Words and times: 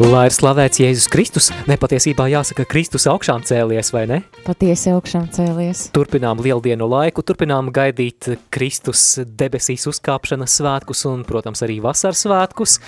Lai 0.00 0.22
ir 0.30 0.32
slavēts 0.32 0.80
Jēzus 0.80 1.10
Kristus, 1.12 1.50
nepatiesībā 1.68 2.24
jāsaka 2.32 2.64
Kristus 2.64 3.04
augšām 3.10 3.42
cēlies, 3.44 3.90
vai 3.92 4.06
ne? 4.08 4.16
Patiesi 4.46 4.88
augšām 4.94 5.26
cēlies. 5.36 5.82
Turpinām 5.92 6.40
lieldienu 6.40 6.88
laiku, 6.88 7.20
turpinām 7.20 7.68
gaidīt 7.76 8.30
Kristus 8.48 9.02
debesīs 9.28 9.84
uzkāpšanas 9.92 10.56
svētkus 10.56 11.04
un, 11.10 11.20
protams, 11.28 11.60
arī 11.66 11.76
vasaras 11.84 12.24
svētkus. 12.24 12.78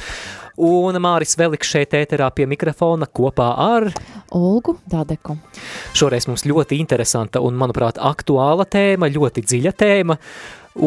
Un 0.56 0.96
Māris 1.04 1.36
Veliks 1.36 1.68
šeit 1.74 1.92
ēterā 2.00 2.30
pie 2.32 2.48
mikrofona 2.48 3.04
kopā 3.04 3.50
ar 3.60 3.90
Olgu 4.32 4.78
Dadeku. 4.88 5.36
Šoreiz 5.92 6.30
mums 6.32 6.48
ļoti 6.48 6.80
interesanta 6.80 7.44
un, 7.44 7.60
manuprāt, 7.60 8.00
aktuāla 8.00 8.64
tēma, 8.64 9.12
ļoti 9.12 9.44
dziļa 9.44 9.76
tēma. 9.84 10.16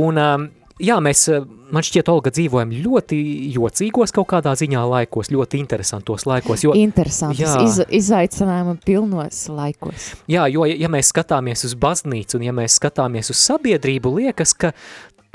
Un, 0.01 0.17
um, 0.17 0.49
jā, 0.81 0.97
mēs, 1.03 1.25
man 1.73 1.85
šķiet, 1.85 2.09
Olga, 2.11 2.31
dzīvojam 2.35 2.73
ļoti 2.83 3.19
jocīgos 3.55 4.13
kaut 4.15 4.29
kādā 4.33 4.55
ziņā 4.59 4.83
laikos, 4.91 5.31
ļoti 5.33 5.61
interesantos 5.61 6.27
laikos. 6.29 6.65
Jo, 6.65 6.75
Interesantus, 6.77 7.43
jā. 7.43 7.55
iz, 7.63 7.79
izaicinājumu 8.01 8.77
pilnos 8.85 9.45
laikos. 9.51 10.11
Jā, 10.31 10.47
jo, 10.51 10.67
ja 10.69 10.91
mēs 10.91 11.13
skatāmies 11.13 11.65
uz 11.67 11.75
baznīcu 11.79 12.39
un 12.39 12.47
ja 12.49 12.55
mēs 12.55 12.79
skatāmies 12.81 13.31
uz 13.33 13.41
sabiedrību, 13.45 14.15
liekas, 14.19 14.55
ka 14.57 14.73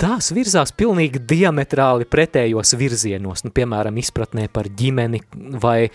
tās 0.00 0.30
virzās 0.32 0.72
pilnīgi 0.76 1.20
diametrāli 1.28 2.06
pretējos 2.08 2.72
virzienos. 2.80 3.44
Nu, 3.44 3.52
piemēram, 3.54 3.98
izpratnē 4.00 4.46
par 4.52 4.70
ģimeni, 4.76 5.20
vai 5.60 5.90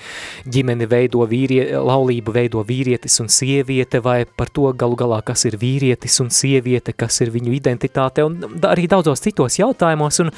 ģimeni 0.51 0.87
veido 0.89 1.25
vīrie, 1.29 1.63
laulību 1.75 2.35
veido 2.35 2.61
vīrietis 2.67 3.17
un 3.23 3.31
sieviete, 3.33 4.01
vai 4.05 4.19
par 4.25 4.51
to 4.53 4.69
galu 4.77 4.99
galā, 4.99 5.21
kas 5.25 5.47
ir 5.49 5.57
vīrietis 5.61 6.19
un 6.23 6.29
sieviete, 6.33 6.93
kas 6.93 7.19
ir 7.25 7.33
viņu 7.33 7.55
identitāte, 7.57 8.25
un 8.27 8.61
arī 8.69 8.87
daudzos 8.91 9.23
citos 9.25 9.57
jautājumos. 9.61 10.21
Un, 10.23 10.31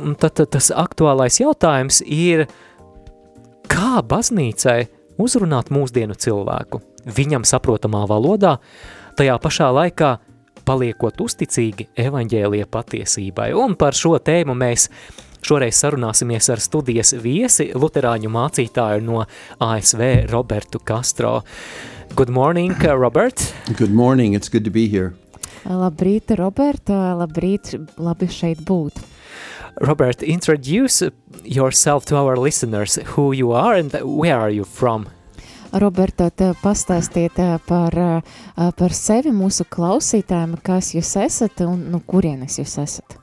un 0.00 0.16
tad 0.20 0.40
tas 0.56 0.72
aktuālais 0.72 1.40
jautājums 1.42 2.00
ir, 2.06 2.46
kā 3.68 4.00
baznīcai 4.08 4.80
uzrunāt 5.20 5.70
mūsdienu 5.74 6.16
cilvēku 6.18 6.82
viņam 7.04 7.44
saprotamā 7.48 8.04
valodā, 8.08 8.58
tajā 9.18 9.36
pašā 9.42 9.68
laikā 9.74 10.16
paliekot 10.66 11.20
uzticīgi 11.24 11.88
evaņģēlija 12.06 12.66
patiesībai. 12.72 13.52
Un 13.58 13.76
par 13.78 13.96
šo 13.96 14.16
tēmu 14.18 14.56
mēs 14.58 14.88
šoreiz 15.44 15.78
sarunāsimies 15.82 16.48
ar 16.52 16.62
studijas 16.62 17.14
viesi, 17.20 17.70
luterāņu 17.76 18.30
mācītāju 18.32 19.04
no 19.04 19.24
ASV 19.62 20.30
Robertu 20.32 20.80
Castro. 20.80 21.42
Good 22.14 22.30
morning, 22.30 22.72
Robert. 22.82 23.40
Good 23.76 23.92
morning. 23.92 24.34
It's 24.34 24.48
good 24.48 24.64
to 24.64 24.70
be 24.70 24.88
here. 24.88 25.14
Labrīt, 25.64 26.30
Roberta, 26.36 27.14
labrīt, 27.16 27.72
labi 27.96 28.28
šeit 28.28 28.60
būt. 28.68 29.00
Robert, 29.80 30.22
introduce 30.22 31.02
yourself 31.42 32.04
to 32.06 32.16
our 32.16 32.36
listeners, 32.36 32.98
who 33.16 33.32
you 33.32 33.52
are 33.52 33.74
and 33.74 33.92
where 34.04 34.38
are 34.38 34.50
you 34.50 34.64
from? 34.64 35.08
Roberta, 35.80 36.30
tā 36.30 36.52
pastāstiet 36.62 37.38
ā, 37.42 37.58
par, 37.66 37.94
ā, 37.98 38.70
par 38.78 38.94
sevi 38.94 39.32
mūsu 39.34 39.66
klausītājiem, 39.66 40.56
kas 40.62 40.92
jūs 40.94 41.16
esat 41.24 41.64
un 41.66 41.88
no 41.90 42.00
kurienes 42.06 42.60
jūs 42.60 42.78
esat. 42.82 43.18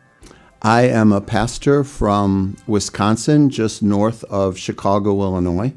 I 0.62 0.84
am 0.90 1.12
a 1.12 1.22
pastor 1.22 1.84
from 1.84 2.56
Wisconsin, 2.68 3.50
just 3.50 3.82
north 3.82 4.24
of 4.26 4.58
Chicago, 4.58 5.16
Illinois. 5.24 5.74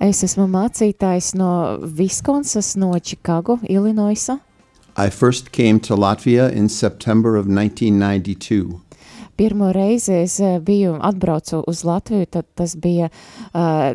Es 0.00 0.22
esmu 0.24 0.46
mācītājs 0.48 1.34
no 1.34 1.78
Viskonsas, 1.82 2.76
no 2.76 2.94
Chicago, 3.02 3.58
Illinoisa. 3.68 4.40
I 4.96 5.10
first 5.10 5.52
came 5.52 5.80
to 5.80 5.94
Latvia 5.96 6.50
in 6.50 6.68
September 6.68 7.36
of 7.36 7.46
1992. 7.46 8.80
Pirmo 9.36 9.72
reizi 9.72 10.12
es 10.22 10.40
ā, 10.40 10.58
biju 10.60 10.98
atbraucu 11.00 11.62
uz 11.66 11.84
Latviju, 11.88 12.26
tad 12.26 12.44
tas 12.54 12.76
bija 12.76 13.08
uh, 13.08 13.94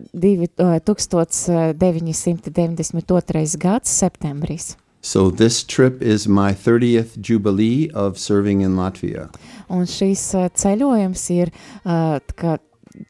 1992. 2.01 3.57
gads 3.57 3.89
septembris. 3.89 4.77
So 5.01 5.29
this 5.29 5.63
trip 5.63 6.01
is 6.01 6.27
my 6.27 6.53
30th 6.53 7.21
jubilee 7.21 7.89
of 7.93 8.17
serving 8.17 8.61
in 8.61 8.75
Latvia. 8.75 9.29
Un 9.69 9.85
šīs 9.87 10.35
ā, 10.35 10.49
ceļojums 10.51 11.29
ir 11.35 11.51
uh, 11.85 12.17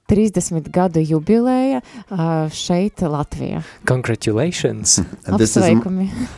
30 0.07 0.69
gadu 0.71 1.01
jubilēja 1.03 1.81
uh, 1.81 2.47
šeit 2.53 3.01
Latvijā. 3.01 3.63
Congratulations. 3.85 4.99
And 5.27 5.39
this, 5.39 5.57
is, 5.57 5.65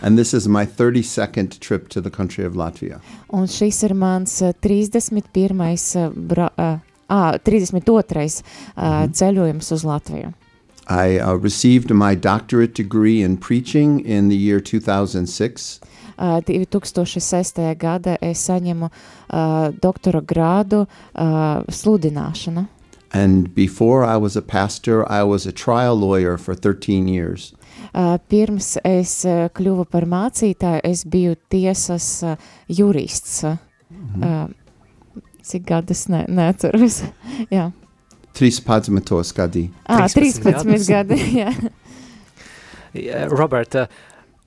and 0.01 0.17
this 0.17 0.33
is 0.33 0.47
my 0.47 0.65
32nd 0.65 1.59
trip 1.59 1.89
to 1.89 2.01
the 2.01 2.09
country 2.09 2.45
of 2.45 2.53
Latvia. 2.53 2.99
Un 3.29 3.47
šis 3.47 3.83
ir 3.85 3.93
mans 3.93 4.39
ā, 4.41 4.53
31. 4.53 5.61
ā, 5.61 6.09
Bra, 6.15 6.49
ā, 6.57 6.69
ā, 7.09 7.23
32. 7.45 8.43
ā, 8.75 8.93
ceļojums 9.13 9.71
uz 9.75 9.85
Latviju. 9.85 10.33
I 10.89 11.19
uh, 11.19 11.35
received 11.35 11.93
my 11.93 12.15
doctorate 12.15 12.73
degree 12.73 13.21
in 13.21 13.37
preaching 13.37 13.99
in 13.99 14.29
the 14.29 14.35
year 14.35 14.59
2006. 14.59 15.79
Ā, 16.17 16.41
2006. 16.45 17.61
gada 17.77 18.17
es 18.21 18.41
saņemu 18.49 18.89
ā, 18.89 19.45
doktora 19.81 20.21
grādu 20.25 20.87
ā, 21.13 21.63
sludināšana. 21.69 22.65
And 23.11 23.53
before 23.55 24.03
I 24.03 24.17
was 24.17 24.35
a 24.35 24.41
pastor, 24.41 25.09
I 25.11 25.23
was 25.23 25.45
a 25.45 25.51
trial 25.51 25.95
lawyer 25.95 26.37
for 26.37 26.53
13 26.53 27.07
years. 27.07 27.53
Ā, 27.93 28.19
Pirms 28.29 28.77
es 28.85 29.25
ā, 29.25 29.49
kļuvu 29.49 29.87
par 29.89 30.05
mācītāju, 30.05 30.81
es 30.83 31.03
biju 31.09 31.35
tiesas 31.49 32.07
ā, 32.23 32.35
jurists. 32.67 33.43
Ā, 33.43 34.47
Cik 35.49 35.65
gadus 35.65 36.05
ne, 36.09 36.25
neatceros? 36.29 37.01
Jā, 37.55 37.71
Tris 38.33 38.59
padzmatos 38.59 39.31
gadi. 39.33 39.71
à, 39.87 40.07
13 40.07 40.43
13 40.43 40.87
gadi. 40.87 41.15
Jā. 41.41 41.53
Yeah, 42.93 43.27
Robert, 43.29 43.75
uh, 43.75 43.87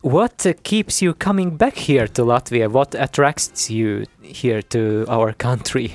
what 0.02 0.46
uh, 0.46 0.52
keeps 0.62 1.02
you 1.02 1.14
coming 1.14 1.56
back 1.56 1.76
here 1.76 2.08
to 2.08 2.22
Latvia? 2.22 2.70
What 2.70 2.94
attracts 2.94 3.70
you 3.70 4.06
here 4.22 4.62
to 4.62 5.04
our 5.08 5.32
country? 5.32 5.94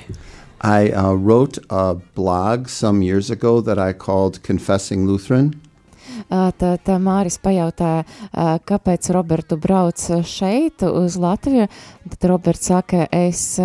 I 0.60 0.90
uh, 0.90 1.12
wrote 1.14 1.58
a 1.70 1.94
blog 2.14 2.68
some 2.68 3.02
years 3.02 3.30
ago 3.30 3.60
that 3.60 3.78
I 3.78 3.92
called 3.92 4.42
Confessing 4.42 5.06
Lutheran. 5.06 5.54
Tad 6.28 6.82
tā 6.84 6.96
Māris 7.00 7.38
pajautāja, 7.40 8.02
kāpēc 8.66 9.10
Robertu 9.14 9.58
brauc 9.60 10.02
šeit 10.26 10.82
uz 10.82 11.16
Latviju. 11.20 11.68
Tad 12.10 12.26
Roberts 12.30 12.68
saka, 12.72 13.06
es, 13.14 13.60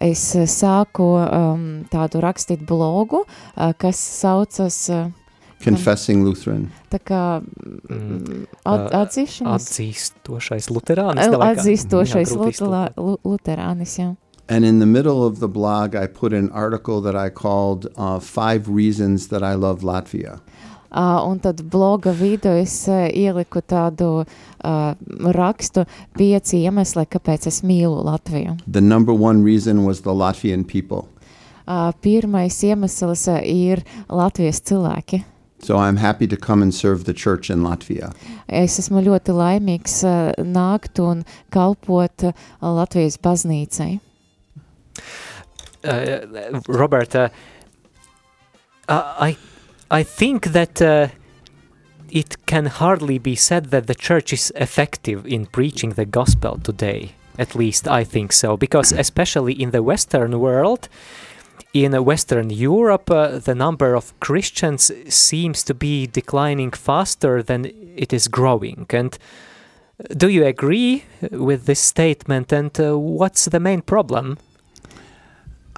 es 0.00 0.24
sāku 0.54 1.10
um, 1.20 1.64
tādu 1.92 2.22
rakstīt 2.24 2.64
blogu, 2.66 3.24
kas 3.54 4.00
saucas 4.00 4.86
Confessing 5.60 6.24
Lutheran. 6.24 6.70
tā 6.88 6.98
kā 7.04 7.22
mm, 7.44 8.46
at, 8.64 8.86
atzīšanas. 9.02 9.66
Atzīstošais 9.68 10.70
luterānis. 10.72 11.36
Atzīstošais 11.36 12.32
luterānis, 13.28 13.98
jā. 14.00 14.14
And 14.50 14.64
in 14.64 14.80
the 14.80 14.86
middle 14.86 15.24
of 15.24 15.38
the 15.38 15.46
blog, 15.46 15.94
I 15.94 16.08
put 16.08 16.32
an 16.32 16.50
article 16.50 17.00
that 17.02 17.14
I 17.14 17.30
called 17.30 17.86
uh, 17.96 18.18
Five 18.18 18.68
Reasons 18.68 19.28
That 19.28 19.44
I 19.44 19.54
Love 19.54 19.82
Latvia. 19.82 20.40
Ā, 20.90 21.22
Un 21.22 21.38
tad 21.38 21.62
bloga 21.70 22.10
vidū 22.10 22.56
es 22.58 22.74
ā, 22.90 23.04
ieliku 23.14 23.62
tādu 23.62 24.08
ā, 24.66 24.96
rakstu 25.38 25.84
pieci 26.18 26.64
iemesli, 26.64 27.06
kāpēc 27.06 27.46
es 27.46 27.60
mīlu 27.62 28.02
Latviju. 28.02 28.56
The 28.66 28.80
number 28.80 29.14
one 29.14 29.44
reason 29.44 29.84
was 29.84 30.00
the 30.00 30.10
Latvian 30.10 30.66
people. 30.66 31.06
Ā, 31.68 31.94
Pirmais 32.02 32.58
iemesls 32.66 33.28
ā, 33.30 33.38
ir 33.46 33.84
Latvijas 34.08 34.58
cilvēki. 34.66 35.22
So 35.62 35.78
I'm 35.78 35.98
happy 35.98 36.26
to 36.26 36.36
come 36.36 36.60
and 36.60 36.74
serve 36.74 37.04
the 37.04 37.14
church 37.14 37.50
in 37.50 37.62
Latvia. 37.62 38.10
Es 38.48 38.80
esmu 38.82 39.06
ļoti 39.06 39.30
laimīgs 39.30 40.00
ā, 40.02 40.34
nākt 40.42 40.98
un 40.98 41.22
kalpot 41.54 42.32
ā, 42.32 42.34
Latvijas 42.66 43.22
baznīcai. 43.22 44.00
Uh, 45.82 46.60
Robert, 46.68 47.14
uh, 47.14 47.28
I, 48.88 49.36
I 49.90 50.02
think 50.02 50.46
that 50.46 50.82
uh, 50.82 51.08
it 52.10 52.36
can 52.46 52.66
hardly 52.66 53.18
be 53.18 53.36
said 53.36 53.66
that 53.66 53.86
the 53.86 53.94
church 53.94 54.32
is 54.32 54.52
effective 54.56 55.26
in 55.26 55.46
preaching 55.46 55.90
the 55.90 56.04
gospel 56.04 56.58
today. 56.62 57.12
At 57.38 57.54
least 57.54 57.88
I 57.88 58.04
think 58.04 58.32
so, 58.32 58.56
because 58.56 58.92
especially 58.92 59.54
in 59.54 59.70
the 59.70 59.82
Western 59.82 60.38
world, 60.38 60.88
in 61.72 61.92
Western 62.04 62.50
Europe, 62.50 63.10
uh, 63.10 63.38
the 63.38 63.54
number 63.54 63.94
of 63.94 64.18
Christians 64.20 64.90
seems 65.08 65.62
to 65.64 65.74
be 65.74 66.06
declining 66.06 66.72
faster 66.72 67.42
than 67.42 67.64
it 67.96 68.12
is 68.12 68.28
growing. 68.28 68.86
And 68.90 69.16
do 70.16 70.28
you 70.28 70.44
agree 70.44 71.04
with 71.30 71.66
this 71.66 71.80
statement? 71.80 72.52
And 72.52 72.78
uh, 72.80 72.98
what's 72.98 73.44
the 73.44 73.60
main 73.60 73.82
problem? 73.82 74.38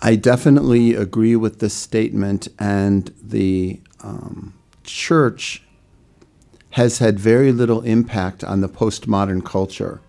I 0.05 0.17
definitely 0.17 0.95
agree 0.97 1.37
with 1.37 1.61
this 1.61 1.75
statement, 1.75 2.49
and 2.59 3.15
the 3.23 3.81
um, 4.01 4.53
church 4.83 5.63
has 6.71 6.99
had 6.99 7.21
very 7.21 7.53
little 7.53 7.83
impact 7.83 8.43
on 8.43 8.63
the 8.63 8.69
postmodern 8.69 9.45
culture. 9.45 10.01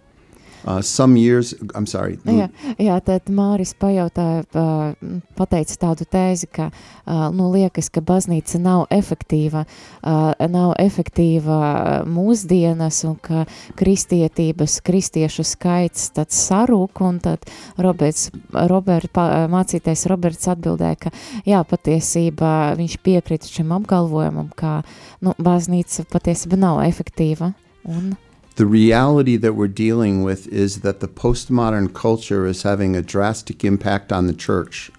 Uh, 0.65 0.81
some 0.81 1.17
years, 1.17 1.53
I'm 1.75 1.85
sorry. 1.85 2.15
Jā, 2.23 2.47
jā, 2.79 2.95
tad 3.03 3.27
Māris 3.27 3.73
pajautāja, 3.75 4.45
uh, 4.55 5.19
pateica 5.35 5.75
tādu 5.81 6.07
tēzi, 6.07 6.47
ka 6.47 6.69
uh, 6.69 7.27
nu, 7.35 7.49
liekas, 7.51 7.89
ka 7.91 7.99
baznīca 7.99 8.61
nav 8.63 8.85
efektīva, 8.93 9.65
uh, 9.67 10.31
nav 10.47 10.71
efektīva 10.79 12.05
mūsdienas 12.07 13.01
un 13.09 13.19
ka 13.19 13.43
kristietības, 13.79 14.79
kristiešu 14.87 15.43
skaits 15.51 16.13
tad 16.15 16.31
sarūk 16.31 17.03
un 17.03 17.19
tad 17.23 17.43
Roberts, 17.75 18.29
Robert, 18.71 19.11
mācītais 19.51 20.07
Roberts 20.07 20.47
atbildēja, 20.47 21.09
ka 21.09 21.15
jā, 21.43 21.59
patiesībā 21.67 22.73
viņš 22.79 22.99
piekrita 23.03 23.51
šim 23.51 23.75
apgalvojumam, 23.75 24.47
ka 24.55 24.79
nu, 25.19 25.35
baznīca 25.43 26.07
patiesībā 26.07 26.63
nav 26.63 26.85
efektīva 26.87 27.51
un 27.83 28.13
the 28.55 28.65
reality 28.65 29.37
that 29.37 29.53
we're 29.53 29.67
dealing 29.67 30.23
with 30.23 30.47
is 30.47 30.81
that 30.81 30.99
the 30.99 31.07
postmodern 31.07 31.93
culture 31.93 32.45
is 32.45 32.63
having 32.63 32.95
a 32.95 33.01
drastic 33.01 33.63
impact 33.63 34.11
on 34.11 34.27
the 34.27 34.33
church. 34.33 34.91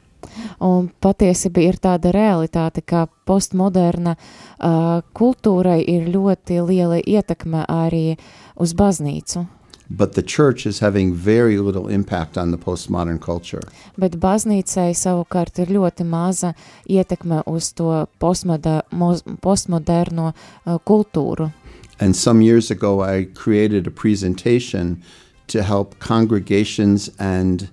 Un 0.59 0.89
patiesība 1.05 1.63
ir 1.63 1.77
tāda 1.79 2.11
realitāte, 2.15 2.83
ka 2.83 3.07
postmoderna 3.29 4.17
uh, 4.17 5.03
kultūrai 5.15 5.83
ir 5.87 6.09
ļoti 6.11 6.59
liela 6.67 6.99
ietekme 6.99 7.67
arī 7.71 8.17
uz 8.57 8.75
baznīcu. 8.75 9.47
But 9.91 10.15
the 10.15 10.23
church 10.23 10.65
is 10.67 10.81
having 10.81 11.13
very 11.13 11.59
little 11.59 11.89
impact 11.89 12.39
on 12.39 12.51
the 12.51 12.57
postmodern 12.57 13.21
culture. 13.21 13.61
Bet 14.01 14.17
baznīcai 14.17 14.95
savukārt 14.97 15.61
ir 15.61 15.75
ļoti 15.77 16.07
maza 16.09 16.55
ietekme 16.89 17.43
uz 17.47 17.75
to 17.77 18.07
postmoderno, 18.19 19.13
postmoderno 19.45 20.33
uh, 20.33 20.81
kultūru. 20.89 21.53
And 22.01 22.17
some 22.17 22.43
years 22.43 22.71
ago, 22.71 23.03
I 23.03 23.29
created 23.35 23.87
a 23.87 23.91
presentation 23.91 25.03
to 25.47 25.63
help 25.63 25.99
congregations 25.99 27.11
and 27.19 27.69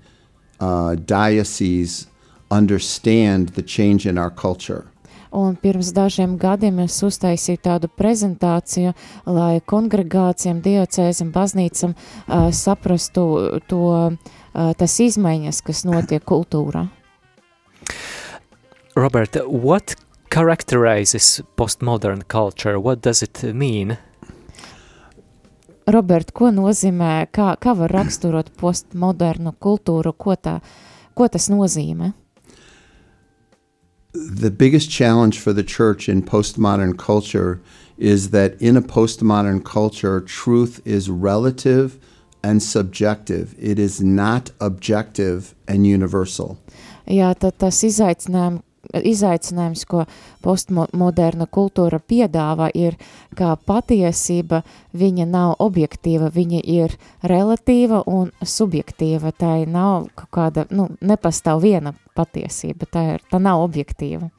uh, 0.60 0.96
dioceses 0.96 2.08
understand 2.52 3.50
the 3.50 3.62
change 3.62 4.06
in 4.06 4.18
our 4.18 4.30
culture. 4.30 4.86
Un 5.32 5.56
pirms 5.56 5.94
dažiem 5.96 6.36
gadiem 6.36 6.82
es 6.84 6.98
uztaisīju 7.08 7.62
tādu 7.64 7.88
prezentāciju, 7.88 8.92
lai 9.32 9.62
kongregācijām, 9.64 10.60
diocēzam, 10.60 11.30
baznīcam 11.32 11.94
uh, 11.96 12.50
saprastu 12.52 13.24
to, 13.72 13.86
uh, 14.12 14.74
tas 14.76 14.98
izmaiņas, 15.00 15.62
kas 15.64 15.86
notiek 15.88 16.26
kultūrā. 16.28 16.90
Robert, 19.00 19.40
what 19.48 19.96
characterizes 20.30 21.40
postmodern 21.56 22.28
culture? 22.28 22.78
What 22.78 23.02
does 23.02 23.24
it 23.24 23.42
mean? 23.56 23.98
Robert, 25.88 26.32
ko 26.34 26.52
nozīmē, 26.54 27.28
kā, 27.34 27.56
kā 27.62 27.74
var 27.78 27.92
raksturot 27.96 28.52
postmodernu 28.60 29.56
kultūru, 29.60 30.14
ko, 30.14 30.36
tā, 30.36 30.60
ko 31.18 31.28
tas 31.28 31.50
nozīmē? 31.50 32.14
The 34.14 34.52
biggest 34.52 34.92
challenge 34.92 35.40
for 35.40 35.54
the 35.54 35.64
church 35.64 36.10
in 36.10 36.22
postmodern 36.22 36.98
culture 36.98 37.62
is 37.98 38.32
that 38.32 38.62
in 38.62 38.76
a 38.76 38.82
postmodern 38.82 39.64
culture, 39.64 40.20
truth 40.22 40.82
is 40.86 41.10
relative 41.10 41.98
and 42.44 42.62
subjective. 42.62 43.56
It 43.58 43.80
is 43.80 44.02
not 44.02 44.52
objective 44.60 45.56
and 45.68 45.88
universal. 45.88 46.58
Jā, 47.08 47.34
tad 47.38 47.58
tas 47.58 47.82
izaicinājums, 47.84 48.62
izaicinājums, 48.94 49.86
ko 49.88 50.06
postmoderna 50.44 51.48
kultūra 51.48 52.00
piedāvā, 52.00 52.70
ir, 52.76 52.98
ka 53.38 53.56
patiesība 53.56 54.62
viņa 54.94 55.28
nav 55.30 55.56
objektīva, 55.64 56.32
viņa 56.34 56.62
ir 56.66 56.98
relatīva 57.24 58.04
un 58.08 58.32
subjektīva. 58.42 59.32
Tā 59.32 59.54
nav 59.68 60.10
kaut 60.16 60.32
kāda, 60.32 60.68
nu, 60.72 60.90
nepastāv 61.02 61.64
viena 61.64 61.96
patiesība, 62.18 62.90
tā, 62.90 63.06
ir, 63.16 63.26
tā 63.32 63.40
nav 63.40 63.64
objektīva. 63.64 64.32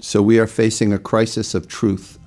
So 0.00 0.20
we 0.22 0.40
are 0.40 0.48
facing 0.48 0.92
a 0.92 0.98
crisis 0.98 1.54
of 1.54 1.68
truth. 1.68 2.18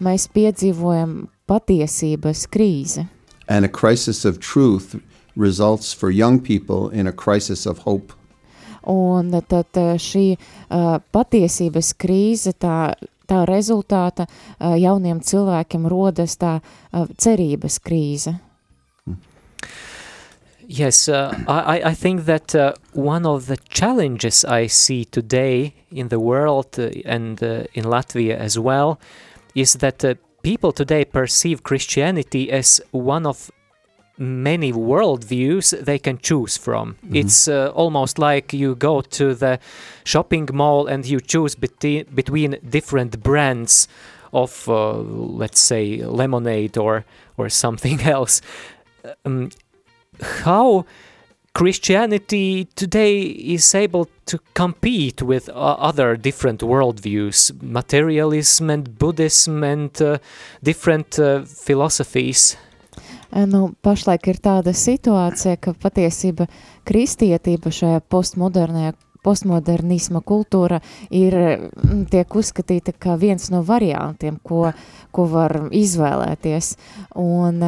Mēs 0.00 0.26
piedzīvojam 0.32 1.28
patiesības 1.46 2.46
krīzi. 2.50 3.06
And 3.46 3.64
a 3.64 3.68
crisis 3.68 4.24
of 4.24 4.40
truth 4.40 4.96
results 5.36 5.92
for 5.92 6.10
young 6.10 6.40
people 6.40 6.88
in 6.90 7.06
a 7.06 7.12
crisis 7.12 7.66
of 7.66 7.78
hope. 7.78 8.12
Un 8.88 9.32
tad 9.48 9.80
šī 10.00 10.26
uh, 10.36 10.98
patiesības 11.12 11.92
krīze, 12.00 12.54
tā, 12.56 12.94
tā 13.28 13.42
rezultāta 13.48 14.26
uh, 14.26 14.76
jauniem 14.80 15.20
cilvēkiem 15.20 15.88
rodas 15.90 16.38
tā 16.40 16.60
cerības 17.20 17.78
krīze. 17.84 18.38
Yes, 20.72 21.08
uh, 21.08 21.36
I, 21.48 21.82
I 21.90 21.94
think 21.94 22.26
that 22.26 22.54
uh, 22.54 22.74
one 22.92 23.26
of 23.26 23.48
the 23.48 23.56
challenges 23.56 24.44
I 24.44 24.68
see 24.68 25.04
today 25.04 25.74
in 25.90 26.10
the 26.10 26.20
world 26.20 26.78
uh, 26.78 26.90
and 27.04 27.42
uh, 27.42 27.64
in 27.74 27.84
Latvia 27.86 28.36
as 28.36 28.56
well 28.56 29.00
is 29.56 29.72
that 29.74 30.04
uh, 30.04 30.14
people 30.44 30.70
today 30.70 31.04
perceive 31.04 31.64
Christianity 31.64 32.52
as 32.52 32.80
one 32.92 33.26
of 33.26 33.50
many 34.20 34.72
worldviews 34.72 35.84
they 35.84 35.98
can 35.98 36.18
choose 36.18 36.56
from. 36.56 36.94
Mm-hmm. 36.94 37.16
It's 37.16 37.48
uh, 37.48 37.72
almost 37.74 38.18
like 38.18 38.52
you 38.52 38.74
go 38.74 39.00
to 39.00 39.34
the 39.34 39.58
shopping 40.04 40.48
mall 40.52 40.86
and 40.86 41.06
you 41.06 41.20
choose 41.20 41.56
beti- 41.56 42.06
between 42.14 42.58
different 42.68 43.22
brands 43.22 43.88
of, 44.32 44.68
uh, 44.68 44.92
let's 44.92 45.60
say, 45.60 46.02
lemonade 46.04 46.76
or 46.76 47.04
or 47.36 47.48
something 47.64 48.02
else. 48.02 48.42
Um, 49.24 49.50
how 50.44 50.84
Christianity 51.54 52.66
today 52.76 53.22
is 53.22 53.74
able 53.74 54.08
to 54.26 54.38
compete 54.54 55.22
with 55.22 55.48
uh, 55.48 55.52
other 55.52 56.16
different 56.16 56.60
worldviews, 56.60 57.60
materialism 57.62 58.70
and 58.70 58.98
Buddhism 58.98 59.64
and 59.64 60.00
uh, 60.00 60.18
different 60.62 61.18
uh, 61.18 61.42
philosophies. 61.44 62.56
Nu, 63.30 63.70
pašlaik 63.82 64.26
ir 64.32 64.40
tāda 64.42 64.74
situācija, 64.74 65.58
ka 65.62 65.74
patiesība 65.78 66.48
kristietība 66.88 67.70
šajā 67.74 68.02
postmodernajā 68.10 68.96
postmodernisma 69.22 70.20
kultūra 70.24 70.80
ir, 71.10 71.34
mm, 71.34 72.06
tiek 72.10 72.36
uzskatīta 72.36 72.94
kā 72.96 73.16
viens 73.20 73.50
no 73.52 73.62
variantiem, 73.66 74.38
ko, 74.42 74.72
ko 75.12 75.26
var 75.28 75.56
izvēlēties. 75.70 76.72
Un, 77.20 77.60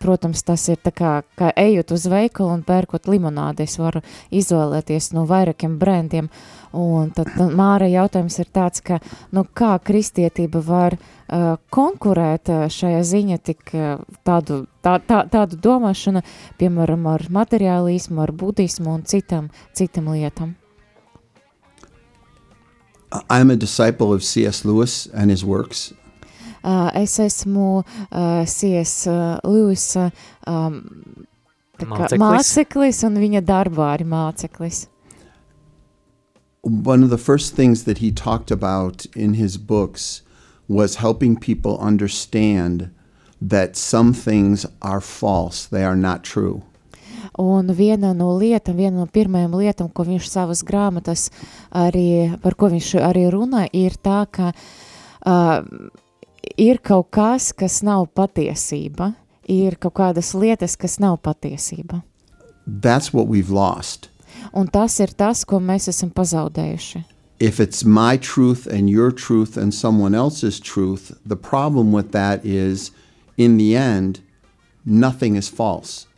protams, 0.00 0.42
tas 0.44 0.68
ir 0.68 0.78
tā 0.84 0.92
kā, 0.92 1.12
kā 1.38 1.52
ejot 1.56 1.92
uz 1.96 2.06
veikalu 2.10 2.58
un 2.58 2.64
pērkot 2.66 3.08
limonādi, 3.08 3.64
es 3.64 3.78
varu 3.80 4.02
izvēlēties 4.30 5.12
no 5.16 5.24
vairākiem 5.28 5.78
brendiem. 5.78 6.28
Un 6.76 7.10
tad 7.16 7.32
Māra 7.56 7.88
jautājums 7.88 8.38
ir 8.42 8.48
tāds, 8.52 8.82
ka, 8.84 8.98
nu, 9.32 9.44
kā 9.56 9.78
kristietība 9.80 10.60
var 10.64 10.98
uh, 10.98 11.56
konkurēt 11.72 12.50
šajā 12.72 13.00
ziņa 13.08 13.38
tik 13.40 13.72
uh, 13.72 14.02
tādu, 14.26 14.66
tā, 14.84 14.98
tā, 15.00 15.22
tādu 15.32 15.56
domāšanu, 15.64 16.22
piemēram, 16.60 17.06
ar 17.08 17.24
materiālismu, 17.32 18.20
ar 18.24 18.32
budismu 18.36 18.98
un 18.98 19.04
citam, 19.08 19.48
citam 19.72 20.12
lietam. 20.12 20.56
I'm 23.30 23.50
a 23.50 23.56
disciple 23.56 24.12
of 24.12 24.22
C.S. 24.22 24.64
Lewis 24.64 25.06
and 25.14 25.30
his 25.30 25.44
works. 25.44 25.94
Uh, 26.62 26.90
es 26.94 27.18
esmu 27.18 27.84
uh, 28.12 28.44
C.S. 28.44 29.06
Uh, 29.06 29.38
Lewis 29.44 29.96
uh, 29.96 30.10
um, 30.46 30.82
māceklis. 31.78 32.20
māceklis 32.20 33.02
un 33.06 33.16
viņa 33.22 33.42
darbā 33.46 33.92
arī 33.94 34.04
māceklis. 34.08 34.88
One 36.68 37.02
of 37.02 37.08
the 37.08 37.16
first 37.16 37.54
things 37.54 37.84
that 37.84 37.98
he 37.98 38.12
talked 38.12 38.50
about 38.50 39.06
in 39.16 39.34
his 39.34 39.56
books 39.56 40.20
was 40.68 40.96
helping 40.96 41.36
people 41.38 41.78
understand 41.78 42.90
that 43.40 43.74
some 43.74 44.12
things 44.12 44.66
are 44.82 45.00
false, 45.00 45.64
they 45.64 45.82
are 45.82 45.96
not 45.96 46.24
true. 46.24 46.62
Un 47.38 47.70
viena 47.72 48.12
no 48.14 48.34
lietām, 48.36 48.76
viena 48.76 48.98
no 48.98 49.06
pirmajām 49.06 49.54
lietām, 49.56 49.88
ko 49.94 50.04
viņš 50.04 50.28
savas 50.28 50.60
grāmatas 50.66 51.28
arī, 51.72 52.36
par 52.42 52.58
ko 52.58 52.68
viņš 52.68 52.90
arī 53.00 53.28
runā, 53.32 53.68
ir 53.72 53.94
tā, 54.02 54.26
ka 54.26 54.50
uh, 54.52 55.62
ir 56.58 56.82
kaut 56.84 57.12
kas, 57.14 57.52
kas 57.56 57.80
nav 57.86 58.10
patiesība, 58.12 59.14
ir 59.48 59.78
kaut 59.80 59.96
kādas 60.02 60.34
lietas, 60.34 60.76
kas 60.76 60.98
nav 61.00 61.20
patiesība. 61.22 62.02
That's 62.66 63.14
what 63.14 63.28
we've 63.28 63.50
lost. 63.50 64.10
Un 64.52 64.66
tas 64.66 64.98
ir 65.00 65.14
tas, 65.16 65.44
ko 65.44 65.60
mēs 65.60 65.88
esam 65.92 66.10
pazaudējuši. 66.10 67.04
If 67.40 67.60
it's 67.60 67.84
my 67.84 68.16
truth 68.16 68.66
and 68.66 68.90
your 68.90 69.12
truth 69.12 69.56
and 69.56 69.72
someone 69.72 70.14
else's 70.14 70.58
truth, 70.58 71.12
the 71.24 71.36
problem 71.36 71.92
with 71.92 72.10
that 72.12 72.44
is, 72.44 72.90
in 73.36 73.58
the 73.58 73.76
end, 73.76 74.20
nothing 74.84 75.36
is 75.36 75.48
false. 75.48 76.08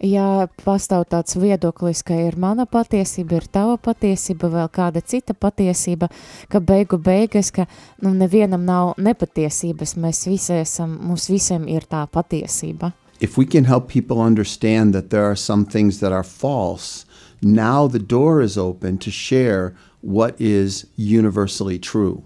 Ja 0.00 0.44
pastāv 0.60 1.06
tāds 1.08 1.38
viedoklis, 1.40 2.02
ka 2.04 2.14
ir 2.20 2.34
mana 2.36 2.66
patiesība, 2.68 3.38
ir 3.40 3.46
tava 3.48 3.78
patiesība, 3.80 4.50
vēl 4.52 4.68
kāda 4.68 5.00
cita 5.00 5.32
patiesība, 5.32 6.10
ka 6.52 6.60
beigu 6.60 6.98
beigas, 7.00 7.48
ka 7.50 7.64
nu, 8.04 8.12
nevienam 8.12 8.66
nav 8.68 8.92
nepatiesības, 9.00 9.96
mēs 9.96 10.26
visi 10.28 10.52
esam, 10.60 10.98
mums 11.00 11.30
visiem 11.32 11.64
ir 11.72 11.88
tā 11.88 12.04
patiesība. 12.12 12.92
If 13.20 13.38
we 13.38 13.46
can 13.46 13.64
help 13.64 13.88
people 13.88 14.20
understand 14.20 14.92
that 14.92 15.08
there 15.08 15.24
are 15.24 15.36
some 15.36 15.64
things 15.64 16.00
that 16.00 16.12
are 16.12 16.24
false, 16.24 17.05
now 17.54 17.86
the 17.86 17.98
door 17.98 18.42
is 18.42 18.58
open 18.58 18.98
to 18.98 19.10
share 19.10 19.74
what 20.02 20.34
is 20.40 20.86
universally 20.96 21.78
true. 21.78 22.22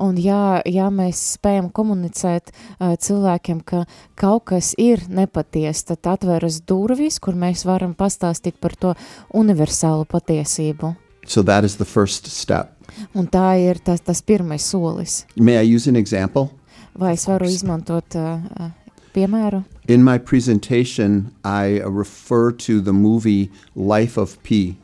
Un 0.00 0.16
ja, 0.16 0.60
ja 0.64 0.88
mēs 0.92 1.20
spējam 1.36 1.68
komunicēt 1.72 2.50
uh, 2.52 2.94
cilvēkiem, 3.00 3.60
ka 3.64 3.84
kaut 4.18 4.46
kas 4.50 4.72
ir 4.80 5.02
nepaties, 5.08 5.84
tad 5.88 6.08
atveras 6.08 6.60
durvis, 6.64 7.20
kur 7.20 7.36
mēs 7.36 7.66
varam 7.68 7.92
pastāstīt 7.96 8.56
par 8.60 8.76
to 8.80 8.94
universālu 9.36 10.08
patiesību. 10.08 10.94
So 11.26 11.42
that 11.42 11.64
is 11.64 11.76
the 11.76 11.84
first 11.84 12.26
step. 12.32 12.76
Un 13.14 13.28
tā 13.28 13.54
ir 13.60 13.78
tas, 13.84 14.00
tas 14.00 14.22
pirmais 14.24 14.64
solis. 14.64 15.24
May 15.36 15.60
I 15.60 15.76
use 15.76 15.88
an 15.88 15.96
example? 15.96 16.48
Vai 16.98 17.14
es 17.14 17.26
varu 17.28 17.46
izmantot 17.46 18.16
uh, 18.18 18.40
uh, 18.40 18.96
piemēru? 19.14 19.62
In 19.90 20.04
my 20.04 20.18
presentation, 20.18 21.34
I 21.44 21.80
refer 21.80 22.52
to 22.52 22.80
the 22.80 22.92
movie 22.92 23.50
Life 23.74 24.16
of 24.16 24.40
Pi. 24.44 24.76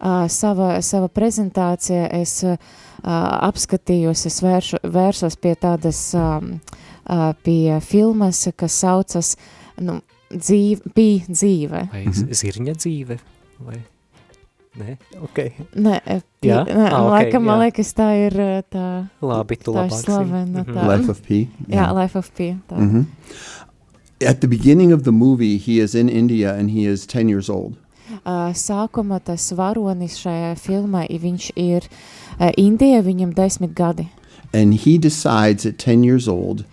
Uh, 0.00 0.28
sava, 0.28 0.78
sava 0.80 1.08
prezentācija 1.10 2.04
es 2.14 2.36
uh, 2.46 2.54
apskatījos, 3.02 4.22
es 4.30 4.38
vēršu, 4.44 4.78
vērsos 4.94 5.34
pie 5.42 5.56
tādas, 5.58 6.04
um, 6.14 6.60
uh, 7.10 7.32
pie 7.42 7.80
filmas, 7.82 8.44
kas 8.54 8.78
saucas 8.78 9.32
nu, 9.82 9.98
dzīve, 10.30 10.94
Pi 10.94 11.08
dzīve. 11.26 11.88
Vai 11.90 12.06
mm 12.06 12.38
zirņa 12.38 12.78
dzīve? 12.78 13.18
Vai? 13.66 13.82
Nē, 14.78 14.94
ok. 15.18 15.38
Nē, 15.82 15.98
pi, 16.38 16.52
Jā? 16.52 16.62
nē 16.62 16.86
Ah, 16.86 17.00
ok, 17.02 17.10
laikam, 17.10 17.42
man 17.42 17.56
jā. 17.58 17.66
liekas, 17.66 17.88
tā 17.98 18.08
ir 18.28 18.38
tā, 18.70 18.86
Labi, 19.18 19.58
tu 19.58 19.72
tā 19.74 19.88
ir 19.88 19.90
labāk 19.90 20.04
slavena. 20.04 20.62
Mhm. 20.62 20.76
Tā. 20.76 20.88
Life 20.92 21.10
of 21.10 21.22
Pi. 21.26 21.40
Jā, 21.74 21.88
Life 21.96 22.22
of 22.22 22.30
Pi. 22.38 22.52
Tā. 22.70 22.78
Mhm. 22.78 23.06
At 24.20 24.40
the 24.40 24.48
beginning 24.48 24.92
of 24.92 25.04
the 25.04 25.12
movie, 25.12 25.58
he 25.58 25.78
is 25.78 25.94
in 25.94 26.08
India 26.08 26.54
and 26.54 26.70
he 26.70 26.86
is 26.86 27.06
10 27.06 27.28
years 27.28 27.48
old. 27.48 27.76
Uh, 28.24 28.50
sākuma 28.56 29.20
tas 29.22 29.52
varonis 29.52 30.16
šajā 30.18 30.54
filmā, 30.58 31.04
i 31.12 31.18
viņš 31.20 31.50
ir 31.54 31.86
uh, 31.86 32.50
Indija, 32.56 33.02
viņam 33.04 33.34
desmit 33.36 33.74
gadi. 33.76 34.08
And 34.52 34.74
he 34.74 34.98
decides 34.98 35.66
at 35.66 35.78
10 35.78 36.04
years 36.04 36.26
old 36.26 36.64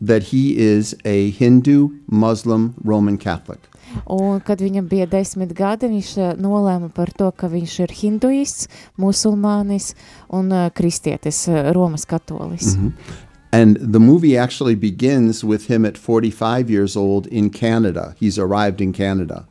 that 0.00 0.24
he 0.34 0.58
is 0.58 0.94
a 1.04 1.30
Hindu, 1.30 1.90
Muslim, 2.06 2.74
Roman 2.84 3.18
Catholic. 3.18 3.68
Un, 4.04 4.40
kad 4.44 4.60
viņam 4.60 4.88
bija 4.90 5.06
desmit 5.08 5.54
gadi, 5.56 5.88
viņš 5.88 6.10
uh, 6.18 6.34
nolēma 6.36 6.90
par 6.92 7.14
to, 7.16 7.30
ka 7.32 7.48
viņš 7.48 7.78
ir 7.86 7.94
hinduists, 8.02 8.68
musulmānis 9.00 9.94
un 10.28 10.52
uh, 10.52 10.68
kristietis, 10.74 11.46
uh, 11.48 11.70
Romas 11.72 12.04
katolis. 12.04 12.74
Mhm. 12.76 13.24
And 13.50 13.76
the 13.80 14.00
movie 14.00 14.36
actually 14.36 14.74
begins 14.74 15.42
with 15.42 15.66
him 15.68 15.86
at 15.86 15.96
45 15.96 16.70
years 16.70 16.96
old 16.96 17.26
in 17.28 17.50
Canada. 17.50 18.14
He's 18.20 18.38
arrived 18.38 18.80
in 18.80 18.92
Canada. 18.92 19.46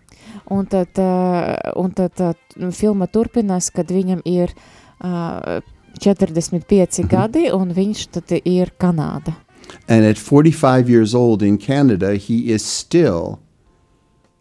Un 0.50 0.66
tad, 0.66 0.98
uh, 1.00 1.58
un 1.76 1.92
tad 1.92 2.22
uh, 2.22 2.34
filma 2.72 3.08
turpinās, 3.08 3.72
kad 3.74 3.90
viņam 3.92 4.22
ir 4.24 4.54
uh, 5.02 5.60
45 6.00 7.04
gadi, 7.10 7.50
un 7.52 7.74
viņš 7.74 8.06
tad 8.12 8.32
ir 8.46 8.72
Kanāda. 8.80 9.36
And 9.90 10.06
at 10.06 10.18
45 10.18 10.90
years 10.90 11.14
old 11.14 11.44
in 11.44 11.58
Canada, 11.58 12.16
he 12.16 12.52
is 12.52 12.64
still 12.64 13.40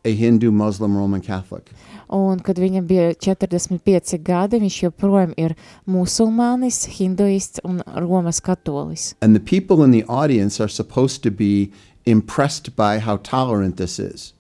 a 0.07 0.15
Hindu, 0.15 0.53
Muslim, 0.53 0.97
Roman 0.97 1.21
Catholic. 1.21 1.73
Un, 2.09 2.39
kad 2.39 2.61
viņam 2.63 2.87
bija 2.87 3.15
45 3.19 4.21
gadi, 4.23 4.61
viņš 4.63 4.77
joprojām 4.85 5.35
ir 5.41 5.57
musulmanis, 5.91 6.85
hinduists 7.01 7.65
un 7.67 7.83
Romas 7.99 8.39
katolis. 8.41 9.15
And 9.21 9.35
the 9.35 9.43
people 9.43 9.83
in 9.83 9.91
the 9.91 10.05
audience 10.07 10.63
are 10.63 10.71
supposed 10.71 11.23
to 11.27 11.31
be 11.31 11.73
impressed 12.07 12.77
by 12.77 13.01
how 13.01 13.17
tolerant 13.17 13.77
this 13.77 13.99
is. 13.99 14.33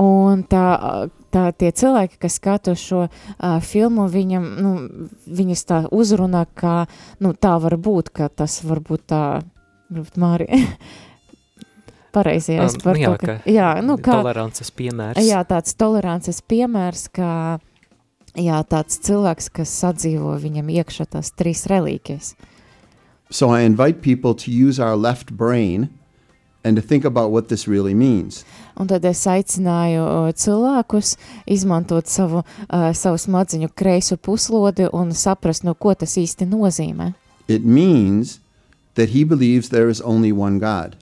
Un 0.00 0.42
tā, 0.50 1.08
tā 1.30 1.44
tie 1.54 1.70
cilvēki, 1.70 2.18
kas 2.18 2.38
skatās 2.40 2.82
šo 2.82 3.04
uh, 3.06 3.58
filmu, 3.62 4.08
viņam, 4.10 4.48
nu, 4.64 4.72
viņas 5.26 5.64
tā 5.68 5.82
uzrunā, 5.94 6.46
ka 6.58 6.86
nu, 7.22 7.34
tā 7.34 7.54
var 7.62 7.76
būt, 7.78 8.10
ka 8.16 8.30
tas 8.32 8.58
var 8.66 8.80
būt 8.82 9.06
tā, 9.12 9.22
varbūt 9.92 10.18
Mārija, 10.18 10.62
pareizajais 12.18 12.74
Um, 12.76 12.84
par 12.84 12.98
nu 12.98 13.04
jā, 13.06 13.14
to, 13.14 13.22
ka, 13.22 13.38
ka 13.38 13.54
jā, 13.54 13.70
nu, 13.86 13.96
kā, 14.02 14.18
Tolerances 14.18 14.74
piemērs. 14.74 15.22
jā, 15.22 15.40
tāds 15.46 15.78
tolerances 15.78 16.42
piemērs, 16.42 17.06
ka, 17.14 17.32
jā, 18.34 18.60
tāds 18.68 18.98
cilvēks, 19.06 19.50
kas 19.54 19.74
sadzīvo 19.82 20.34
viņam 20.42 20.68
iekšā 20.78 21.08
tās 21.14 21.30
trīs 21.32 21.64
relīkijas. 21.70 22.34
So 23.30 23.50
I 23.50 23.60
invite 23.68 24.00
people 24.00 24.34
to 24.34 24.50
use 24.50 24.80
our 24.80 24.96
left 24.96 25.32
brain 25.36 25.90
and 26.64 26.76
to 26.76 26.82
think 26.82 27.04
about 27.04 27.30
what 27.30 27.48
this 27.48 27.68
really 27.68 27.94
means. 27.94 28.44
Un 28.76 28.88
tad 28.88 29.04
es 29.04 29.20
aicināju 29.26 30.02
uh, 30.04 30.30
cilvēkus 30.32 31.16
izmantot 31.46 32.08
savu, 32.08 32.42
uh, 32.68 32.88
savu 32.96 33.18
smadziņu 33.20 33.68
kreiso 33.76 34.16
puslodi 34.16 34.88
un 34.92 35.12
saprast, 35.12 35.64
no 35.64 35.74
ko 35.74 35.94
tas 35.94 36.16
īsti 36.16 36.48
nozīmē. 36.48 37.12
It 37.48 37.64
means 37.64 38.38
that 38.94 39.10
he 39.10 39.24
believes 39.24 39.68
there 39.68 39.88
is 39.88 40.00
only 40.00 40.32
one 40.32 40.58
God, 40.58 40.96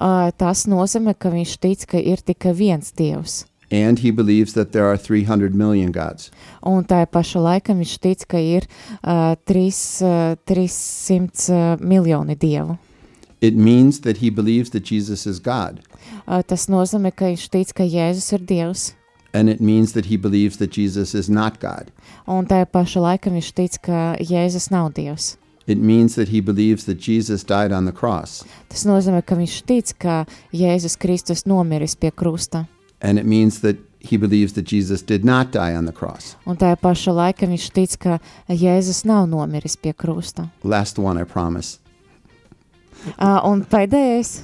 Uh, 0.00 0.30
tas 0.36 0.64
nozīmē, 0.66 1.14
ka 1.18 1.30
viņš 1.30 1.58
tic, 1.62 1.84
ka 1.86 1.98
ir 1.98 2.18
tikai 2.18 2.52
viens 2.54 2.92
dievs. 2.92 3.44
and 3.70 3.98
he 4.00 4.10
believes 4.12 4.52
that 4.52 4.70
there 4.72 4.84
are 4.86 4.96
300 4.96 5.54
million 5.54 5.90
gods. 5.90 6.30
Un 6.62 6.84
tā 6.84 7.06
paša 7.10 7.40
laikā 7.40 7.74
viņš 7.74 7.94
tic, 7.98 8.26
ka 8.28 8.38
ir 8.38 8.66
uh, 9.02 9.34
trīs, 9.48 10.00
uh, 10.04 10.36
300 10.46 11.48
uh, 11.50 11.76
miljoni 11.80 12.36
dievu. 12.36 12.76
It 13.40 13.54
means 13.56 14.00
that 14.00 14.18
he 14.18 14.30
believes 14.30 14.70
that 14.70 14.84
Jesus 14.84 15.26
is 15.26 15.38
God, 15.40 15.80
Uh, 16.26 16.40
tas 16.42 16.68
nozīmē, 16.72 17.10
ka 17.12 17.26
viņš 17.32 17.48
tic, 17.52 17.72
ka 17.76 17.84
Jēzus 17.84 18.32
ir 18.32 18.38
dievs. 18.48 18.94
and 19.34 19.50
it 19.50 19.60
means 19.60 19.92
that 19.92 20.06
he 20.06 20.16
believes 20.16 20.56
that 20.58 20.70
Jesus 20.70 21.14
is 21.14 21.28
not 21.28 21.58
God. 21.60 21.90
Un 22.28 22.46
tā 22.46 22.64
paša 22.64 23.00
laikā 23.00 23.32
viņš 23.32 23.50
tic, 23.54 23.80
ka 23.82 24.16
Jēzus 24.20 24.70
nav 24.70 24.92
dievs. 24.94 25.36
It 25.66 25.78
means 25.78 26.14
that 26.16 26.28
he 26.28 26.40
believes 26.40 26.84
that 26.84 26.98
Jesus 27.00 27.42
died 27.42 27.72
on 27.72 27.86
the 27.86 27.92
cross, 27.92 28.44
Tas 28.68 28.84
nozīmē, 28.84 29.22
ka 29.24 29.34
viņš 29.34 29.62
tic, 29.66 29.94
ka 29.98 30.26
Jēzus 30.52 30.98
Kristus 31.00 31.44
nomiris 31.46 31.94
pie 31.98 32.10
krusta. 32.10 32.66
and 33.00 33.18
it 33.18 33.24
means 33.26 33.60
that 33.60 33.76
he 34.00 34.16
believes 34.18 34.52
that 34.54 34.64
Jesus 34.66 35.00
did 35.02 35.24
not 35.24 35.50
die 35.50 35.74
on 35.74 35.86
the 35.86 35.92
cross. 35.92 36.36
Un 36.46 36.56
tajā 36.56 36.76
pašā 36.76 37.12
laikā 37.16 37.48
viņš 37.48 37.70
tic, 37.72 37.96
ka 37.98 38.18
Jēzus 38.48 39.04
nav 39.06 39.26
nomiris 39.28 39.76
pie 39.80 39.92
krusta. 39.94 40.50
Last 40.62 40.98
one, 40.98 41.16
I 41.18 41.24
promise. 41.24 41.78
Uh, 43.18 43.40
un 43.44 43.64
pēdējais, 43.64 44.40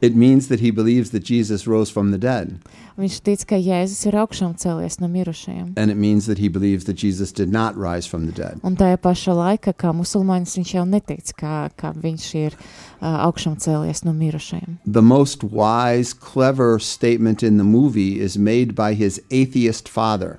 It 0.00 0.14
means 0.16 0.48
that 0.48 0.60
he 0.60 0.70
believes 0.70 1.10
that 1.10 1.22
Jesus 1.24 1.66
rose 1.66 1.90
from 1.90 2.10
the 2.10 2.18
dead, 2.18 2.58
viņš 3.00 3.20
tic, 3.24 3.44
ka 3.48 3.56
Jēzus 3.56 4.06
ir 4.08 4.16
augšām 4.20 4.54
cēlies 4.60 5.00
no 5.00 5.08
mirušajiem. 5.08 5.72
and 5.76 5.90
it 5.90 5.96
means 5.96 6.26
that 6.26 6.38
he 6.38 6.48
believes 6.48 6.84
that 6.84 6.96
Jesus 6.96 7.32
did 7.32 7.50
not 7.52 7.76
rise 7.76 8.06
from 8.06 8.26
the 8.26 8.32
dead. 8.32 8.60
Un 8.62 8.76
tajā 8.76 8.96
pašā 8.96 9.32
laikā, 9.36 9.72
kā 9.72 9.92
musulmanis, 9.96 10.56
viņš 10.56 10.74
jau 10.74 10.84
netic, 10.84 11.32
ka, 11.36 11.70
ka 11.76 11.92
viņš 11.92 12.26
ir 12.40 12.56
uh, 12.56 13.24
augšām 13.26 13.56
cēlies 13.56 14.04
no 14.04 14.12
mirušajiem. 14.12 14.78
The 14.86 15.02
most 15.02 15.44
wise, 15.44 16.12
clever 16.12 16.78
statement 16.78 17.42
in 17.42 17.56
the 17.58 17.64
movie 17.64 18.20
is 18.20 18.36
made 18.38 18.74
by 18.74 18.94
his 18.94 19.20
atheist 19.30 19.88
father. 19.88 20.38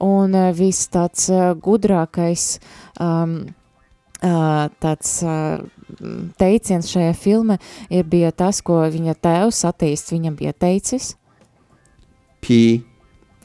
Un 0.00 0.34
uh, 0.34 0.50
viss 0.52 0.88
tāds 0.90 1.28
uh, 1.30 1.54
gudrākais 1.54 2.58
um, 2.98 3.54
uh, 4.22 4.68
tāds 4.82 5.22
uh, 5.22 5.62
teiciens 6.38 6.90
šajā 6.92 7.12
filmā 7.16 7.58
ir 7.90 8.04
bija 8.04 8.30
tas, 8.30 8.60
ko 8.60 8.82
viņa 8.84 9.14
tēvs 9.22 9.64
attīst 9.68 10.12
viņam 10.14 10.38
bija 10.38 10.52
teicis. 10.52 11.14
P. 12.40 12.82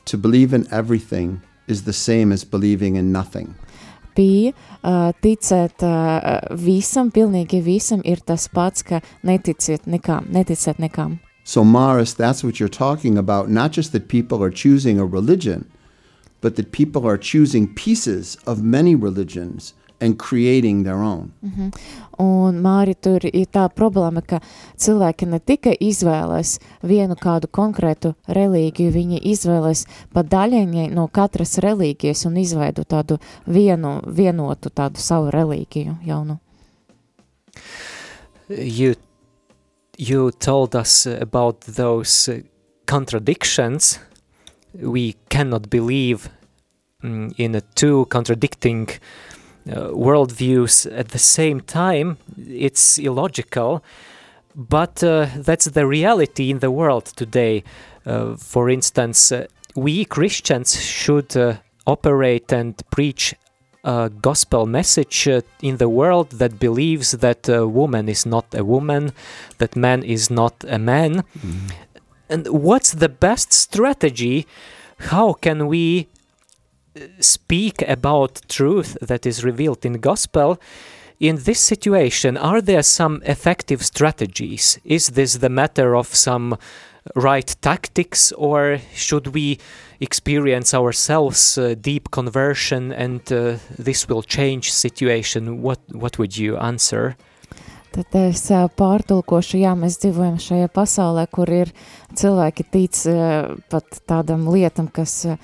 To 0.05 0.17
believe 0.17 0.53
in 0.53 0.65
everything 0.71 1.41
is 1.67 1.83
the 1.83 1.93
same 1.93 2.31
as 2.31 2.43
believing 2.43 2.95
in 2.95 3.11
nothing. 3.11 3.55
Bija 4.15 4.53
uh, 4.81 5.11
ticēt 5.21 5.83
uh, 5.85 6.39
visam, 6.57 7.11
pilnīgi 7.13 7.61
visam 7.61 8.01
ir 8.05 8.23
tas 8.25 8.47
pats, 8.49 8.81
ka 8.81 9.01
neticiet 9.23 9.85
nekam, 9.85 10.25
neticēt 10.33 10.79
nekam. 10.81 11.19
So, 11.43 11.63
Morris, 11.63 12.13
that's 12.13 12.43
what 12.43 12.59
you're 12.59 12.67
talking 12.67 13.17
about. 13.17 13.49
Not 13.49 13.71
just 13.71 13.91
that 13.91 14.07
people 14.07 14.43
are 14.43 14.49
choosing 14.49 14.99
a 14.99 15.05
religion, 15.05 15.69
but 16.41 16.55
that 16.55 16.71
people 16.71 17.07
are 17.07 17.17
choosing 17.17 17.73
pieces 17.73 18.37
of 18.45 18.63
many 18.63 18.95
religions 18.95 19.73
and 19.99 20.17
creating 20.17 20.83
their 20.83 21.01
own. 21.01 21.31
Un 22.17 22.61
Māri 22.61 22.95
tur 22.97 23.21
ir 23.25 23.45
tā 23.53 23.67
problēma, 23.69 24.23
ka 24.25 24.39
cilvēki 24.81 25.27
ne 25.29 25.39
tikai 25.39 25.75
izvēlas 25.81 26.57
vienu 26.81 27.17
kādu 27.19 27.49
konkrētu 27.49 28.13
reliģiju, 28.27 28.93
viņi 28.93 29.21
izvēlas 29.33 29.85
pa 30.13 30.23
daļiņai 30.25 30.87
no 30.93 31.07
katras 31.13 31.57
reliģijas 31.63 32.25
un 32.29 32.39
izveido 32.41 32.85
tādu 32.85 33.19
vienu, 33.45 33.99
vienotu 34.05 34.69
tādu 34.73 35.01
savu 35.01 35.31
reliģiju 35.33 35.97
jaunu. 36.05 36.39
You, 38.49 38.95
you 39.97 40.31
told 40.31 40.75
us 40.75 41.05
about 41.05 41.61
those 41.61 42.29
uh, 42.29 42.41
contradictions. 42.85 43.99
We 44.73 45.15
cannot 45.29 45.69
believe 45.69 46.29
mm, 47.03 47.33
in 47.37 47.55
uh, 47.55 47.61
two 47.75 48.05
contradicting 48.05 48.87
uh, 48.89 49.36
worldviews 49.67 50.87
at 50.97 51.09
the 51.09 51.19
same 51.19 51.61
time. 51.61 52.17
It's 52.37 52.97
illogical, 52.97 53.83
but 54.55 55.03
uh, 55.03 55.27
that's 55.35 55.65
the 55.65 55.85
reality 55.85 56.49
in 56.49 56.59
the 56.59 56.71
world 56.71 57.05
today. 57.05 57.63
Uh, 58.05 58.35
for 58.35 58.69
instance, 58.69 59.31
uh, 59.31 59.47
we 59.75 60.05
Christians 60.05 60.81
should 60.81 61.37
uh, 61.37 61.57
operate 61.85 62.51
and 62.51 62.73
preach 62.89 63.35
a 63.83 64.09
gospel 64.09 64.65
message 64.65 65.27
uh, 65.27 65.41
in 65.61 65.77
the 65.77 65.87
world 65.87 66.31
that 66.31 66.59
believes 66.59 67.11
that 67.11 67.47
a 67.47 67.67
woman 67.67 68.09
is 68.09 68.25
not 68.25 68.45
a 68.55 68.63
woman, 68.63 69.11
that 69.59 69.75
man 69.75 70.03
is 70.03 70.29
not 70.29 70.53
a 70.67 70.79
man. 70.79 71.23
And 72.29 72.47
what's 72.47 72.91
the 72.91 73.09
best 73.09 73.53
strategy? 73.53 74.45
How 74.97 75.33
can 75.33 75.67
we 75.67 75.99
uh, 75.99 76.16
speak 77.19 77.81
about 77.87 78.41
truth 78.47 78.97
that 79.01 79.25
is 79.25 79.43
revealed 79.43 79.85
in 79.85 79.99
gospel. 79.99 80.59
In 81.19 81.37
this 81.43 81.59
situation 81.59 82.37
are 82.37 82.61
there 82.61 82.83
some 82.83 83.21
effective 83.25 83.83
strategies? 83.83 84.79
Is 84.85 85.07
this 85.09 85.37
the 85.37 85.49
matter 85.49 85.95
of 85.95 86.13
some 86.13 86.57
right 87.15 87.55
tactics 87.61 88.31
or 88.33 88.79
should 88.93 89.27
we 89.27 89.57
experience 89.99 90.73
ourselves 90.73 91.57
uh, 91.57 91.75
deep 91.79 92.11
conversion 92.11 92.91
and 92.91 93.31
uh, 93.31 93.57
this 93.77 94.07
will 94.07 94.21
change 94.21 94.71
situation? 94.71 95.61
What 95.61 95.79
what 95.91 96.19
would 96.19 96.37
you 96.37 96.57
answer? 96.57 97.15
Tad 97.97 98.13
es 98.19 98.43
ā, 98.53 98.65
pārtulkošu, 98.77 99.57
jā, 99.63 99.71
mēs 99.73 99.95
dzīvojam 100.03 100.35
šajā 100.43 100.67
pasaulē, 100.69 101.23
kur 101.33 101.49
ir 101.49 101.71
cilvēki 102.19 102.65
tic 102.69 102.99
ā, 103.09 103.55
pat 103.71 104.01
tādam 104.05 104.43
lietam, 104.51 104.89
kas 104.93 105.13
ā, 105.25 105.37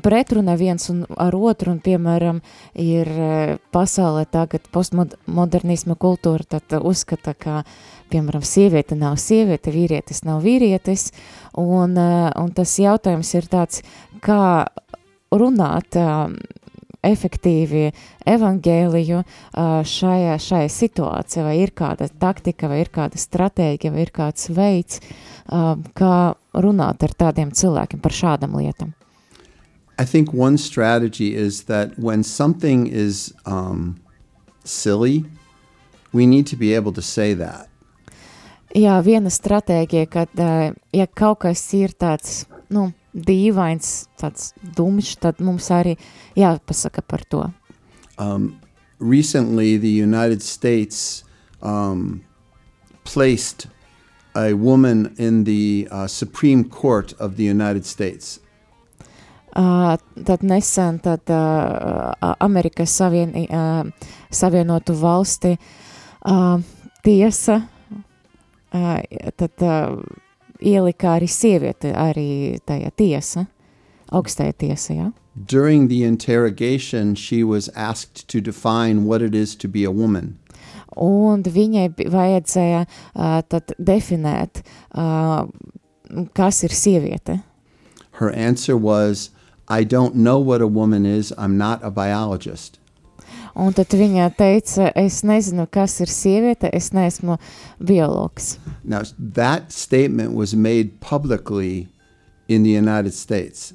pretrunā 0.00 0.56
viens 0.56 0.88
un 0.92 1.02
ar 1.20 1.34
otru, 1.36 1.74
un, 1.74 1.80
piemēram, 1.84 2.40
ir 2.78 3.10
ā, 3.10 3.58
pasaulē 3.74 4.24
tagad 4.30 4.68
postmodernisma 4.72 5.96
kultūra, 6.00 6.46
tad 6.56 6.78
uzskata, 6.80 7.34
ka, 7.34 7.62
piemēram, 8.12 8.44
sieviete 8.46 8.96
nav 8.98 9.18
sieviete, 9.20 9.74
vīrietis 9.74 10.24
nav 10.28 10.42
vīrietis, 10.46 11.10
un, 11.60 11.98
ā, 11.98 12.32
un 12.40 12.54
tas 12.56 12.78
jautājums 12.80 13.34
ir 13.36 13.50
tāds, 13.52 13.84
kā 14.24 14.66
runāt 15.32 15.98
ā, 16.00 16.08
efektīvi 17.02 17.90
evangēliju 18.30 19.22
šajā, 19.90 20.38
šajā 20.46 20.70
situācijā, 20.70 21.44
vai 21.48 21.56
ir 21.64 21.74
kāda 21.74 22.06
taktika, 22.06 22.70
vai 22.70 22.82
ir 22.84 22.92
kāda 22.94 23.18
stratēģija, 23.18 23.94
vai 23.94 24.06
ir 24.06 24.14
kāds 24.14 24.48
veids, 24.54 25.02
kā 25.98 26.16
runāt 26.54 27.02
ar 27.02 27.16
tādiem 27.26 27.50
cilvēkiem 27.50 28.02
par 28.02 28.20
šādam 28.22 28.58
lietam. 28.60 28.94
I 30.02 30.04
think 30.04 30.32
one 30.32 30.58
strategy 30.58 31.32
is 31.36 31.64
that 31.64 31.96
when 31.96 32.24
something 32.24 32.88
is 32.88 33.32
um, 33.46 34.02
silly, 34.64 35.24
we 36.12 36.26
need 36.26 36.44
to 36.48 36.56
be 36.56 36.74
able 36.74 36.92
to 36.94 37.02
say 37.02 37.34
that. 37.34 37.68
Jā, 38.74 38.96
viena 39.06 39.30
stratēģija, 39.30 40.08
kad, 40.10 40.34
ā, 40.42 40.72
ja 40.96 41.06
kaut 41.06 41.44
kas 41.44 41.62
ir 41.78 41.94
tāds, 41.94 42.48
nu, 42.72 42.88
dīvains, 43.14 44.08
tāds 44.18 44.50
dumšs, 44.74 45.20
tad 45.22 45.38
mums 45.38 45.70
arī 45.70 45.94
jāpasaka 46.34 47.06
par 47.06 47.22
to. 47.30 47.46
Um, 48.18 48.58
recently, 48.98 49.76
the 49.76 49.94
United 50.02 50.42
States 50.42 51.22
um, 51.62 52.24
placed 53.04 53.68
a 54.34 54.54
woman 54.54 55.14
in 55.16 55.44
the 55.44 55.86
uh, 55.92 56.08
Supreme 56.08 56.64
Court 56.64 57.12
of 57.20 57.36
the 57.36 57.44
United 57.44 57.86
States. 57.86 58.41
Uh, 59.52 59.98
tad 60.24 60.40
nesen 60.42 60.98
tad, 61.04 61.28
uh, 61.28 62.34
Amerikas 62.40 62.94
Savien, 62.96 63.34
uh, 63.36 63.84
Savienotu 64.32 64.94
valsti 64.96 65.50
uh, 66.24 66.60
tiesa 67.04 67.58
uh, 68.72 68.98
tad, 69.36 69.50
uh, 69.60 69.98
ielika 70.62 71.18
arī 71.18 71.28
sievieti 71.28 71.90
arī 71.92 72.56
tajā 72.64 72.94
tiesa, 72.96 73.44
augstajā 74.08 74.54
tiesa, 74.56 74.94
jā. 74.96 75.10
During 75.36 75.88
the 75.88 76.04
interrogation, 76.04 77.14
she 77.14 77.42
was 77.44 77.68
asked 77.74 78.26
to 78.28 78.40
define 78.40 79.04
what 79.04 79.20
it 79.20 79.34
is 79.34 79.54
to 79.56 79.68
be 79.68 79.84
a 79.84 79.90
woman. 79.90 80.38
Un 80.96 81.42
viņai 81.42 81.86
bi- 81.96 82.08
vajadzēja 82.08 82.86
uh, 82.86 83.42
tad 83.48 83.72
definēt, 83.78 84.64
uh, 84.94 85.44
kas 86.32 86.64
ir 86.64 86.72
sieviete. 86.76 87.42
Her 88.20 88.32
answer 88.32 88.76
was, 88.76 89.30
I 89.68 89.84
don't 89.84 90.14
know 90.16 90.38
what 90.38 90.60
a 90.60 90.66
woman 90.66 91.06
is. 91.06 91.32
I'm 91.38 91.56
not 91.56 91.80
a 91.82 91.90
biologist. 91.90 92.78
Un 93.54 93.72
tad 93.76 93.92
viņa 93.92 94.30
teica, 94.36 94.90
es 94.96 95.20
nezinu, 95.22 95.66
kas 95.70 95.98
ir 96.00 96.08
sieviete, 96.08 96.70
es 96.72 96.90
neesmu 96.96 97.36
biologs. 97.84 98.58
Now, 98.82 99.02
that 99.18 99.72
statement 99.72 100.32
was 100.32 100.54
made 100.54 101.00
publicly 101.00 101.88
in 102.48 102.62
the 102.62 102.70
United 102.70 103.12
States. 103.12 103.74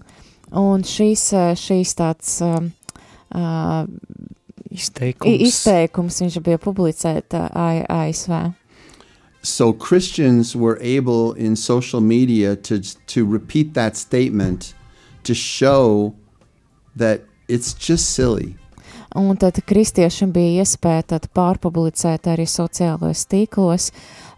Un 0.52 0.82
šīs, 0.82 1.32
uh, 1.34 1.54
šīs 1.54 1.93
tāds 2.00 2.41
um, 2.41 2.71
uh, 3.36 3.86
izteikums 4.71 5.30
i- 5.30 5.43
izteikums, 5.45 6.21
viņš 6.23 6.39
bija 6.41 6.58
publicēts 6.58 7.38
ASV. 7.54 8.54
So 9.43 9.71
Christians 9.73 10.56
were 10.56 10.80
able 10.82 11.34
in 11.34 11.56
social 11.56 12.02
media 12.02 12.56
to, 12.56 12.80
to 13.08 13.26
repeat 13.26 13.76
that 13.76 13.95
statement 13.95 14.73
to 15.27 15.35
show 15.35 16.13
that 16.97 17.21
it's 17.47 17.75
just 17.75 18.15
silly. 18.15 18.55
Un 19.15 19.37
tad 19.39 19.61
kristiešiem 19.65 20.31
bija 20.35 20.61
iespēja 20.61 21.05
tad 21.13 21.29
pārpublicēt 21.33 22.27
arī 22.27 22.43
sociālajos 22.49 23.23
tīklos 23.31 23.87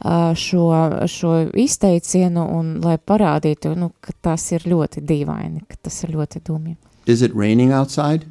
ā, 0.06 0.32
šo, 0.38 0.68
šo 1.10 1.34
izteicienu 1.58 2.46
un 2.56 2.76
lai 2.84 2.96
parādītu, 3.02 3.74
nu, 3.76 3.90
ka 4.00 4.14
tas 4.30 4.46
ir 4.54 4.68
ļoti 4.70 5.04
dīvaini, 5.04 5.66
ka 5.68 5.82
tas 5.90 6.04
ir 6.06 6.14
ļoti 6.16 6.44
dumi. 6.46 6.78
Is 7.10 7.26
it 7.26 7.34
raining 7.36 7.74
outside? 7.74 8.30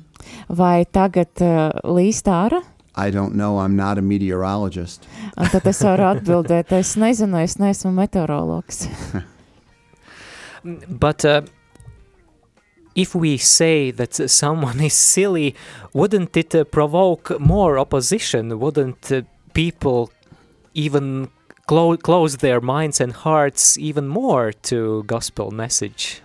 Vai 0.48 0.86
tagad 0.86 1.42
uh, 1.42 1.68
līst 1.84 2.30
ārā? 2.30 2.62
I 2.98 3.10
don't 3.10 3.34
know. 3.34 3.58
I'm 3.58 3.76
not 3.76 3.98
a 3.98 4.02
meteorologist. 4.02 5.06
Tad 5.52 5.66
es 5.66 5.82
varu 5.86 6.08
atbildēt, 6.14 6.72
es 6.74 6.96
nezinu, 6.98 7.42
es 7.42 7.58
neesmu 7.58 7.92
meteorologs. 7.94 8.86
But 10.88 11.24
uh, 11.24 11.42
if 12.98 13.14
we 13.14 13.36
say 13.38 13.92
that 13.92 14.14
someone 14.30 14.80
is 14.90 14.94
silly, 14.94 15.54
wouldn't 15.92 16.36
it 16.36 16.54
uh, 16.54 16.64
provoke 16.64 17.38
more 17.38 17.78
opposition? 17.78 18.58
Wouldn't 18.58 19.12
uh, 19.12 19.22
people 19.54 20.10
even 20.74 21.28
clo- 21.66 21.96
close 21.96 22.38
their 22.38 22.60
minds 22.60 23.00
and 23.00 23.12
hearts 23.12 23.78
even 23.78 24.08
more 24.08 24.52
to 24.70 25.04
gospel 25.06 25.52
message? 25.52 26.22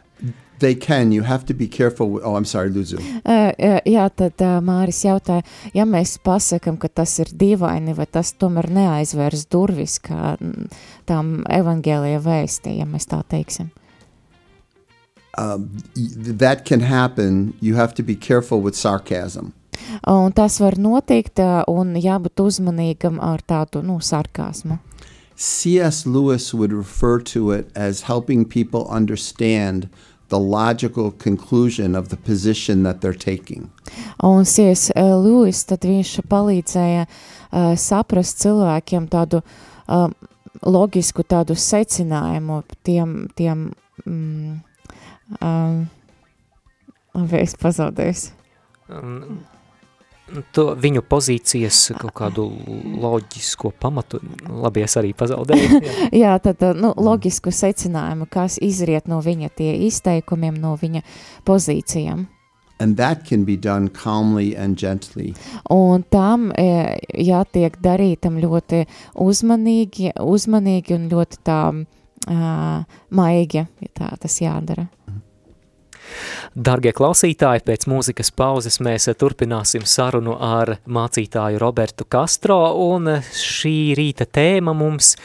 They 0.59 0.75
can. 0.75 1.11
You 1.11 1.23
have 1.23 1.45
to 1.47 1.53
be 1.53 1.67
careful. 1.67 2.09
With, 2.09 2.23
oh, 2.23 2.37
I'm 2.37 2.45
sorry, 2.45 2.69
Luzu. 2.69 2.97
Uh, 3.25 3.51
jā, 3.85 4.07
tad 4.15 4.41
uh, 4.41 4.61
Māris 4.63 5.01
jautāja, 5.03 5.43
ja 5.75 5.83
mēs 5.83 6.15
pasakam, 6.23 6.77
ka 6.79 6.87
tas 6.87 7.17
ir 7.19 7.33
dīvaini, 7.35 7.93
vai 7.97 8.07
tas 8.07 8.31
tomēr 8.39 8.69
neaizvērs 8.71 9.45
durvis, 9.51 9.99
kā 9.99 10.37
tām 11.09 11.33
evangēlija 11.51 12.23
vēstī, 12.23 12.77
ja 12.79 12.87
mēs 12.87 13.11
tā 13.11 13.19
teiksim. 13.27 13.73
Um, 15.37 15.77
y- 15.95 16.09
that 16.37 16.65
can 16.65 16.81
happen. 16.81 17.53
You 17.59 17.75
have 17.75 17.93
to 17.95 18.03
be 18.03 18.15
careful 18.15 18.61
with 18.61 18.75
sarcasm. 18.75 19.53
Un 20.07 20.31
tas 20.31 20.59
var 20.59 20.77
notikt, 20.77 21.39
uh, 21.39 21.63
un 21.67 21.95
jābūt 21.95 22.41
uzmanīgam 22.43 23.19
ar 23.21 23.41
tādu, 23.41 23.81
nu, 23.83 23.99
sarkasmu. 23.99 24.79
C.S. 25.35 26.05
Lewis 26.05 26.53
would 26.53 26.71
refer 26.71 27.19
to 27.19 27.51
it 27.51 27.71
as 27.75 28.01
helping 28.01 28.45
people 28.45 28.87
understand 28.87 29.89
the 30.29 30.39
logical 30.39 31.11
conclusion 31.11 31.95
of 31.95 32.09
the 32.09 32.17
position 32.17 32.83
that 32.83 33.01
they're 33.01 33.13
taking. 33.13 33.69
Un 34.19 34.45
Sies 34.45 34.91
Lūis, 34.95 35.65
tad 35.69 35.85
viņš 35.85 36.13
palīdzēja 36.29 37.05
uh, 37.05 37.73
saprast 37.77 38.41
cilvēkiem 38.41 39.09
tādu 39.11 39.41
uh, 39.43 40.07
loģisku 40.63 41.25
tādu 41.27 41.57
secinājumu 41.59 42.63
tiem, 42.85 43.27
tiem 43.35 43.73
mm, 44.05 44.61
um, 45.39 45.83
labi, 47.15 47.41
es 47.41 47.55
pazaudēju. 47.59 48.31
Um, 48.91 49.41
to 50.55 50.69
viņu 50.79 51.03
pozīcijas 51.05 51.79
kaut 51.99 52.13
kādu 52.17 52.45
loģisko 53.03 53.73
pamatu, 53.79 54.21
labi, 54.47 54.83
es 54.85 54.95
arī 54.99 55.13
pazaudēju. 55.17 55.81
Jā, 55.83 56.11
jā 56.23 56.35
tad 56.43 56.63
nu, 56.79 56.93
loģisku 56.97 57.51
secinājumu, 57.53 58.27
kas 58.31 58.59
izriet 58.63 59.09
no 59.11 59.19
viņa 59.23 59.51
tie 59.57 59.73
izteikumiem, 59.87 60.57
no 60.59 60.77
viņa 60.79 61.03
pozīcijām. 61.47 62.27
And 62.79 62.97
that 62.97 63.23
can 63.23 63.45
be 63.45 63.55
done 63.55 63.87
calmly 63.89 64.55
and 64.57 64.77
gently. 64.77 65.33
Un 65.71 66.03
tam 66.09 66.49
e, 66.57 66.97
jātiek 67.15 67.77
darītam 67.79 68.39
ļoti 68.41 68.81
uzmanīgi, 69.23 70.15
uzmanīgi 70.19 70.97
un 70.97 71.05
ļoti 71.11 71.39
tā 71.47 71.59
uh, 71.71 72.97
maigi, 73.13 73.63
ja 73.63 73.93
tā 73.93 74.09
tas 74.19 74.39
jādara. 74.41 74.87
Dargie 76.53 76.93
klausītāji, 76.95 77.63
pēc 77.65 77.87
mūzikas 77.89 78.31
pauzes 78.35 78.79
mēs 78.83 79.09
turpināsim 79.19 79.85
sarunu 79.89 80.37
ar 80.39 80.77
mācītāju 80.85 81.61
Robertu 81.61 82.05
Castro, 82.05 82.59
un 82.93 83.09
šī 83.33 83.93
rīta 83.97 84.27
tēma 84.29 84.75
mums 84.77 85.15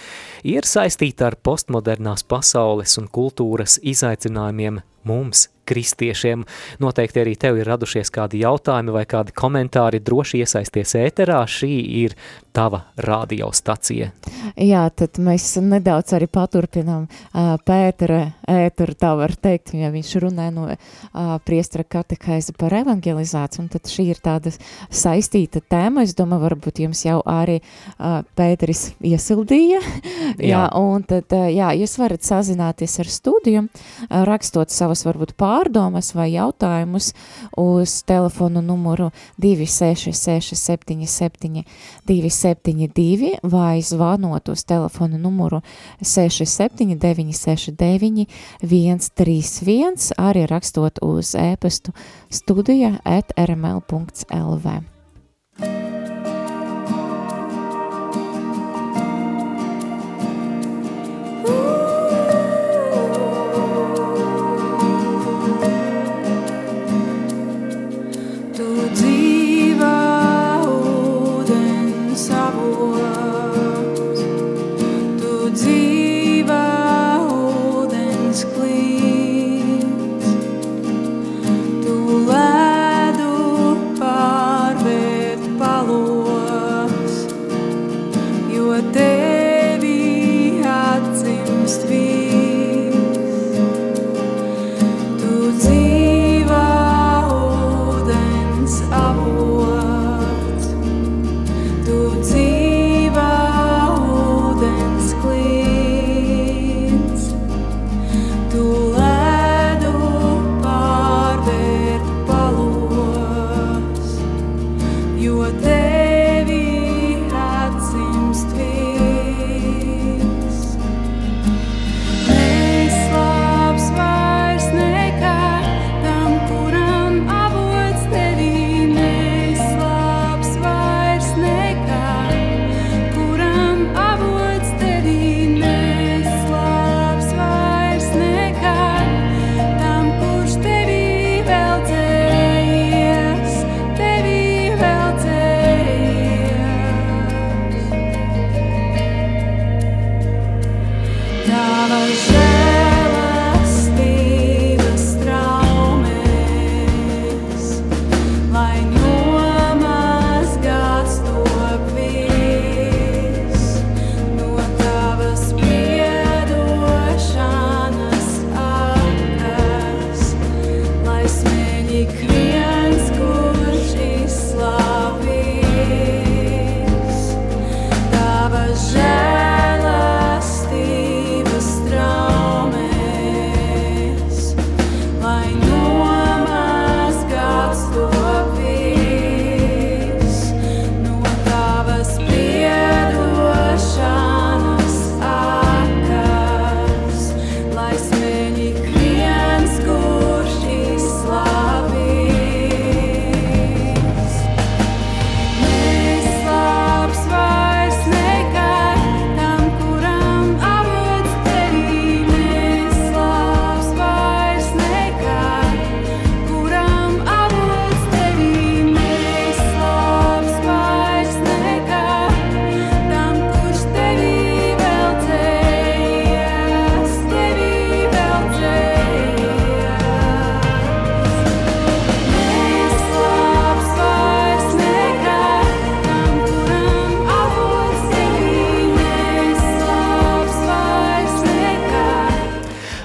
ir 0.47 0.69
saistīta 0.69 1.29
ar 1.29 1.39
postmodernās 1.43 2.25
pasaules 2.29 2.99
un 3.01 3.11
kultūras 3.13 3.79
izaicinājumiem 3.83 4.81
mums, 5.09 5.49
kristiešiem. 5.69 6.45
Noteikti 6.83 7.23
arī 7.23 7.35
tev 7.41 7.61
ir 7.61 7.69
radušies 7.69 8.13
kādi 8.15 8.43
jautājumi 8.45 8.95
vai 8.95 9.05
kādi 9.09 9.35
komentāri, 9.37 10.01
droši 10.05 10.43
iesaisties 10.45 10.97
ēterā, 11.01 11.43
šī 11.49 11.73
ir 12.03 12.17
tava 12.59 12.81
radiostacija. 12.97 14.11
Jā, 14.59 14.83
tad 14.91 15.19
mēs 15.23 15.45
nedaudz 15.63 16.15
arī 16.17 16.27
paturpinām 16.33 17.05
uh, 17.07 17.53
Pētera 17.63 18.33
ēteru, 18.51 18.97
tā 18.99 19.13
var 19.19 19.35
teikt, 19.39 19.75
ja 19.79 19.93
viņš 19.95 20.15
runē 20.25 20.49
no 20.55 20.65
uh, 20.67 21.37
priestra 21.47 21.85
katehēza 21.87 22.57
par 22.59 22.75
evangelizāciju, 22.81 23.63
un 23.63 23.71
tad 23.71 23.91
šī 23.91 24.09
ir 24.15 24.23
tāda 24.25 24.51
saistīta 24.91 25.63
tēma, 25.63 26.03
es 26.07 26.17
domāju, 26.19 26.49
varbūt 26.49 26.83
jums 26.83 27.05
jau 27.07 27.21
arī 27.31 27.61
uh, 27.61 28.25
Pēteris 28.39 28.89
iesildīja, 29.07 29.79
jā. 29.85 30.51
jā, 30.51 30.65
un 30.81 31.07
tad, 31.07 31.31
uh, 31.37 31.47
jā, 31.53 31.71
jūs 31.79 31.95
varat 32.03 32.27
sazināties 32.27 32.99
ar 33.05 33.13
studiju, 33.13 33.65
uh, 33.69 34.19
rakstot 34.27 34.75
savas 34.75 35.05
varbūt 35.07 35.37
pārdomas 35.39 36.11
vai 36.19 36.33
jautājumus 36.33 37.13
uz 37.61 38.01
telefonu 38.09 38.65
numuru 38.67 39.13
266 39.39 40.59
77 40.59 41.63
27 42.09 42.48
72 42.49 43.39
vai 43.43 43.83
zvanot 43.83 44.49
uz 44.49 44.65
telefonu 44.65 45.19
numuru 45.19 45.61
679 46.01 47.33
69 47.33 48.27
131, 48.63 50.13
arī 50.19 50.47
rakstot 50.47 51.03
uz 51.03 51.35
ēpastu 51.39 51.93
studija 52.31 52.97
at 53.05 53.33
rml.lv. 53.37 54.79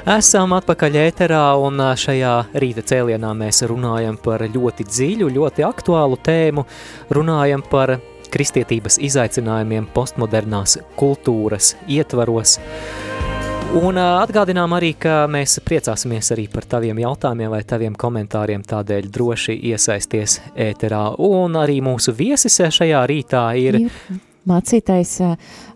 Esam 0.04 0.52
atpakaļ 0.52 0.98
ēterā 1.00 1.44
un 1.64 1.80
šajā 1.96 2.32
rīta 2.60 2.82
cēlienā 2.84 3.30
mēs 3.40 3.62
runājam 3.72 4.18
par 4.20 4.42
ļoti 4.52 4.84
dziļu, 4.84 5.30
ļoti 5.32 5.64
aktuālu 5.64 6.18
tēmu, 6.20 6.66
runājam 7.16 7.64
par 7.72 7.94
kristietības 8.34 9.00
izaicinājumiem 9.00 9.88
postmodernās 9.96 10.76
kultūras 11.00 11.78
ietvaros. 11.88 12.58
Un 13.80 14.02
atgādinām 14.04 14.76
arī, 14.76 14.92
ka 15.00 15.24
mēs 15.32 15.56
priecāsimies 15.64 16.34
arī 16.36 16.50
par 16.52 16.68
taviem 16.76 17.00
jautājumiem 17.06 17.56
vai 17.56 17.64
taviem 17.64 17.96
komentāriem, 17.96 18.68
tādēļ 18.68 19.08
droši 19.08 19.56
iesaisties 19.72 20.42
ēterā. 20.68 21.06
Un 21.16 21.56
arī 21.64 21.80
mūsu 21.80 22.12
viesis 22.20 22.60
šajā 22.76 23.08
rītā 23.08 23.48
ir 23.56 23.80
Ir 23.86 24.33
mācītājs 24.50 25.14
ā, 25.24 25.30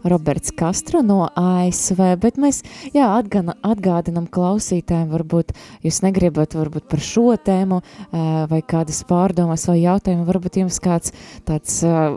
Roberts 0.07 0.53
Kastro 0.57 1.01
no 1.05 1.25
ASV, 1.37 2.01
bet 2.21 2.39
mēs 2.41 2.61
jā, 2.95 3.07
atgana, 3.07 3.57
atgādinam 3.65 4.27
klausītājiem, 4.31 5.09
varbūt 5.11 5.53
jūs 5.85 6.01
negribat 6.05 6.55
varbūt 6.57 6.87
par 6.91 7.03
šo 7.03 7.35
tēmu 7.35 7.81
ā, 7.81 8.25
vai 8.51 8.61
kādas 8.65 9.03
pārdomas 9.07 9.67
vai 9.69 9.79
jautājumu, 9.81 10.27
varbūt 10.27 10.61
jums 10.63 10.79
kāds 10.83 11.13
tāds 11.47 11.79
ā, 11.87 12.09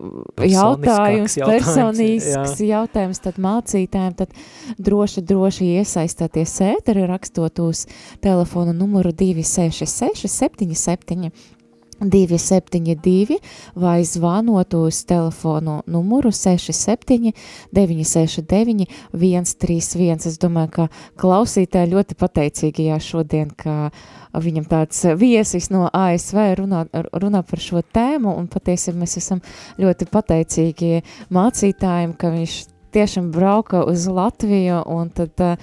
jautājums, 0.47 1.39
personisks 1.39 2.59
jautājums, 2.65 3.23
tad 3.23 3.41
mācītājiem, 3.43 4.19
tad 4.19 4.35
droši, 4.79 5.25
droši 5.27 5.71
iesaistāties 5.81 6.59
ēteri, 6.71 7.07
rakstot 7.11 7.63
uz 7.65 7.87
telefonu 8.25 8.75
numuru 8.77 9.15
266 9.17 10.31
77 10.31 11.59
272 12.01 13.39
vai 13.75 14.05
zvanot 14.05 14.75
uz 14.75 15.05
telefonu 15.05 15.83
numuru 15.87 16.33
67 16.33 17.33
969 17.73 18.87
131. 19.13 20.27
Es 20.27 20.39
domāju, 20.41 20.71
ka 20.73 20.89
klausītāji 21.21 21.93
ļoti 21.93 22.17
pateicīgi 22.17 22.89
jā 22.89 22.99
šodien, 23.03 23.53
ka 23.53 23.91
viņam 24.33 24.67
tāds 24.71 25.05
viesis 25.19 25.71
no 25.71 25.89
ASV 25.93 26.41
runā, 26.63 26.87
runā 27.13 27.45
par 27.45 27.61
šo 27.61 27.83
tēmu 27.83 28.37
un 28.39 28.49
patiesībā 28.49 29.03
mēs 29.03 29.19
esam 29.21 29.45
ļoti 29.81 30.09
pateicīgi 30.11 31.01
mācītājiem, 31.35 32.17
ka 32.17 32.33
viņš 32.33 32.59
tiešām 32.95 33.31
brauka 33.35 33.85
uz 33.87 34.09
Latviju 34.09 34.85
un 34.89 35.15
tad 35.15 35.47
uh, 35.47 35.57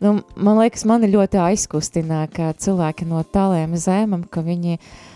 Nu, 0.00 0.14
man 0.40 0.56
liekas, 0.56 0.86
mani 0.88 1.10
ļoti 1.12 1.36
aizkustināja, 1.36 2.30
ka 2.32 2.46
cilvēki 2.56 3.04
no 3.04 3.20
tāliem 3.20 3.74
zemēm, 3.76 4.22
ka 4.32 4.40
viņi 4.40 4.78
uh, 4.78 5.09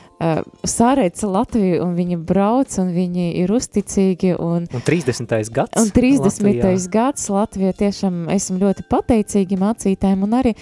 sārēca 0.69 1.29
Latviju 1.29 1.81
un 1.85 1.95
viņi 1.99 2.19
brauc 2.27 2.77
un 2.81 2.93
viņi 2.95 3.27
ir 3.43 3.53
uzticīgi 3.53 4.35
un, 4.41 4.69
un 4.71 4.85
30. 4.87 5.35
gads. 5.55 5.81
un 5.81 5.91
30. 5.95 6.25
Latvijā. 6.25 6.73
gads 6.93 7.29
Latvijā 7.33 7.75
tiešām 7.83 8.25
esam 8.33 8.61
ļoti 8.63 8.87
pateicīgi 8.91 9.59
mācītājiem 9.61 10.25
un 10.27 10.39
arī, 10.41 10.55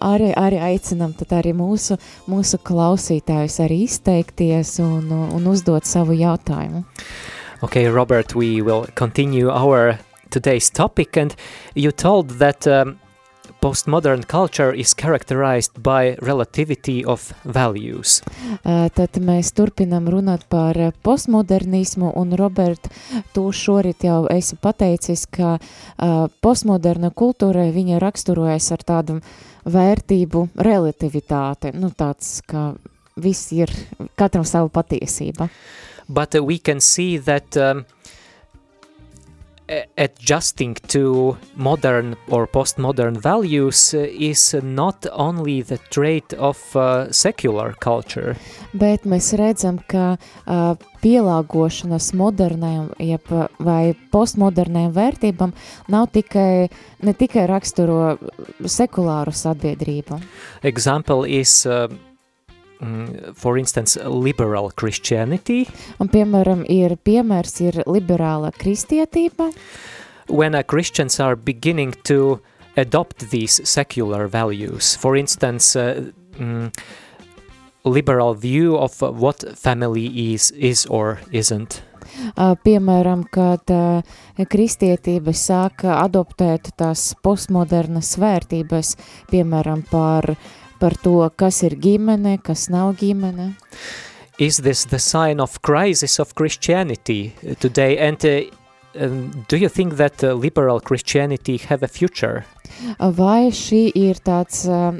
arī, 0.00 0.32
arī 0.38 0.62
aicinam 0.72 1.12
tad 1.18 1.36
arī 1.42 1.52
mūsu, 1.56 1.98
mūsu 2.30 2.60
klausītājus 2.62 3.60
arī 3.64 3.82
izteikties 3.88 4.78
un, 4.84 5.10
un 5.10 5.50
uzdot 5.50 5.88
savu 5.88 6.16
jautājumu. 6.16 6.84
Okay, 7.62 7.86
Robert, 7.86 8.34
we 8.34 8.60
will 8.60 8.86
continue 8.94 9.48
our 9.48 9.98
today's 10.30 10.68
topic, 10.70 11.16
and 11.16 11.36
you 11.74 11.92
told 11.92 12.40
that 12.40 12.66
um, 12.66 12.98
postmodern 13.62 14.24
culture 14.26 14.72
is 14.74 14.94
characterized 14.94 15.82
by 15.82 16.16
relativity 16.20 17.04
of 17.04 17.32
values. 17.44 18.20
Uh, 18.64 18.88
Tad 18.90 19.18
mēs 19.22 19.52
turpinām 19.54 20.08
runāt 20.10 20.48
par 20.50 20.78
uh, 20.78 20.90
postmodernismu, 21.06 22.10
un 22.18 22.34
Robert, 22.38 22.90
tu 23.32 23.46
šorīt 23.54 24.02
jau 24.08 24.24
esi 24.34 24.58
pateicis, 24.58 25.28
ka 25.30 25.54
uh, 25.58 26.26
postmoderna 26.42 27.12
kultūra 27.14 27.68
viņa 27.72 28.02
raksturojas 28.02 28.72
ar 28.74 28.82
tādu 28.88 29.20
vērtību 29.64 30.48
relativitāti, 30.58 31.70
nu 31.78 31.92
tāds, 31.94 32.40
ka 32.42 32.72
viss 33.22 33.52
ir 33.54 33.70
katram 34.18 34.44
savu 34.48 34.72
patiesība. 34.74 35.46
But 36.08 36.34
uh, 36.34 36.42
we 36.42 36.58
can 36.58 36.80
see 36.80 37.16
that 37.18 37.56
um, 37.56 37.84
a- 37.86 38.02
adjusting 39.96 40.74
to 40.88 41.36
modern 41.56 42.16
or 42.28 42.46
postmodern 42.46 43.16
values 43.16 43.94
uh, 43.94 44.06
is 44.10 44.54
not 44.62 45.06
only 45.12 45.62
the 45.62 45.78
trait 45.90 46.32
of 46.34 46.58
uh, 46.76 47.10
secular 47.12 47.74
culture. 47.80 48.36
Bet 48.72 49.06
mēs 49.08 49.32
redzam, 49.38 49.80
ka 49.88 50.16
uh, 50.46 50.74
pielāgošanās 51.02 52.12
modernajam 52.18 52.92
jeb, 53.00 53.32
uh, 53.32 53.48
vai 53.58 53.94
postmodernajam 54.12 54.94
vērtībam 54.96 55.52
nav 55.92 56.08
tikai, 56.12 56.68
ne 57.02 57.14
tikai 57.14 57.46
raksturo 57.50 58.16
sekulāru 58.64 59.34
sabiedrību. 59.36 60.20
Example 60.62 61.24
is, 61.28 61.62
uh, 61.66 61.88
mm, 61.88 62.11
for 63.34 63.58
instance, 63.58 63.96
liberal 64.04 64.70
Christianity. 64.74 65.66
Un, 66.02 66.08
piemēram, 66.10 66.64
ir 66.68 66.96
piemērs 67.04 67.60
ir 67.62 67.82
liberāla 67.86 68.50
kristietība, 68.56 69.52
when 70.28 70.54
uh, 70.54 70.62
Christians 70.62 71.20
are 71.20 71.36
beginning 71.36 71.94
to 72.04 72.40
adopt 72.76 73.30
these 73.30 73.60
secular 73.68 74.26
values. 74.26 74.96
For 74.96 75.16
instance, 75.16 75.76
uh, 75.76 76.10
mm, 76.38 76.72
liberal 77.84 78.34
view 78.34 78.76
of 78.76 79.02
uh, 79.02 79.10
what 79.12 79.44
family 79.58 80.32
is 80.32 80.50
is 80.52 80.86
or 80.86 81.20
isn't. 81.30 81.82
Uh, 82.36 82.54
piemēram, 82.64 83.22
kad 83.32 83.70
uh, 83.72 84.02
kristietība 84.36 85.32
sāka 85.32 86.00
adoptēt 86.02 86.72
tās 86.76 87.12
postmodernas 87.22 88.16
vērtības, 88.20 88.96
piemēram, 89.30 89.84
par, 89.90 90.34
par 90.82 90.96
to, 90.98 91.14
kas 91.38 91.62
ir 91.62 91.76
ģimene, 91.78 92.40
kas 92.42 92.66
nav 92.72 92.96
ģimene. 92.98 93.52
Is 94.42 94.58
this 94.66 94.84
the 94.90 94.98
sign 94.98 95.38
of 95.40 95.60
crisis 95.62 96.18
of 96.18 96.34
Christianity 96.34 97.34
uh, 97.46 97.54
today? 97.60 97.98
And 97.98 98.18
uh, 98.24 98.50
um, 98.98 99.44
do 99.46 99.56
you 99.56 99.68
think 99.68 99.94
that 99.96 100.24
uh, 100.24 100.32
liberal 100.32 100.80
Christianity 100.80 101.58
have 101.68 101.84
a 101.84 101.88
future? 101.88 102.44
Vai 102.98 103.52
šī 103.54 103.92
ir 103.94 104.18
tāds 104.24 104.64
um, 104.66 104.98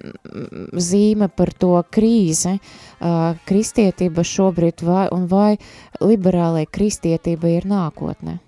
zīme 0.78 1.26
par 1.34 1.50
to 1.58 1.74
krīzi, 1.90 2.58
uh, 3.00 3.34
kristietība 3.48 4.22
šobrīd, 4.22 4.84
vai, 4.86 5.08
un 5.10 5.26
vai 5.26 5.56
liberālai 5.98 6.68
kristietība 6.70 7.50
ir 7.56 7.66
nākotne? 7.66 8.38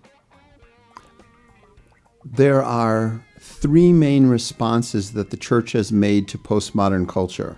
There 2.24 2.62
are 2.62 3.24
three 3.64 3.94
main 3.94 4.26
responses 4.26 5.12
that 5.12 5.30
the 5.30 5.38
church 5.38 5.72
has 5.72 5.90
made 5.90 6.28
to 6.28 6.36
postmodern 6.36 7.08
culture. 7.08 7.56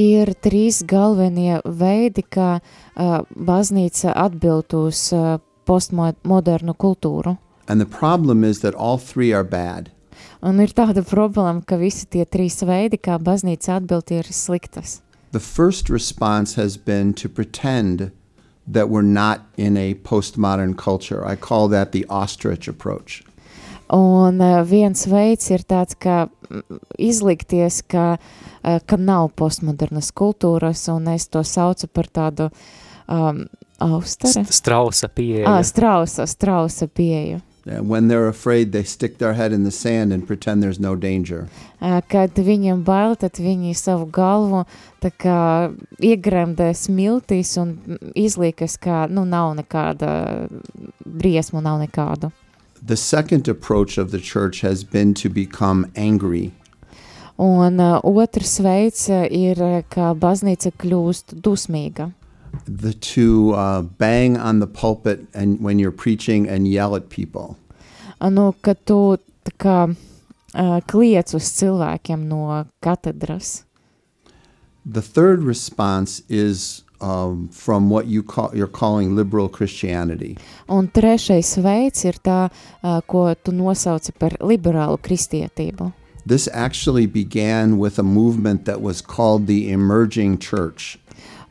Ir 0.00 0.32
trīs 0.40 0.80
galvenie 0.88 1.58
veidi, 1.68 2.24
kā 2.24 2.48
uh, 2.56 3.18
baznīca 3.36 4.14
atbild 4.16 4.72
uz 4.78 5.10
uh, 5.12 5.36
postmodernu 5.68 6.72
kultūru. 6.80 7.36
And 7.68 7.78
the 7.78 7.90
problem 8.00 8.42
is 8.42 8.60
that 8.60 8.74
all 8.74 8.96
three 8.96 9.34
are 9.34 9.44
bad. 9.44 9.90
Un 10.40 10.60
ir 10.64 10.72
tāda 10.72 11.04
problēma, 11.04 11.60
ka 11.66 11.76
visi 11.76 12.08
tie 12.08 12.24
trīs 12.24 12.56
veidi, 12.64 12.96
kā 12.96 13.20
baznīca 13.20 13.76
atbild, 13.76 14.16
ir 14.16 14.32
sliktas. 14.32 15.02
The 15.32 15.44
first 15.44 15.90
response 15.90 16.54
has 16.54 16.78
been 16.78 17.12
to 17.20 17.28
pretend 17.28 18.12
that 18.66 18.88
we're 18.88 19.02
not 19.02 19.44
in 19.58 19.76
a 19.76 19.92
postmodern 19.94 20.78
culture. 20.78 21.20
I 21.26 21.36
call 21.36 21.68
that 21.68 21.92
the 21.92 22.06
ostrich 22.08 22.66
approach. 22.66 23.22
Un 23.94 24.40
uh, 24.42 24.62
viens 24.66 25.06
veids 25.06 25.50
ir 25.54 25.62
tāds, 25.70 25.94
ka 25.94 26.26
izlikties, 26.98 27.82
ka, 27.86 28.16
uh, 28.18 28.78
ka 28.82 28.98
nav 28.98 29.30
postmodernas 29.38 30.10
kultūras, 30.16 30.88
un 30.90 31.12
es 31.14 31.28
to 31.30 31.44
saucu 31.46 31.86
par 31.94 32.10
tādu 32.10 32.48
um, 33.06 33.44
austaru. 33.78 34.32
St 34.32 34.52
Strausa 34.52 35.08
pieeja. 35.08 35.46
Ah, 35.46 35.62
strausa, 35.62 36.26
strausa 36.26 36.88
pieju. 36.88 37.40
And 37.66 37.88
when 37.88 38.08
they're 38.08 38.28
afraid, 38.28 38.72
they 38.72 38.82
stick 38.82 39.16
their 39.18 39.32
head 39.32 39.52
in 39.52 39.64
the 39.64 39.70
sand 39.70 40.12
and 40.12 40.26
pretend 40.26 40.62
there's 40.62 40.80
no 40.80 40.96
danger. 40.96 41.48
Uh, 41.80 42.02
Kad 42.08 42.36
viņiem 42.36 42.82
bail, 42.84 43.16
tad 43.16 43.40
viņi 43.40 43.72
savu 43.78 44.04
galvu 44.12 44.66
tā 45.00 45.08
kā 45.16 45.72
iegremdē 45.96 46.74
smiltīs 46.76 47.56
un 47.60 47.78
izliekas, 48.12 48.76
ka 48.76 49.06
nu, 49.08 49.24
nav 49.24 49.54
nekāda 49.56 50.48
briesmu, 51.06 51.64
nav 51.64 51.80
nekādu. 51.86 52.34
The 52.86 52.96
second 52.96 53.48
approach 53.48 53.96
of 53.98 54.10
the 54.10 54.20
church 54.20 54.60
has 54.60 54.84
been 54.84 55.14
to 55.14 55.28
become 55.28 55.90
angry. 55.96 56.52
Un 57.38 57.80
uh, 57.80 58.00
otrs 58.02 58.60
veids 58.60 59.08
uh, 59.08 59.26
ir, 59.30 59.62
uh, 59.62 59.82
ka 59.88 60.14
baznīca 60.14 60.70
kļūst 60.78 61.40
dusmīga. 61.40 62.12
The 62.66 62.92
to 62.92 63.54
uh, 63.54 63.82
bang 63.82 64.36
on 64.36 64.60
the 64.60 64.66
pulpit 64.66 65.26
and 65.34 65.60
when 65.60 65.78
you're 65.78 65.90
preaching 65.90 66.48
and 66.48 66.68
yell 66.68 66.94
at 66.94 67.08
people. 67.08 67.56
Uh, 68.20 68.30
Nu, 68.30 68.52
ka 68.62 68.74
tu 68.74 69.18
tā 69.44 69.52
kā 69.60 69.76
uh, 69.90 70.80
kliec 70.88 71.34
uz 71.36 71.50
cilvēkiem 71.58 72.24
no 72.28 72.64
katedras. 72.80 73.64
The 74.86 75.02
third 75.02 75.42
response 75.42 76.22
is 76.28 76.84
um, 77.00 77.48
from 77.48 77.90
what 77.90 78.06
you 78.06 78.22
call 78.22 78.50
you're 78.54 78.66
calling 78.66 79.16
liberal 79.16 79.48
Christianity. 79.48 80.36
Un 80.68 80.88
trešais 80.88 81.56
veids 81.58 82.04
ir 82.04 82.18
tā, 82.22 82.50
uh, 82.82 83.00
ko 83.06 83.34
tu 83.34 83.52
nosauci 83.52 84.12
par 84.18 84.36
liberālu 84.40 84.98
kristietību. 84.98 85.92
This 86.26 86.48
actually 86.52 87.06
began 87.06 87.78
with 87.78 87.98
a 87.98 88.02
movement 88.02 88.64
that 88.64 88.80
was 88.80 89.02
called 89.02 89.46
the 89.46 89.70
emerging 89.70 90.38
church. 90.38 90.98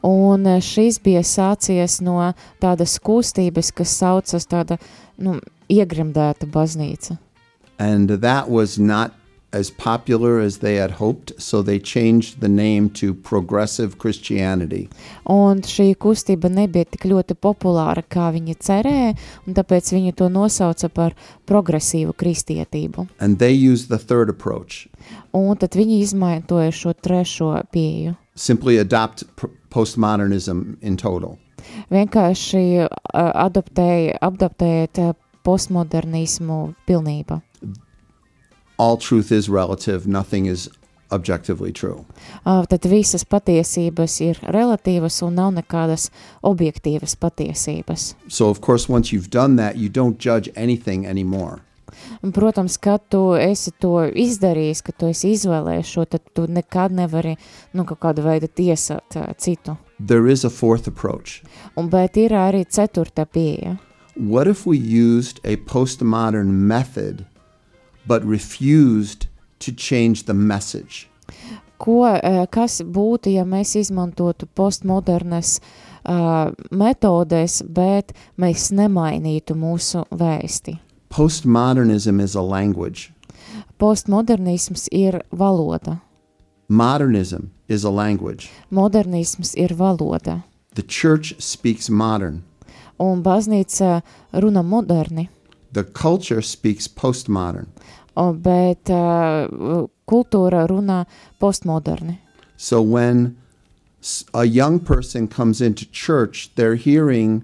Un 0.03 0.47
uh, 0.47 0.59
šis 0.59 0.99
bija 0.99 1.21
sācies 1.23 2.01
no 2.01 2.33
tādas 2.59 2.97
kustības, 2.99 3.71
kas 3.71 3.93
saucas 4.01 4.47
tāda 4.49 4.79
nu, 5.17 5.39
iegremdēta 5.69 6.49
baznīca. 6.49 7.17
And 7.79 8.09
that 8.09 8.49
was 8.49 8.77
not 8.79 9.13
as 9.53 9.69
popular 9.69 10.39
as 10.39 10.57
they 10.59 10.75
had 10.75 10.91
hoped, 10.99 11.31
so 11.37 11.61
they 11.61 11.79
changed 11.79 12.41
the 12.41 12.49
name 12.49 12.89
to 12.89 13.13
Progressive 13.13 13.97
Christianity. 13.99 14.89
Un 15.29 15.61
šī 15.61 15.93
kustība 15.95 16.49
nebija 16.49 16.89
tik 16.89 17.05
ļoti 17.05 17.37
populāra, 17.37 18.03
kā 18.03 18.31
viņi 18.33 18.57
cerēja, 18.59 19.13
un 19.47 19.53
tāpēc 19.53 19.93
viņi 19.93 20.15
to 20.17 20.29
nosauca 20.33 20.89
par 20.89 21.13
progresīvu 21.45 22.17
kristietību. 22.17 23.07
And 23.19 23.37
they 23.39 23.53
used 23.53 23.89
the 23.89 23.97
third 24.01 24.29
approach 24.29 24.87
Un 25.33 25.57
tad 25.59 25.75
viņi 25.75 25.99
izmantoja 26.03 26.71
šo 26.71 26.93
trešo 26.93 27.53
pieju. 27.71 28.15
simply 28.35 28.77
adopt 28.77 29.23
pr- 29.35 29.49
postmodernism 29.69 30.77
in 30.81 30.97
total. 30.97 31.37
Vienkārši 31.91 32.63
uh, 32.81 32.89
adoptēja, 33.13 34.17
adaptējiet 34.21 34.99
uh, 35.03 35.13
postmodernismu 35.45 36.73
pilnība. 36.87 37.41
All 38.77 38.97
truth 38.97 39.31
is 39.31 39.49
relative, 39.49 40.07
nothing 40.07 40.45
is 40.45 40.69
objectively 41.13 41.71
true. 41.71 42.05
Uh, 42.45 42.65
tad 42.65 42.85
visas 42.89 43.23
patiesības 43.23 44.17
ir 44.25 44.39
relatīvas 44.49 45.21
un 45.25 45.37
nav 45.37 45.53
nekādas 45.55 46.09
objektīvas 46.41 47.15
patiesības. 47.21 48.13
So, 48.27 48.49
of 48.49 48.61
course, 48.61 48.89
once 48.89 49.13
you've 49.13 49.29
done 49.29 49.55
that, 49.57 49.77
you 49.77 49.89
don't 49.89 50.17
judge 50.19 50.49
anything 50.55 51.05
anymore. 51.05 51.61
Un, 52.23 52.31
protams, 52.31 52.77
kad 52.81 53.03
tu 53.13 53.35
esi 53.37 53.71
to 53.79 54.07
izdarījis, 54.09 54.81
ka 54.81 54.95
tu 54.97 55.11
esi 55.13 55.35
izvēlējies 55.37 55.91
šo, 55.93 56.05
tad 56.09 56.23
tu 56.33 56.47
nekad 56.49 56.95
nevari 56.95 57.35
nu, 57.73 57.85
kaut 57.85 58.01
kāda 58.01 58.25
veida 58.25 58.49
tiesāt 58.49 59.19
uh, 59.19 59.29
citu. 59.37 59.77
There 59.99 60.27
is 60.27 60.43
a 60.43 60.49
fourth 60.49 60.87
approach. 60.89 61.43
Un, 61.77 61.91
bet 61.93 62.17
ir 62.17 62.33
arī 62.33 62.65
ceturta 62.65 63.27
pieeja. 63.29 63.77
What 64.15 64.47
if 64.47 64.65
we 64.65 64.77
used 64.77 65.39
a 65.43 65.57
postmodern 65.69 66.65
method 66.69 67.25
but 68.07 68.23
refused 68.25 69.27
to 69.59 69.71
change 69.71 70.23
the 70.23 70.33
message? 70.33 71.07
Ko, 71.77 72.03
uh, 72.05 72.45
kas 72.51 72.81
būtu, 72.81 73.33
ja 73.33 73.43
mēs 73.43 73.75
izmantotu 73.75 74.47
postmodernas 74.55 75.57
uh, 76.05 76.51
metodes, 76.71 77.61
bet 77.67 78.13
mēs 78.39 78.69
nemainītu 78.71 79.55
mūsu 79.55 80.05
vēsti? 80.11 80.77
Postmodernism 81.09 82.19
is 82.23 82.35
a 82.35 82.41
language, 82.41 83.11
Postmodernisms 83.79 84.87
ir 84.91 85.19
valoda, 85.31 85.99
modernism 86.69 87.51
is 87.67 87.83
a 87.83 87.89
language. 87.89 88.49
modernisms 88.71 89.53
ir 89.55 89.73
valoda, 89.75 90.41
The 90.75 90.81
church 90.83 91.35
speaks 91.39 91.89
modern, 91.89 92.43
un 92.97 93.21
baznīca 93.23 94.01
runa 94.33 94.63
moderni, 94.63 95.27
the 95.73 95.83
culture 95.83 96.41
speaks 96.41 96.87
postmodern. 96.87 97.67
o, 98.15 98.31
bet 98.33 98.89
uh, 98.93 99.47
kultūra 100.07 100.67
runā 100.69 101.05
postmoderni. 101.41 102.19
So 102.57 102.81
when 102.81 103.35
s- 104.01 104.23
a 104.33 104.45
young 104.45 104.79
person 104.79 105.27
comes 105.27 105.61
into 105.61 105.85
church, 105.91 106.51
they're 106.55 106.75
hearing 106.75 107.41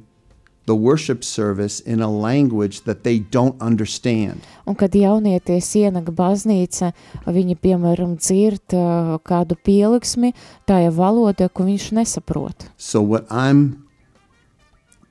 the 0.67 0.75
worship 0.75 1.23
service 1.23 1.79
in 1.79 1.99
a 1.99 2.07
language 2.11 2.81
that 2.85 3.03
they 3.03 3.17
don't 3.17 3.59
understand. 3.59 4.45
Un 4.67 4.75
kad 4.75 4.91
jaunieties 4.93 5.71
ienaga 5.75 6.13
baznīca, 6.13 6.91
viņi, 7.25 7.55
piemēram, 7.57 8.13
dzird 8.21 8.75
uh, 8.77 9.17
kādu 9.25 9.57
pieliksmi 9.65 10.35
tajā 10.69 10.91
valodā, 10.93 11.49
ko 11.49 11.65
viņš 11.65 11.89
nesaprot. 11.97 12.69
So, 12.77 13.01
what 13.01 13.25
I'm 13.31 13.87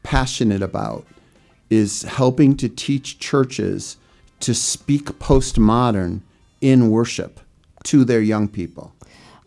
passionate 0.04 0.62
about 0.62 1.04
is 1.70 2.02
helping 2.02 2.56
to 2.56 2.68
teach 2.68 3.18
churches 3.18 3.96
to 4.40 4.54
speak 4.54 5.06
postmodern 5.18 6.20
in 6.60 6.90
worship 6.90 7.40
to 7.84 8.04
their 8.04 8.20
young 8.20 8.48
people. 8.48 8.92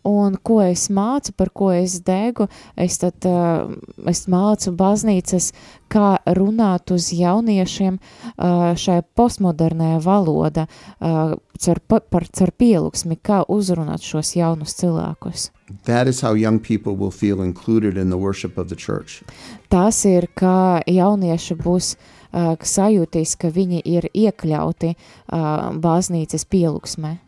Un 0.08 0.34
ko 0.42 0.58
es 0.64 0.88
mācu, 0.90 1.30
par 1.38 1.50
ko 1.54 1.68
es 1.70 2.00
degu, 2.02 2.48
es 2.74 2.98
tad 2.98 3.22
uh, 3.28 3.70
es 4.10 4.24
mācu 4.26 4.72
baznīcas, 4.74 5.52
kā 5.92 6.16
runāt 6.26 6.90
uz 6.90 7.12
jauniešiem 7.14 7.98
uh, 8.00 8.72
šajā 8.74 9.04
postmodernajā 9.14 10.00
valoda, 10.02 10.66
car, 10.98 11.80
pa- 11.86 12.00
par, 12.00 12.26
car 12.34 12.50
pielūgsmi, 12.58 13.18
kā 13.22 13.42
uzrunāt 13.46 14.02
šos 14.02 14.34
jaunus 14.34 14.74
cilvēkus. 14.80 15.50
That 15.84 16.08
is 16.08 16.20
how 16.20 16.34
young 16.34 16.58
people 16.58 16.96
will 16.96 17.10
feel 17.14 17.40
included 17.42 17.96
in 17.96 18.10
the 18.10 18.18
worship 18.18 18.58
of 18.58 18.68
the 18.68 18.76
church. 18.76 19.22
Tas 19.70 20.04
ir, 20.04 20.26
kā 20.34 20.82
jaunieši 20.90 21.54
būs 21.62 21.94
uh, 21.96 22.56
sajūtīs, 22.58 23.36
ka 23.38 23.52
viņi 23.54 23.84
ir 23.86 24.10
iekļauti 24.12 24.96
uh, 24.96 25.70
baznīcas 25.78 26.44
pielūgsmē. 26.50 27.18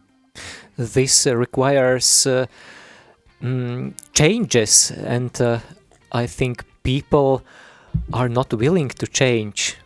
This 0.76 1.26
uh, 1.26 1.36
requires 1.36 2.26
uh, 2.26 2.46
mm, 3.42 3.94
changes, 4.12 4.90
and 4.90 5.30
uh, 5.40 5.60
I 6.12 6.26
think 6.26 6.64
people 6.82 7.42
are 8.12 8.28
not 8.28 8.52
willing 8.52 8.88
to 8.88 9.06
change. 9.06 9.76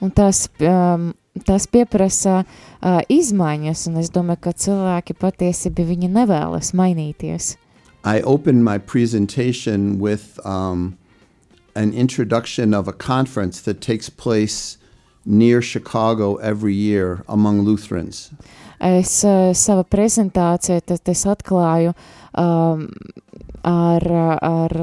Un 0.00 0.10
tas, 0.10 0.48
um, 0.60 1.14
tas 1.44 1.66
pieprasa 1.66 2.44
uh, 2.82 3.00
izmaiņas, 3.10 3.86
un 3.90 3.96
es 4.02 4.10
domāju, 4.10 4.40
ka 4.46 4.52
cilvēki 4.54 5.16
patiesībā 5.18 5.86
viņi 5.90 6.10
nevēlas 6.14 6.72
mainīties. 6.72 7.56
I 8.04 8.20
opened 8.20 8.64
my 8.64 8.78
presentation 8.78 9.98
with 9.98 10.38
um, 10.46 10.96
an 11.74 11.92
introduction 11.92 12.72
of 12.72 12.86
a 12.86 12.92
conference 12.92 13.60
that 13.62 13.80
takes 13.80 14.08
place 14.08 14.78
near 15.24 15.60
Chicago 15.60 16.36
every 16.36 16.74
year 16.74 17.24
among 17.28 17.62
Lutherans. 17.62 18.30
Es 18.78 19.24
uh, 19.24 19.52
sava 19.56 19.84
prezentācija, 19.88 20.80
tad 20.84 21.08
es 21.08 21.24
atklāju 21.26 21.94
um, 22.36 22.86
ar, 23.64 24.06
ar, 24.42 24.76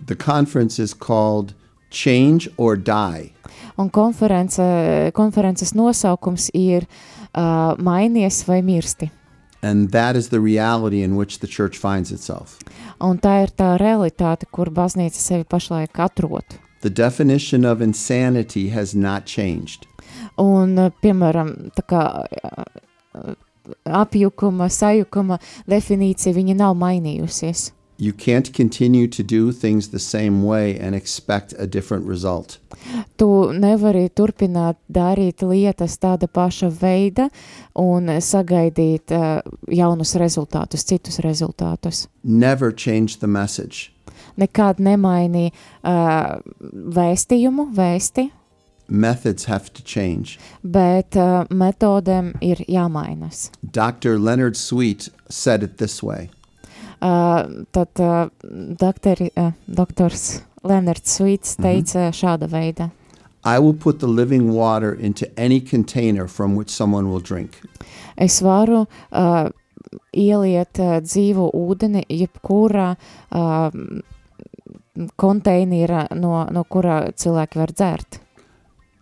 The 0.07 0.17
conference 0.17 0.79
is 0.79 0.95
called 0.95 1.55
Change 1.91 2.51
or 2.57 2.77
Die. 2.77 3.33
Un 3.77 3.91
konference, 3.91 4.63
konferences 5.15 5.75
nosaukums 5.75 6.49
ir 6.55 6.87
uh, 6.87 7.75
Mainies 7.79 8.45
vai 8.47 8.63
mirsti. 8.63 9.11
And 9.65 9.93
that 9.93 10.15
is 10.17 10.29
the 10.29 10.41
reality 10.41 11.03
in 11.03 11.17
which 11.17 11.39
the 11.39 11.47
church 11.47 11.79
finds 11.79 12.13
itself. 12.13 12.59
Un 13.01 13.17
tā 13.17 13.39
ir 13.47 13.53
tā 13.57 13.71
realitāte, 13.81 14.45
kur 14.53 14.69
baznīca 14.69 15.17
sevi 15.17 15.47
pašlaik 15.49 15.97
atrod. 16.05 16.59
The 16.85 16.91
definition 16.91 17.65
of 17.65 17.81
insanity 17.81 18.69
has 18.77 18.95
not 18.95 19.25
changed. 19.25 19.87
Un, 20.37 20.77
uh, 20.77 20.91
piemēram, 21.01 21.55
tā 21.79 21.85
kā 21.89 22.03
uh, 22.29 23.33
apjukuma, 24.03 24.69
sajukuma 24.69 25.41
definīcija, 25.71 26.37
viņa 26.37 26.59
nav 26.61 26.77
mainījusies. 26.77 27.71
You 27.97 28.13
can't 28.13 28.53
continue 28.53 29.07
to 29.09 29.23
do 29.23 29.53
things 29.53 29.89
the 29.91 29.99
same 30.01 30.43
way 30.43 30.77
and 30.79 30.95
expect 30.97 31.55
a 31.59 31.67
different 31.67 32.07
result. 32.09 32.59
Tu 33.17 33.27
nevari 33.55 34.09
turpināt 34.11 34.77
darīt 34.93 35.43
lietas 35.47 35.95
tāda 36.03 36.27
paša 36.27 36.73
veida 36.81 37.29
un 37.79 38.11
sagaidīt 38.19 39.15
uh, 39.15 39.41
jaunus 39.71 40.17
rezultātus, 40.19 40.83
citus 40.85 41.21
rezultātus. 41.23 42.09
Never 42.25 42.73
change 42.73 43.19
the 43.21 43.29
message. 43.29 43.93
Nekād 44.39 44.83
nemainī 44.83 45.53
uh, 45.85 46.41
vēstījumu, 46.73 47.71
vēsti, 47.75 48.31
Methods 48.87 49.45
have 49.47 49.73
to 49.73 49.83
change. 49.83 50.39
bet 50.63 51.17
uh, 51.17 51.47
metodēm 51.49 52.35
ir 52.43 52.57
jāmainas. 52.69 53.51
Dr. 53.73 54.19
Leonard 54.19 54.57
Sweet 54.59 55.09
said 55.31 55.63
it 55.63 55.79
this 55.79 56.03
way 56.03 56.29
Uh, 56.29 56.44
tad 57.05 58.01
uh, 58.01 58.27
doktori, 58.81 59.29
uh, 59.37 59.53
doktors 59.67 60.43
Leonards 60.65 61.19
Svīts 61.19 61.59
teica 61.61 62.09
šāda 62.15 62.49
veida. 62.49 62.91
I 63.45 63.59
will 63.59 63.75
put 63.75 64.01
the 64.01 64.09
living 64.09 64.53
water 64.53 64.95
into 64.95 65.29
any 65.39 65.61
container 65.61 66.27
from 66.27 66.57
which 66.57 66.71
someone 66.71 67.11
will 67.11 67.21
drink. 67.21 67.61
Es 68.17 68.41
varu 68.41 68.87
uh, 69.13 69.51
ieliet 70.17 70.81
uh, 70.81 71.01
dzīvu 71.05 71.51
ūdeni 71.53 72.07
jebkurā 72.09 72.95
uh, 72.97 73.71
konteinīra, 75.21 76.07
no, 76.17 76.45
no 76.51 76.65
kurā 76.65 77.11
cilvēki 77.13 77.61
var 77.61 77.73
dzert. 77.75 78.21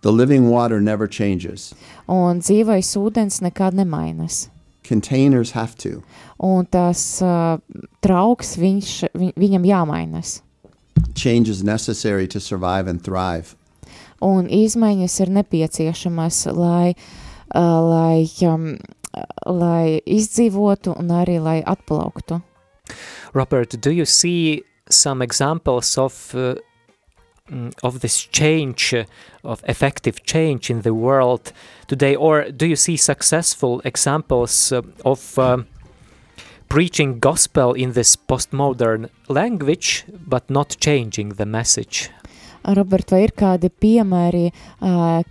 The 0.03 0.11
living 0.11 0.48
water 0.50 0.80
never 0.80 1.07
changes. 1.07 1.72
Un 2.11 2.40
dzīvais 2.42 2.96
ūdens 2.98 3.38
nekad 3.44 3.76
nemainas. 3.78 4.48
Containers 4.93 5.53
have 5.53 5.74
to. 5.78 6.03
Un 6.36 6.66
tas 6.68 7.01
uh, 7.24 7.57
trauks, 8.05 8.59
viņš, 8.61 8.90
vi, 9.16 9.30
viņam 9.40 9.64
jāmainas. 9.64 10.43
Change 11.16 11.49
is 11.49 11.62
necessary 11.64 12.28
to 12.28 12.40
survive 12.40 12.90
and 12.90 13.01
thrive. 13.01 13.55
Un 14.20 14.51
izmaiņas 14.53 15.14
ir 15.24 15.32
nepieciešamas, 15.38 16.43
lai, 16.53 16.93
uh, 16.93 17.78
lai, 17.88 18.28
um, 18.45 18.74
lai 19.49 20.03
izdzīvotu 20.05 20.93
un 21.01 21.09
arī 21.22 21.38
lai 21.40 21.62
atplauktu. 21.64 22.43
Robert, 23.32 23.80
do 23.80 23.90
you 23.90 24.05
see 24.05 24.61
some 24.90 25.22
examples 25.24 25.97
of 25.97 26.34
uh, 26.34 26.38
mm, 26.38 26.71
of 27.82 28.01
this 28.01 28.22
change, 28.22 28.95
uh, 28.95 29.05
of 29.45 29.62
effective 29.66 30.22
change 30.22 30.70
in 30.70 30.82
the 30.82 30.95
world 30.95 31.53
today, 31.86 32.14
or 32.14 32.51
do 32.51 32.66
you 32.66 32.76
see 32.76 32.97
successful 32.97 33.80
examples 33.84 34.72
uh, 34.72 34.82
of 35.05 35.38
um, 35.38 35.66
preaching 36.68 37.18
gospel 37.18 37.74
in 37.74 37.93
this 37.93 38.16
postmodern 38.16 39.09
language, 39.28 40.05
but 40.26 40.49
not 40.49 40.76
changing 40.80 41.30
the 41.30 41.47
message? 41.47 42.11
Robert, 42.64 43.11
vai 43.11 43.24
ir 43.26 43.32
kādi 43.34 43.72
piemēri, 43.74 44.53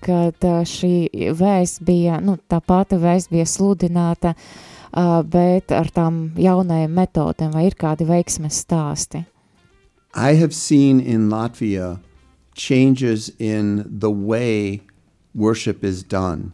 kad 0.04 0.46
šī 0.68 1.32
vēsts 1.40 1.80
bija, 1.88 2.20
nu, 2.20 2.36
tā 2.52 2.60
pati 2.60 3.00
vēsts 3.00 3.32
bija 3.32 3.46
sludināta, 3.48 4.34
bet 5.32 5.72
ar 5.72 5.88
tām 5.96 6.26
jaunajām 6.36 6.92
metodēm, 6.92 7.54
vai 7.56 7.70
ir 7.70 7.80
kādi 7.80 8.10
veiksmes 8.10 8.60
stāsti? 8.66 9.24
I 10.14 10.34
have 10.34 10.54
seen 10.54 11.00
in 11.00 11.30
Latvia 11.30 12.00
changes 12.54 13.32
in 13.40 13.86
the 13.88 14.12
way 14.12 14.82
worship 15.34 15.84
is 15.84 16.04
done. 16.04 16.52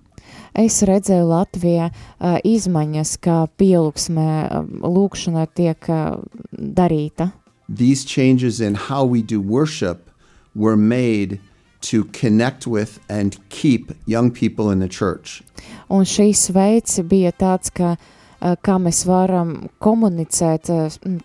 Es 0.53 0.81
redzēju 0.81 1.25
Latvijā 1.29 1.89
uh, 1.89 2.37
izmaiņas, 2.45 3.17
kā 3.21 3.45
pielūgsmē 3.61 4.29
uh, 4.45 4.63
lūkšana 4.81 5.45
tiek 5.53 5.89
uh, 5.89 6.17
darīta. 6.53 7.31
These 7.69 8.05
changes 8.05 8.61
in 8.61 8.75
how 8.75 9.05
we 9.05 9.21
do 9.21 9.41
worship 9.41 10.09
were 10.55 10.77
made 10.77 11.39
to 11.81 12.05
connect 12.05 12.65
with 12.65 12.99
and 13.07 13.37
keep 13.49 13.91
young 14.05 14.31
people 14.31 14.71
in 14.71 14.79
the 14.79 14.87
church. 14.89 15.43
Un 15.89 16.05
šīs 16.05 16.49
veids 16.53 16.97
bija 17.05 17.33
tāds, 17.37 17.69
ka 17.69 17.93
uh, 17.93 18.16
kā 18.61 18.77
mēs 18.81 19.03
varam 19.07 19.67
komunicēt, 19.83 20.69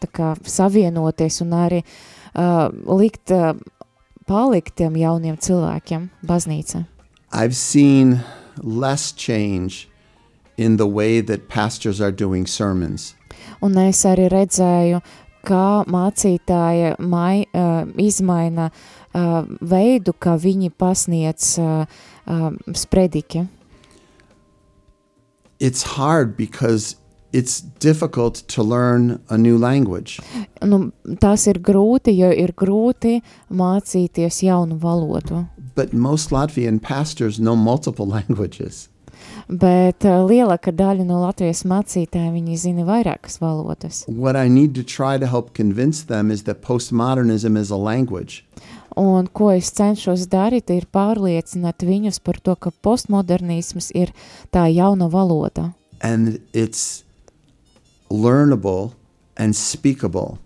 tā 0.02 0.08
kā 0.12 0.32
savienoties 0.48 1.40
un 1.44 1.54
arī 1.58 1.82
uh, 1.82 2.68
likt 2.98 3.32
uh, 3.34 3.52
palikt 4.26 4.76
tiem 4.80 4.96
jauniem 4.96 5.36
cilvēkiem 5.36 6.08
baznīca. 6.26 6.86
I've 7.32 7.56
seen 7.56 8.20
less 8.62 9.12
change 9.12 9.88
in 10.56 10.76
the 10.76 10.86
way 10.86 11.20
that 11.20 11.48
pastors 11.48 12.00
are 12.00 12.12
doing 12.12 12.46
sermons. 12.46 13.14
Un 13.62 13.78
es 13.78 14.04
arī 14.06 14.28
redzēju, 14.30 15.00
kā 15.46 15.82
mācītāja 15.90 16.96
mai, 17.00 17.46
uh, 17.50 17.82
izmaina 17.98 18.70
uh, 18.70 19.42
veidu, 19.60 20.14
kā 20.14 20.36
viņi 20.38 20.70
pasniedz 20.78 21.56
uh, 21.58 21.86
uh, 22.26 22.50
sprediķi. 22.74 23.46
It's 25.58 25.82
hard 25.96 26.36
because 26.36 26.96
it's 27.32 27.60
difficult 27.60 28.42
to 28.48 28.62
learn 28.62 29.20
a 29.28 29.38
new 29.38 29.58
language. 29.58 30.20
Nu, 30.62 30.92
tas 31.20 31.46
ir 31.46 31.60
grūti, 31.64 32.14
jo 32.16 32.30
ir 32.30 32.52
grūti 32.52 33.20
mācīties 33.50 34.42
jaunu 34.46 34.78
valodu. 34.80 35.46
But 35.74 35.92
most 35.92 36.30
Latvian 36.30 36.80
pastors 36.80 37.38
know 37.38 37.56
multiple 37.56 38.06
languages. 38.18 38.88
Bet 39.48 40.04
uh, 40.04 40.22
lielākā 40.26 40.72
daļa 40.74 41.04
no 41.06 41.20
Latvijas 41.22 41.62
mācītājiem 41.68 42.36
viņi 42.36 42.56
zina 42.58 42.86
vairākas 42.86 43.38
valodas. 43.42 44.04
What 44.08 44.36
I 44.36 44.48
need 44.48 44.74
to 44.74 44.82
try 44.82 45.18
to 45.18 45.26
help 45.26 45.52
convince 45.54 46.02
them 46.02 46.30
is 46.30 46.44
that 46.44 46.62
postmodernism 46.62 47.56
is 47.56 47.70
a 47.70 47.76
language. 47.76 48.44
Un 48.96 49.28
ko 49.32 49.50
es 49.54 49.70
cenšos 49.72 50.26
darīt, 50.28 50.68
ir 50.70 50.84
pārliecināt 50.92 51.84
viņus 51.86 52.20
par 52.20 52.40
to, 52.44 52.56
ka 52.56 52.72
postmodernisms 52.84 53.88
ir 53.96 54.12
tā 54.52 54.66
jauna 54.68 55.08
valoda. 55.08 55.72
and 56.02 56.40
it's 56.52 57.04
learnable 58.12 58.92
and 59.36 59.56
speakable. 59.56 60.38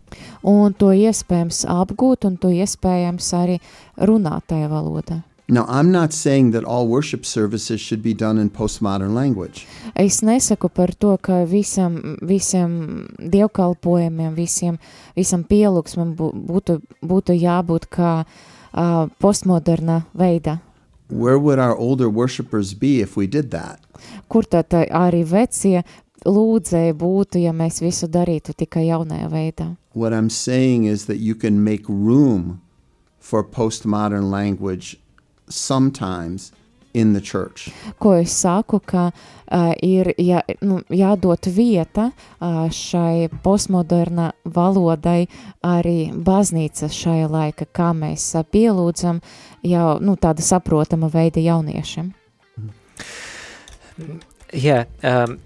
Un 0.46 0.74
to 0.78 0.92
iespējams 0.94 1.64
apgūt, 1.66 2.24
un 2.28 2.36
to 2.38 2.52
iespējams 2.54 3.32
arī 3.34 3.56
runāt 3.98 4.46
tajā 4.52 4.68
valodā. 4.70 5.24
Now, 5.48 5.64
I'm 5.68 5.92
not 5.92 6.12
saying 6.12 6.50
that 6.52 6.64
all 6.64 6.88
worship 6.88 7.24
services 7.24 7.80
should 7.80 8.02
be 8.02 8.14
done 8.14 8.36
in 8.36 8.50
postmodern 8.50 9.14
language. 9.14 9.66
Es 9.94 10.20
nesaku 10.20 10.68
par 10.74 10.90
to, 10.98 11.16
ka 11.22 11.44
visam, 11.46 12.18
visam 12.20 13.06
dievkalpojumiem, 13.18 14.34
visiem, 14.34 14.78
visam 15.14 15.44
pielūgsmam 15.46 16.16
bū- 16.18 16.32
būtu, 16.34 16.80
būtu 16.98 17.38
jābūt 17.38 17.86
kā 17.86 18.24
uh, 18.26 19.06
postmoderna 19.22 20.02
veidā. 20.18 20.58
Where 21.08 21.38
would 21.38 21.60
our 21.60 21.76
older 21.76 22.10
worshipers 22.10 22.74
be 22.74 23.00
if 23.00 23.16
we 23.16 23.28
did 23.28 23.52
that? 23.52 23.78
Kur 24.28 24.42
tad 24.42 24.74
uh, 24.74 24.82
arī 24.90 25.22
vecie 25.22 25.84
lūdzēji 26.26 26.94
būtu, 26.98 27.40
ja 27.46 27.54
mēs 27.56 27.80
visu 27.84 28.08
darītu 28.10 28.54
tikai 28.58 28.86
jaunajā 28.88 29.30
veidā? 29.32 29.68
What 29.94 30.12
I'm 30.12 30.30
saying 30.30 30.84
is 30.84 31.06
that 31.06 31.18
you 31.18 31.34
can 31.34 31.64
make 31.64 31.88
room 31.88 32.60
for 33.18 33.42
postmodern 33.42 34.30
language 34.30 34.96
sometimes 35.48 36.52
in 36.96 37.12
the 37.12 37.20
church. 37.20 37.68
Ko 37.98 38.14
es 38.16 38.32
saku, 38.32 38.80
ka 38.80 39.10
uh, 39.10 39.72
ir 39.84 40.14
jā, 40.16 40.40
nu, 40.64 40.80
jādod 40.88 41.48
vieta 41.52 42.08
uh, 42.10 42.66
šai 42.72 43.28
postmoderna 43.44 44.30
valodai 44.44 45.26
arī 45.60 46.12
baznīcas 46.12 46.96
šajā 46.96 47.28
laika, 47.28 47.66
kā 47.68 47.90
mēs 47.96 48.30
uh, 48.38 48.46
pielūdzam 48.48 49.20
jau 49.66 49.90
nu, 50.00 50.16
tāda 50.16 50.44
saprotama 50.44 51.10
veida 51.12 51.42
jauniešiem. 51.44 52.14
Yeah. 54.52 54.86
Um, 55.02 55.40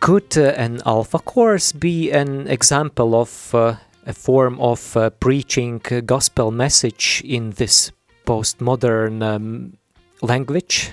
could 0.00 0.36
uh, 0.36 0.52
an 0.56 0.80
alpha 0.84 1.18
course 1.18 1.72
be 1.72 2.10
an 2.10 2.48
example 2.48 3.14
of 3.14 3.54
uh, 3.54 3.76
a 4.06 4.12
form 4.12 4.58
of 4.60 4.96
uh, 4.96 5.10
preaching 5.10 5.80
uh, 5.90 6.00
gospel 6.00 6.50
message 6.50 7.22
in 7.24 7.50
this 7.50 7.92
postmodern 8.26 9.22
um, 9.22 9.76
language? 10.22 10.90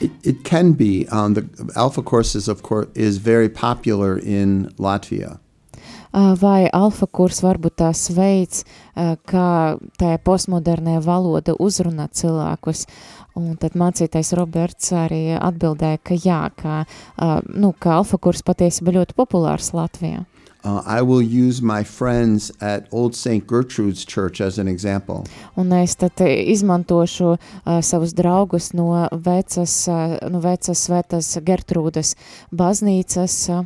It, 0.00 0.10
it 0.22 0.44
can 0.44 0.72
be. 0.72 1.06
Um, 1.08 1.34
the 1.34 1.72
Alpha 1.76 2.02
courses, 2.02 2.48
of 2.48 2.62
course, 2.62 2.88
is 2.94 3.18
very 3.18 3.48
popular 3.48 4.18
in 4.18 4.72
Latvia. 4.78 5.38
Uh, 6.12 6.34
Vai 6.34 6.66
alfa 6.74 7.06
kurs 7.06 7.38
varbūt 7.38 7.76
tās 7.78 8.08
veids, 8.10 8.64
uh, 8.98 9.14
kā 9.30 9.78
tā 10.00 10.16
postmodernā 10.18 10.96
valoda 11.04 11.54
uzrunā 11.54 12.08
cilvēkus. 12.10 12.82
Un 13.38 13.54
tad 13.60 13.76
mācītais 13.78 14.32
Roberts 14.38 14.90
arī 14.96 15.36
atbildēja, 15.38 16.00
ka 16.02 16.18
jā, 16.18 16.42
ka, 16.58 16.82
uh, 16.82 17.38
nu, 17.54 17.72
ka 17.78 18.00
alfa 18.00 18.18
kurs 18.18 18.42
patiesībā 18.46 18.96
ļoti 18.98 19.16
populārs 19.18 19.72
Latvijā. 19.76 20.24
Uh, 20.62 20.82
I 20.84 21.00
will 21.00 21.22
use 21.22 21.62
my 21.62 21.82
friends 21.82 22.52
at 22.60 22.86
Old 22.92 23.14
St. 23.16 23.46
Gertrude's 23.46 24.04
Church 24.04 24.42
as 24.42 24.58
an 24.58 24.68
example. 24.68 25.24
Un 25.56 25.72
es 25.72 25.96
tad 25.96 26.20
izmantošu 26.20 27.32
uh, 27.32 27.80
savus 27.80 28.12
draugus 28.12 28.74
no 28.76 29.08
vecas, 29.12 29.88
uh, 29.88 30.18
no 30.28 30.42
vecas 30.44 30.84
svētas 30.84 31.32
Gertrūdas 31.46 32.12
baznīcas. 32.52 33.36
Uh, 33.48 33.64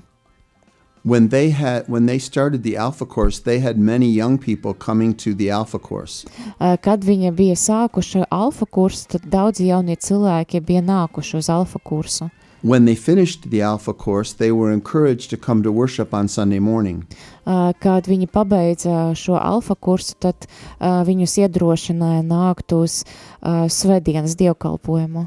When 1.05 1.29
they 1.29 1.51
had 1.51 1.85
when 1.87 2.07
they 2.07 2.19
started 2.19 2.63
the 2.63 2.77
Alpha 2.79 3.05
course, 3.05 3.39
they 3.39 3.59
had 3.61 3.77
many 3.79 4.07
young 4.09 4.39
people 4.39 4.73
coming 4.73 5.15
to 5.17 5.35
the 5.35 5.51
Alpha 5.51 5.79
course. 5.79 6.25
uh, 6.61 6.77
kad 6.81 7.05
viņa 7.05 7.33
bija 7.37 7.55
sākuši 7.55 8.25
alfa 8.31 8.65
kursu, 8.65 9.09
tad 9.09 9.23
daudzi 9.29 9.67
jaunie 9.69 9.97
cilvēki 9.97 10.61
bija 10.65 10.81
nākuši 10.81 11.37
uz 11.39 11.51
alfa 11.51 11.79
kursu. 11.79 12.31
When 12.63 12.87
they 12.87 12.95
finished 12.95 13.51
the 13.51 13.61
Alpha 13.61 13.93
course, 13.93 14.33
they 14.33 14.51
were 14.51 14.73
encouraged 14.73 15.29
to 15.29 15.37
come 15.37 15.63
to 15.63 15.71
worship 15.71 16.15
on 16.15 16.29
Sunday 16.29 16.59
morning. 16.59 17.05
Uh, 17.45 17.75
Kad 17.79 18.09
viņi 18.09 18.27
pabeidza 18.33 19.13
šo 19.15 19.37
alfa 19.37 19.75
kursu, 19.75 20.17
tad 20.19 20.47
uh, 20.81 21.05
viņus 21.05 21.37
iedrošināja 21.45 22.25
nākt 22.25 22.73
uz 22.73 23.03
uh, 23.05 23.69
svētdienas 23.69 24.39
dievkalpojumu. 24.41 25.27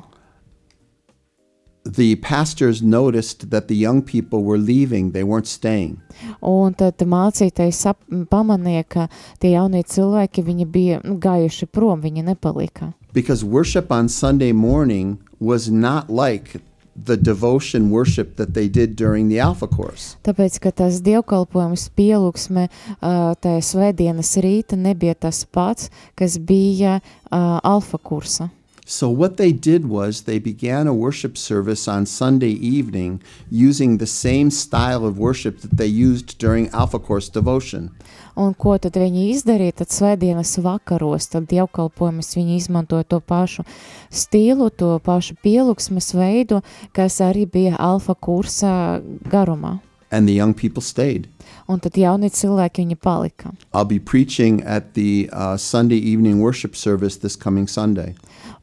The 1.88 2.16
pastors 2.18 2.82
noticed 2.82 3.50
that 3.50 3.68
the 3.68 3.76
young 3.76 4.02
people 4.02 4.44
were 4.44 4.58
leaving, 4.58 5.12
they 5.12 5.24
weren't 5.24 5.48
staying. 5.48 6.02
Un 6.42 6.74
tad 6.76 7.00
mācītājs 7.00 7.80
sap, 7.86 8.02
pamanīja, 8.10 8.84
ka 8.90 9.08
tie 9.40 9.54
jaunie 9.54 9.84
cilvēki 9.88 10.44
viņi 10.44 10.68
bija 10.68 11.02
nu, 11.06 11.16
gājuši 11.22 11.70
prom, 11.72 12.02
viņi 12.04 12.26
nepalika. 12.28 12.94
Because 13.14 13.44
worship 13.46 13.92
on 13.92 14.10
Sunday 14.10 14.52
morning 14.52 15.18
was 15.40 15.70
not 15.70 16.10
like 16.10 16.60
the 16.98 17.16
devotion 17.16 17.90
worship 17.92 18.36
that 18.38 18.54
they 18.54 18.68
did 18.68 18.96
during 18.96 19.30
the 19.30 19.40
Alpha 19.40 19.68
course. 19.68 20.18
Tāpēc, 20.26 20.60
ka 20.60 20.72
tas 20.74 21.00
dievkalpojums 21.06 21.88
pielūgsme 21.98 22.68
uh, 22.68 23.34
tajā 23.38 23.62
svētdienas 23.64 24.34
rīta 24.42 24.78
nebija 24.80 25.14
tas 25.28 25.46
pats, 25.46 25.92
kas 26.18 26.40
bija 26.42 27.00
uh, 27.00 27.60
alfa 27.64 28.02
kursa. 28.02 28.50
So, 28.90 29.10
what 29.10 29.36
they 29.36 29.52
did 29.52 29.90
was 29.90 30.22
they 30.22 30.40
began 30.40 30.88
a 30.88 30.94
worship 30.94 31.38
service 31.38 31.90
on 31.90 32.06
Sunday 32.06 32.52
evening 32.52 33.22
using 33.52 33.98
the 33.98 34.08
same 34.08 34.50
style 34.50 35.06
of 35.06 35.20
worship 35.20 35.60
that 35.60 35.76
they 35.76 35.88
used 35.88 36.38
during 36.38 36.70
Alpha 36.70 36.98
Course 36.98 37.28
devotion. 37.28 37.92
Un 38.38 38.54
ko 38.54 38.78
tad 38.80 38.96
viņi 38.96 39.26
izdarīja? 39.34 39.82
Tad 39.82 39.92
svētdienas 39.92 40.56
vakaros, 40.64 41.28
tad 41.28 41.50
dievkalpojumus 41.52 42.32
viņi 42.38 42.56
izmantoja 42.62 43.04
to 43.12 43.20
pašu 43.20 43.68
stilu, 44.08 44.70
to 44.72 44.96
pašu 45.04 45.36
pielūgsmes 45.44 46.14
veidu, 46.16 46.62
kas 46.96 47.20
arī 47.20 47.44
bija 47.44 47.76
alfa 47.76 48.16
kursa 48.16 49.02
garumā. 49.28 49.82
And 50.12 50.30
the 50.30 50.34
young 50.40 50.54
people 50.54 50.82
stayed. 50.82 51.28
un 51.68 51.82
tad 51.84 51.98
jaunie 52.00 52.30
cilvēki 52.32 52.86
viņi 52.86 52.98
palika. 53.04 53.52
I'll 53.74 53.88
be 53.88 54.00
preaching 54.00 54.64
at 54.64 54.94
the 54.94 55.30
uh, 55.32 55.58
Sunday 55.58 55.98
evening 55.98 56.40
worship 56.40 56.76
service 56.76 57.18
this 57.18 57.36
coming 57.36 57.68
Sunday. 57.68 58.16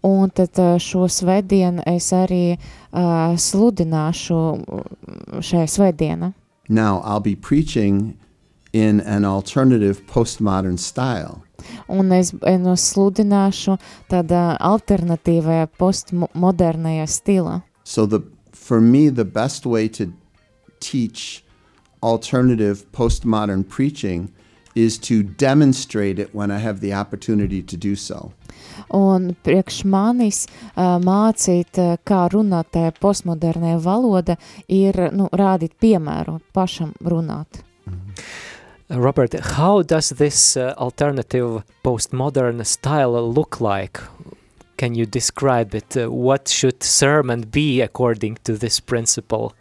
Un 0.05 0.30
tad 0.30 0.59
uh, 0.61 0.74
šo 0.76 1.07
svētdienu 1.09 1.84
es 1.88 2.11
arī 2.12 2.57
uh, 2.57 3.32
sludināšu 3.40 4.40
šajā 5.40 5.68
svētdienā. 5.76 6.34
Now, 6.68 7.00
I'll 7.05 7.20
be 7.20 7.36
preaching 7.36 8.18
in 8.72 9.00
an 9.00 9.24
alternative 9.24 10.07
postmodern 10.07 10.78
style. 10.78 11.42
Un 11.88 12.12
es, 12.12 12.34
es 12.34 12.86
sludināšu 12.92 13.78
tādā 14.11 14.59
alternatīvajā 14.61 15.68
postmodernajā 15.78 17.07
stilā. 17.09 17.62
So, 17.84 18.05
the, 18.07 18.20
for 18.52 18.80
me, 18.80 19.09
the 19.09 19.24
best 19.24 19.64
way 19.64 19.88
to 19.88 20.12
teach 20.80 21.44
alternative 22.02 22.84
postmodern 22.92 23.66
preaching 23.66 24.32
is 24.74 24.98
to 24.98 25.22
demonstrate 25.22 26.18
it 26.18 26.34
when 26.34 26.50
I 26.50 26.59
have 26.59 26.80
the 26.80 26.92
opportunity 26.92 27.62
to 27.62 27.76
do 27.76 27.94
so. 27.94 28.32
Un 28.94 29.32
priekš 29.44 29.82
manis 29.90 30.44
uh, 30.46 30.96
mācīt, 31.02 31.78
uh, 31.78 31.96
kā 32.04 32.24
runāt 32.32 32.72
tajā 32.74 32.94
postmodernajā 33.00 33.78
valoda, 33.84 34.38
ir 34.68 34.98
nu, 35.12 35.28
rādīt 35.32 35.76
piemēru, 35.80 36.40
pašam 36.54 36.94
runāt. 37.04 37.62
Robert, 38.90 39.34
how 39.56 39.82
does 39.82 40.10
this 40.10 40.56
uh, 40.56 40.74
alternative 40.76 41.64
postmodern 41.82 42.64
style 42.64 43.32
look 43.32 43.60
like? 43.60 44.00
Can 44.76 44.94
you 44.94 45.06
describe 45.06 45.74
it? 45.74 45.96
Uh, 45.96 46.10
what 46.10 46.48
should 46.48 46.82
sermon 46.82 47.42
be 47.42 47.80
according 47.80 48.38
to 48.44 48.56
this 48.58 48.80
principle? 48.80 49.54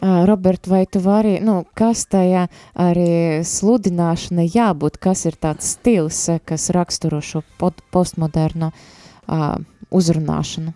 Uh, 0.00 0.24
Robert, 0.24 0.66
vai 0.66 0.86
tu 0.86 0.98
vari, 1.04 1.34
nu, 1.44 1.58
kas 1.76 2.06
tajā 2.08 2.46
arī 2.80 3.42
sludināšana 3.44 4.46
jābūt, 4.48 4.96
kas 4.96 5.26
ir 5.28 5.36
tāds 5.36 5.74
stils, 5.74 6.22
kas 6.48 6.70
raksturo 6.72 7.20
šo 7.20 7.42
postmodernu 7.92 8.70
uh, 8.72 9.58
uzrunāšanu? 9.92 10.72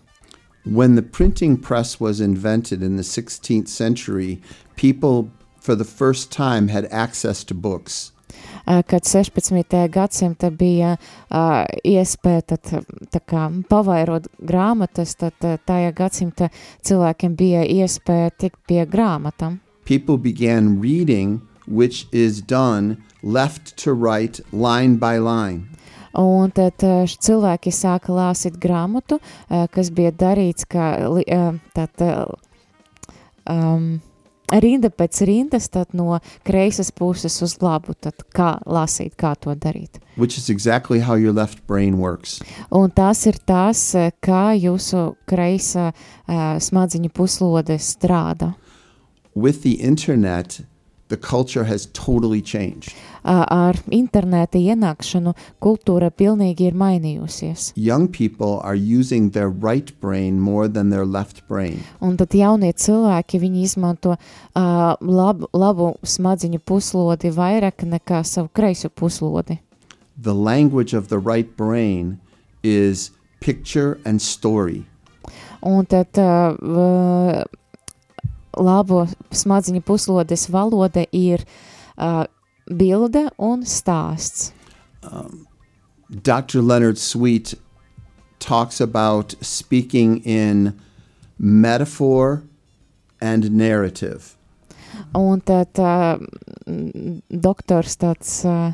When 0.65 0.93
the 0.95 1.01
printing 1.01 1.57
press 1.57 1.99
was 1.99 2.21
invented 2.21 2.83
in 2.83 2.97
the 2.97 3.03
16th 3.03 3.67
century, 3.67 4.41
people 4.75 5.29
for 5.59 5.75
the 5.75 5.85
first 5.85 6.31
time 6.31 6.67
had 6.67 6.85
access 6.91 7.43
to 7.45 7.55
books. 7.55 8.11
Kad 8.65 9.05
16. 9.05 9.75
gadsimta 9.93 10.49
bija 10.49 10.95
uh, 10.97 11.65
iespēja 11.85 12.41
tad, 12.49 12.71
tā 13.13 13.21
kā, 13.21 13.43
pavairot 13.69 14.25
grāmatas, 14.41 15.13
tad 15.21 15.37
tajā 15.69 15.91
gadsimta 15.93 16.49
cilvēkiem 16.81 17.35
bija 17.37 17.61
iespēja 17.61 18.33
tikt 18.33 18.57
pie 18.65 18.81
grāmatām. 18.89 19.59
People 19.85 20.17
began 20.17 20.79
reading, 20.81 21.41
which 21.67 22.07
is 22.11 22.41
done 22.41 22.97
left 23.21 23.77
to 23.83 23.93
right, 23.93 24.39
line 24.51 24.97
by 24.97 25.19
line. 25.19 25.69
Un 26.15 26.51
tad 26.55 26.79
cilvēki 26.79 27.73
sāka 27.75 28.13
lāsīt 28.15 28.55
grāmatu, 28.61 29.19
kas 29.49 29.91
bija 29.91 30.13
darīts 30.15 30.63
kā 30.69 30.93
tad, 31.75 32.05
um, 33.51 33.99
rinda 34.51 34.89
pēc 34.89 35.21
rindas, 35.27 35.69
tad 35.69 35.93
no 35.97 36.19
kreisas 36.45 36.91
puses 36.91 37.37
uz 37.45 37.57
labu, 37.61 37.95
tad 37.99 38.25
kā 38.35 38.55
lasīt, 38.65 39.15
kā 39.17 39.35
to 39.39 39.55
darīt. 39.55 39.99
Which 40.17 40.37
is 40.37 40.49
exactly 40.49 40.99
how 40.99 41.15
your 41.15 41.33
left 41.33 41.65
brain 41.67 41.97
works. 41.99 42.41
Un 42.71 42.91
tas 42.91 43.25
ir 43.25 43.39
tas, 43.45 43.81
kā 44.23 44.45
jūsu 44.55 45.15
kreisa 45.27 45.91
uh, 45.91 46.55
smadziņu 46.61 47.11
puslode 47.15 47.79
strādā. 47.79 48.53
With 49.35 49.63
the 49.63 49.81
internet, 49.83 50.61
the 51.07 51.17
culture 51.17 51.63
has 51.63 51.87
totally 51.93 52.41
changed. 52.41 52.93
Ar 53.25 53.73
interneta 53.89 54.59
ienākšanu 54.61 55.33
kultūra 55.61 56.11
pilnīgi 56.13 56.67
ir 56.69 56.77
mainījusies. 56.77 57.71
Young 57.75 58.07
people 58.07 58.59
are 58.61 58.75
using 58.75 59.31
their 59.31 59.49
right 59.49 59.91
brain 59.99 60.39
more 60.39 60.67
than 60.67 60.89
their 60.89 61.05
left 61.05 61.47
brain. 61.47 61.83
Un 62.01 62.17
tad 62.17 62.37
jaunie 62.37 62.73
cilvēki, 62.73 63.41
viņi 63.41 63.65
izmanto 63.65 64.13
uh, 64.13 64.95
labu, 65.01 65.49
labu 65.53 65.93
smadziņu 66.05 66.61
puslodi 66.61 67.33
vairāk 67.33 67.85
nekā 67.89 68.21
savu 68.25 68.49
kreiso 68.53 68.89
puslodi. 68.89 69.59
The 70.17 70.33
language 70.33 70.93
of 70.93 71.09
the 71.09 71.19
right 71.19 71.49
brain 71.57 72.19
is 72.63 73.11
picture 73.39 73.99
and 74.05 74.21
story. 74.21 74.85
Un 75.65 75.85
tad 75.85 76.17
uh, 76.21 76.53
labo 78.57 79.05
smadziņu 79.35 79.81
puslodes 79.85 80.47
valoda 80.49 81.05
ir 81.11 81.43
uh, 81.97 82.25
bilde 82.65 83.29
un 83.37 83.65
stāsts. 83.65 84.51
Um, 85.03 85.47
Dr. 86.09 86.61
Leonard 86.61 86.97
Sweet 86.97 87.55
talks 88.39 88.81
about 88.81 89.35
speaking 89.41 90.21
in 90.25 90.73
metaphor 91.37 92.43
and 93.21 93.51
narrative. 93.51 94.35
Un 95.13 95.41
tad 95.41 95.79
uh, 95.79 96.17
doktors 97.29 97.97
tāds 97.97 98.45
uh, 98.45 98.73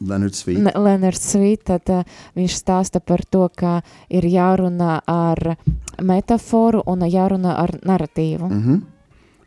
Leonard 0.00 0.34
Sweet. 0.34 0.58
Leonard 0.74 1.18
Sweet, 1.18 1.64
tad 1.66 1.90
uh, 1.90 2.04
viņš 2.38 2.56
stāsta 2.60 3.00
par 3.00 3.24
to, 3.30 3.48
ka 3.54 3.80
ir 4.08 4.26
jārunā 4.30 5.00
ar 5.06 5.56
metaforu 6.02 6.82
un 6.86 7.00
jārunā 7.00 7.54
ar 7.56 7.78
narratīvu. 7.82 8.48
Mm 8.48 8.62
-hmm. 8.62 8.80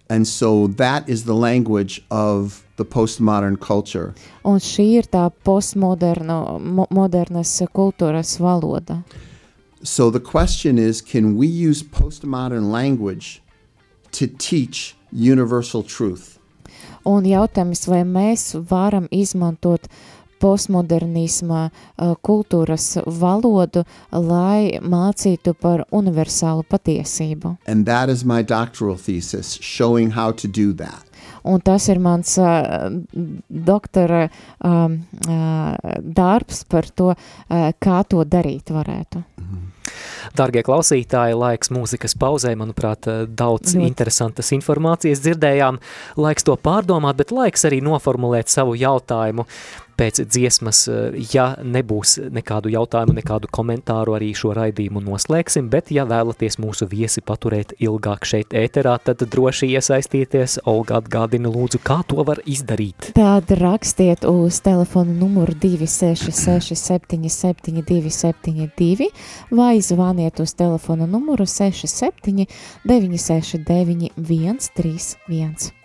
And 0.10 0.28
so 0.28 0.68
that 0.68 1.10
is 1.10 1.24
the 1.24 1.34
language 1.34 2.04
of 2.10 2.64
the 2.76 2.84
postmodern 2.84 3.58
culture. 3.58 4.14
Un 4.44 4.60
šī 4.60 4.84
ir 4.98 5.04
tā 5.04 5.30
postmoderna 5.44 6.60
mo, 6.60 6.88
modernas 6.90 7.62
kultūras 7.74 8.40
valoda. 8.40 9.04
So 9.84 10.12
the 10.12 10.20
question 10.20 10.78
is 10.78 11.02
can 11.02 11.38
we 11.38 11.48
use 11.48 11.84
postmodern 11.84 12.72
language 12.72 13.42
to 14.12 14.28
teach 14.28 14.96
universal 15.12 15.84
truth? 15.84 16.38
Un 17.06 17.26
jautājums, 17.26 17.88
vai 17.88 18.04
mēs 18.06 18.52
varam 18.70 19.08
izmantot 19.12 19.88
postmodernisma 20.42 21.68
uh, 21.70 22.16
kultūras 22.26 22.98
valodu, 23.06 23.86
lai 24.12 24.80
mācītu 24.82 25.54
par 25.62 25.86
universālu 25.92 26.66
patiesību. 26.68 27.56
And 27.68 27.86
that 27.86 28.10
is 28.10 28.26
my 28.26 28.42
doctoral 28.42 28.98
thesis, 28.98 29.58
showing 29.62 30.12
how 30.12 30.32
to 30.32 30.48
do 30.48 30.74
that. 30.74 31.06
Un 31.44 31.62
tas 31.62 31.88
ir 31.90 31.98
mans 32.02 32.36
uh, 32.38 32.90
doktora 33.50 34.28
um, 34.66 35.00
uh, 35.26 35.76
darbs 36.02 36.64
par 36.70 36.90
to, 36.94 37.14
uh, 37.16 37.72
kā 37.82 38.02
to 38.10 38.24
darīt 38.26 38.70
varētu. 38.70 39.24
Mm 39.38 39.46
-hmm. 39.46 39.72
Dargie 40.38 40.64
klausītāji, 40.64 41.36
laiks 41.38 41.72
mūzikas 41.74 42.16
pauzē, 42.20 42.54
manuprāt, 42.56 43.08
daudz 43.28 43.76
Ļoti. 43.76 43.88
interesantas 43.88 44.52
informācijas 44.52 45.20
dzirdējām. 45.26 45.80
Laiks 46.18 46.44
to 46.44 46.56
pārdomāt, 46.56 47.16
bet 47.16 47.32
laiks 47.32 47.66
arī 47.66 47.82
noformulēt 47.82 48.48
savu 48.48 48.76
jautājumu 48.76 49.46
pēc 50.02 50.24
dziesmas, 50.26 50.88
eh, 50.88 51.18
ja 51.34 51.56
nebūs 51.62 52.18
nekādu 52.34 52.72
jautājumu, 52.74 53.16
nekādu 53.20 53.50
komentāru, 53.54 54.16
arī 54.18 54.32
šo 54.38 54.54
raidījumu 54.58 55.04
noslēgsim, 55.06 55.70
bet 55.70 55.92
ja 55.94 56.06
vēlaties 56.10 56.58
mūsu 56.62 56.88
viesi 56.90 57.22
paturēt 57.22 57.76
ilgāk 57.80 58.26
šeit 58.26 58.56
ēterā, 58.58 58.98
tad 59.06 59.22
droši 59.22 59.70
iesaistīties. 59.76 60.60
Olga 60.66 61.00
atgādina 61.02 61.52
lūdzu, 61.52 61.82
kā 61.86 62.02
to 62.08 62.24
var 62.28 62.42
izdarīt. 62.46 63.12
Tad 63.18 63.52
rakstiet 63.62 64.26
uz 64.30 64.62
telefonu 64.66 65.14
numuru 65.18 65.54
266 65.54 66.76
77 66.76 67.84
272 67.86 69.12
vai 69.52 69.76
zvaniet 69.82 70.40
uz 70.40 70.56
telefonu 70.58 71.08
numuru 71.08 71.46
67 71.46 72.48
969 72.86 74.12
131. 74.18 75.81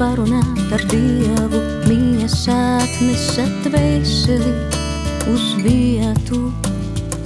Parunāt 0.00 0.72
ar 0.72 0.82
Dievu, 0.88 1.58
miesāt 1.84 2.92
nesat 3.04 3.66
vēseli 3.68 4.52
uz 5.28 5.44
vietu, 5.60 6.40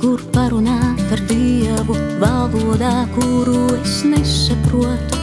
kur 0.03 0.23
parunāt 0.35 1.03
ar 1.15 1.23
Dievu, 1.29 1.95
valodā, 2.19 3.07
kuru 3.15 3.63
es 3.79 4.01
nesaprotu, 4.11 5.21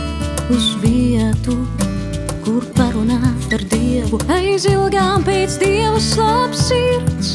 uz 0.56 0.70
vietu, 0.84 1.58
kur 2.46 2.64
parunāt 2.80 3.52
ar 3.52 3.66
dievu, 3.74 4.22
aizilgām 4.32 5.28
pēc 5.28 5.60
dieva 5.62 6.00
slāpes 6.00 6.68
sirds. 6.72 7.34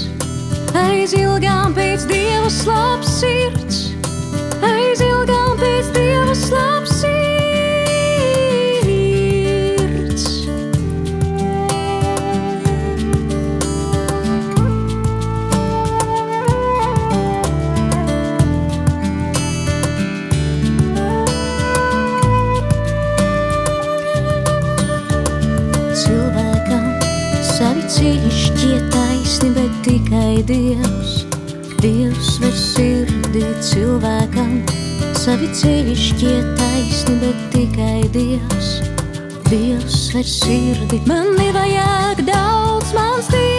Aizilgām 0.87 1.77
pēc 1.77 2.09
dieva 2.09 2.49
slāpes 2.53 3.21
pēc 5.61 5.93
dieva 5.95 6.35
savi 6.35 6.87
ceļi 27.97 28.31
šķiet 28.35 28.89
taisni, 28.93 29.51
bet 29.55 29.77
tikai 29.87 30.43
Dievs. 30.49 31.13
Dievs 31.81 32.33
ver 32.43 32.57
sirdī 32.59 33.45
cilvēkam, 33.63 34.59
savi 35.27 35.49
ceļi 35.59 35.95
šķiet 35.99 36.51
taisni, 36.55 37.17
bet 37.19 37.39
tikai 37.51 38.05
Dievs. 38.15 38.69
Dievs 39.49 39.99
ver 40.15 40.29
sirdī, 40.31 41.01
man 41.09 41.33
nevajag 41.35 42.23
daudz, 42.29 42.93
mans 42.95 43.27
Dievs, 43.35 43.56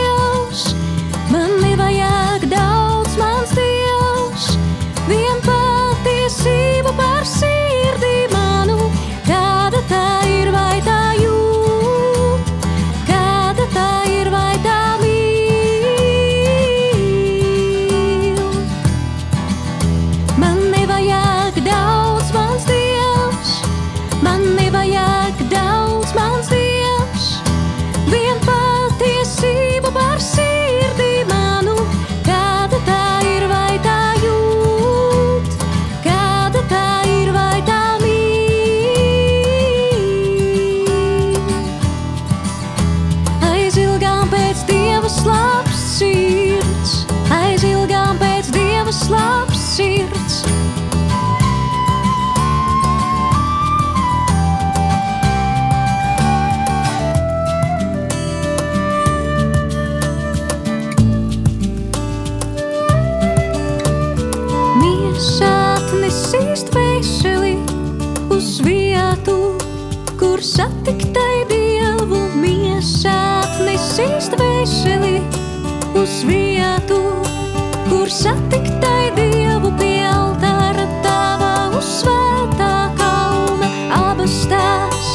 satiktai 78.17 79.11
dievu 79.13 79.69
pie 79.77 80.01
altāra 80.09 80.85
tava 81.05 81.51
uz 81.77 81.85
svētā 81.99 82.89
kalna 82.97 83.69
abas 83.93 84.39
tās. 84.49 85.11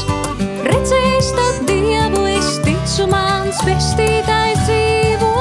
Redzējis 0.69 1.33
tad 1.39 1.59
dievu, 1.71 2.23
es 2.31 2.53
ticu 2.63 3.09
mans 3.11 3.59
pestītājs 3.67 4.63
dzīvo, 4.69 5.33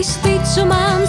es 0.00 0.14
ticu 0.24 0.64
mans 0.70 0.99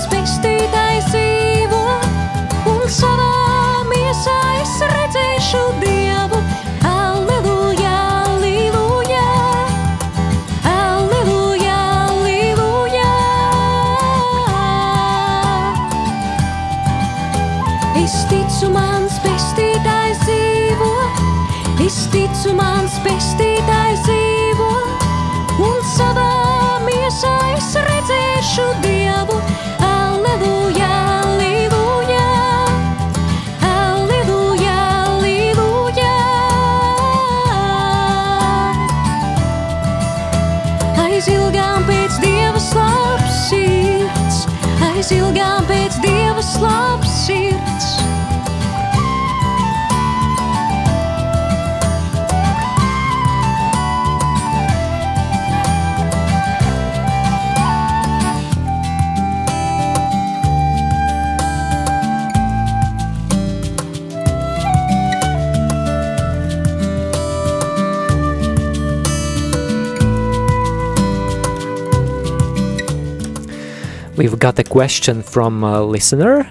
We've 74.21 74.37
got 74.37 74.59
a 74.59 74.63
question 74.63 75.23
from 75.23 75.63
a 75.63 75.81
listener. 75.81 76.45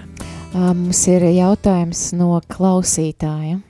Ā, 0.50 0.72
Mums 0.74 1.04
ir 1.06 1.22
jautājums 1.22 2.00
no 2.18 2.40
klausītāja. 2.50 3.60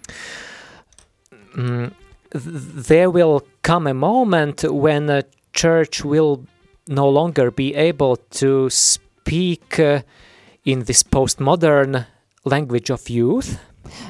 Mm, 1.53 1.91
th- 2.33 2.87
there 2.89 3.11
will 3.11 3.43
come 3.61 3.87
a 3.87 3.93
moment 3.93 4.65
when 4.65 5.11
a 5.11 5.21
church 5.53 6.03
will 6.03 6.47
no 6.89 7.07
longer 7.11 7.51
be 7.51 7.75
able 7.75 8.17
to 8.41 8.71
speak 8.71 9.79
uh, 9.79 10.01
in 10.65 10.85
this 10.85 11.03
postmodern 11.03 12.07
language 12.47 12.89
of 12.89 13.11
youth. 13.11 13.59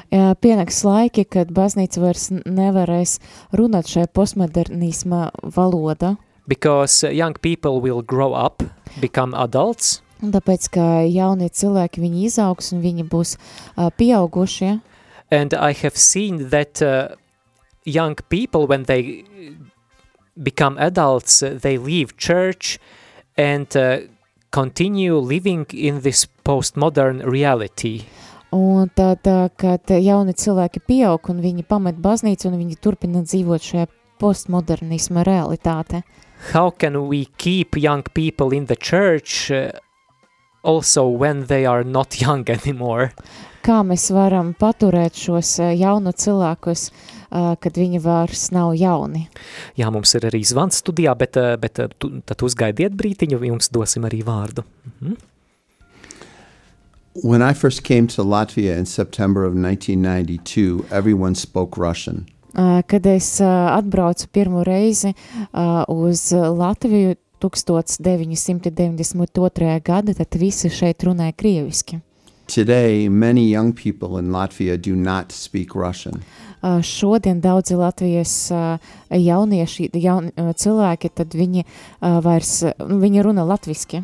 Jā, 0.07 0.31
Pienāks 0.39 0.85
laiki, 0.87 1.27
kad 1.27 1.51
baznīca 1.51 1.99
vairs 1.99 2.29
nevarēs 2.31 3.19
runāt 3.51 3.91
šajā 3.91 4.07
postmodernisma 4.15 5.33
valodā, 5.43 6.15
because 6.47 7.03
uh, 7.03 7.09
young 7.09 7.33
people 7.33 7.81
will 7.81 8.01
grow 8.01 8.33
up, 8.33 8.63
become 8.99 9.33
adults, 9.33 10.01
tāpēc, 10.21 10.69
ka 10.69 10.85
jaunie 11.09 11.49
cilvēki 11.49 12.01
viņi 12.01 12.25
izaugs 12.29 12.71
un 12.75 12.81
viņi 12.81 13.07
būs 13.09 13.37
uh, 13.37 13.89
pieaugušie. 13.89 14.79
and 15.31 15.53
I 15.53 15.71
have 15.71 15.95
seen 15.95 16.49
that 16.49 16.81
uh, 16.81 17.15
young 17.85 18.15
people, 18.29 18.67
when 18.67 18.83
they 18.83 19.23
become 20.43 20.77
adults, 20.77 21.41
uh, 21.41 21.57
they 21.59 21.77
leave 21.77 22.17
church 22.17 22.77
and 23.37 23.75
uh, 23.75 24.01
continue 24.51 25.15
living 25.17 25.65
in 25.73 26.01
this 26.01 26.27
postmodern 26.43 27.25
reality. 27.25 28.03
Un 28.51 28.89
tad, 28.91 29.23
kad 29.55 29.87
jauni 29.87 30.33
cilvēki 30.35 30.81
pieaug 30.83 31.29
un 31.31 31.37
viņi 31.39 31.63
pamet 31.63 31.95
baznīcu 32.03 32.49
un 32.49 32.57
viņi 32.59 32.75
turpina 32.83 33.21
dzīvot 33.23 33.63
šajā 33.63 33.87
postmodernisma 34.19 35.23
realitāte. 35.23 36.01
How 36.49 36.71
can 36.71 37.07
we 37.07 37.25
keep 37.37 37.77
young 37.77 38.03
people 38.13 38.51
in 38.51 38.65
the 38.65 38.75
church 38.75 39.51
uh, 39.51 39.71
also 40.63 41.07
when 41.07 41.45
they 41.45 41.65
are 41.65 41.83
not 41.83 42.19
young 42.25 42.49
anymore? 42.49 43.11
Kā 43.61 43.83
mēs 43.85 44.07
varam 44.09 44.55
paturēt 44.57 45.13
šos 45.21 45.59
ā, 45.61 45.67
jaunu 45.77 46.09
cilvēkus, 46.17 46.87
ā, 47.29 47.41
kad 47.61 47.77
viņi 47.77 48.01
vairs 48.01 48.47
nav 48.55 48.73
jauni? 48.73 49.27
Jā, 49.77 49.91
mums 49.93 50.15
ir 50.17 50.25
arī 50.31 50.41
zvans 50.41 50.81
studijā, 50.81 51.13
bet, 51.17 51.37
uh, 51.37 51.53
bet 51.61 51.77
uh, 51.77 51.91
tu, 52.01 52.09
tad 52.25 52.41
uzgaidiet 52.41 52.97
brītiņu, 52.97 53.37
jums 53.51 53.69
dosim 53.69 54.09
arī 54.09 54.23
vārdu. 54.25 54.65
Mhm. 54.95 55.19
When 57.13 57.41
I 57.41 57.53
first 57.53 57.83
came 57.83 58.07
to 58.07 58.23
Latvia 58.23 58.77
in 58.77 58.85
September 58.85 59.43
of 59.43 59.53
1992, 59.53 60.85
everyone 60.89 61.35
spoke 61.35 61.77
Russian. 61.77 62.25
Uh, 62.51 62.81
Kad 62.87 63.05
es 63.05 63.39
uh, 63.39 63.47
atbraucu 63.77 64.27
pirmo 64.27 64.63
reizi 64.63 65.13
uh, 65.13 65.83
uz 65.87 66.33
Latviju 66.33 67.15
1992. 67.41 69.81
gada, 69.85 70.13
tad 70.13 70.27
visi 70.35 70.69
šeit 70.69 71.03
runāja 71.03 71.31
krieviski. 71.31 71.99
Today, 72.47 73.09
many 73.09 73.49
young 73.49 73.73
people 73.73 74.19
in 74.19 74.31
Latvia 74.31 74.77
do 74.77 74.95
not 74.95 75.31
speak 75.31 75.75
Russian. 75.75 76.13
Uh, 76.61 76.81
Šodien 76.83 77.41
daudzi 77.41 77.75
Latvijas 77.75 78.51
uh, 78.51 78.77
jaunieši, 79.09 79.89
jaun, 79.93 80.31
cilvēki, 80.35 81.09
tad 81.15 81.33
viņi 81.33 81.63
uh, 81.63 82.19
vairs, 82.21 82.63
viņi 82.77 83.21
runa 83.23 83.43
latviski. 83.47 84.03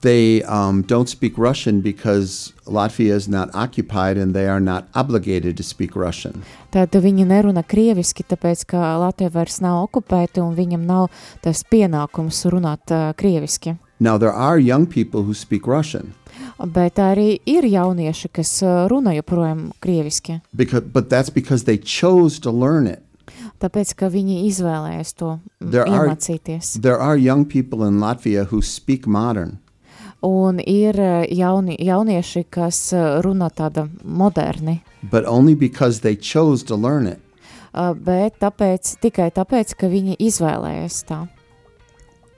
They 0.00 0.42
um, 0.44 0.82
don't 0.82 1.08
speak 1.08 1.36
Russian 1.36 1.80
because 1.80 2.52
Latvia 2.66 3.12
is 3.14 3.28
not 3.28 3.50
occupied 3.54 4.16
and 4.16 4.34
they 4.34 4.48
are 4.48 4.60
not 4.60 4.88
obligated 4.94 5.56
to 5.58 5.62
speak 5.62 5.94
Russian. 5.94 6.42
Tad 6.72 6.96
viņi 6.96 7.26
nerunā 7.28 7.62
krieviski, 7.68 8.24
tāpēc, 8.24 8.64
ka 8.72 8.96
Latvija 9.02 9.30
vairs 9.34 9.60
nav 9.60 9.84
okupēta 9.88 10.40
un 10.44 10.56
viņam 10.56 10.86
nav 10.88 11.08
tas 11.44 11.62
pienākums 11.64 12.40
runāt 12.52 12.88
uh, 12.90 13.12
krieviski. 13.16 13.76
Now, 14.00 14.18
there 14.18 14.32
are 14.32 14.58
young 14.58 14.86
people 14.86 15.22
who 15.22 15.34
speak 15.34 15.66
Russian, 15.66 16.14
Bet 16.58 16.96
arī 17.00 17.38
ir 17.48 17.64
jaunieši, 17.64 18.28
kas 18.32 18.50
uh, 18.64 18.86
runā 18.88 19.14
joprojām 19.16 19.70
krieviski, 19.80 20.40
because, 20.54 20.82
but 20.92 21.08
that's 21.08 21.30
because 21.30 21.64
they 21.64 21.76
chose 21.78 22.38
to 22.40 22.50
learn 22.50 22.86
it. 22.86 23.02
tāpēc, 23.60 23.94
ka 23.96 24.08
viņi 24.12 24.42
izvēlējās 24.50 25.14
to 25.16 25.38
mm, 25.38 25.70
There 25.70 25.86
are- 25.88 26.06
iemācīties. 26.08 26.80
There 26.80 26.98
are 26.98 27.16
young 27.16 27.44
people 27.44 27.84
in 27.84 28.00
Latvia 28.00 28.46
who 28.46 28.60
speak 28.62 29.06
modern, 29.06 29.58
Un 30.22 30.58
ir 30.60 30.96
uh, 31.00 31.24
jauni, 31.28 31.76
jaunieši, 31.78 32.46
kas 32.50 32.92
uh, 32.96 33.20
runā 33.22 33.50
tāda 33.52 33.88
moderni, 34.02 34.82
but 35.02 35.24
only 35.26 35.54
because 35.54 36.00
they 36.00 36.16
chose 36.16 36.64
to 36.64 36.74
learn 36.74 37.06
it. 37.06 37.20
uh, 37.76 37.92
bet 37.94 38.40
tāpēc, 38.40 38.96
tikai 39.02 39.30
tāpēc, 39.36 39.76
ka 39.78 39.90
viņi 39.92 40.16
izvēlējās 40.22 41.02
tā. 41.08 41.26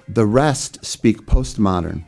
The 0.08 0.26
rest 0.26 0.78
speak 0.82 1.26
postmodern. 1.28 2.04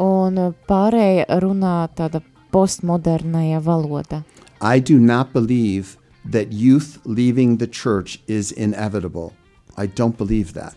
Un 0.00 0.38
uh, 0.38 0.52
pārējie 0.68 1.26
runā 1.42 1.88
tāda 1.96 2.22
postmodernāja 2.52 3.62
valoda. 3.62 4.24
I 4.60 4.78
do 4.80 4.98
not 4.98 5.32
believe 5.32 5.96
that 6.24 6.52
youth 6.52 6.98
leaving 7.04 7.58
the 7.58 7.66
church 7.66 8.20
is 8.26 8.52
inevitable. 8.52 9.34
I 9.76 9.86
don't 9.86 10.16
believe 10.16 10.54
that. 10.54 10.74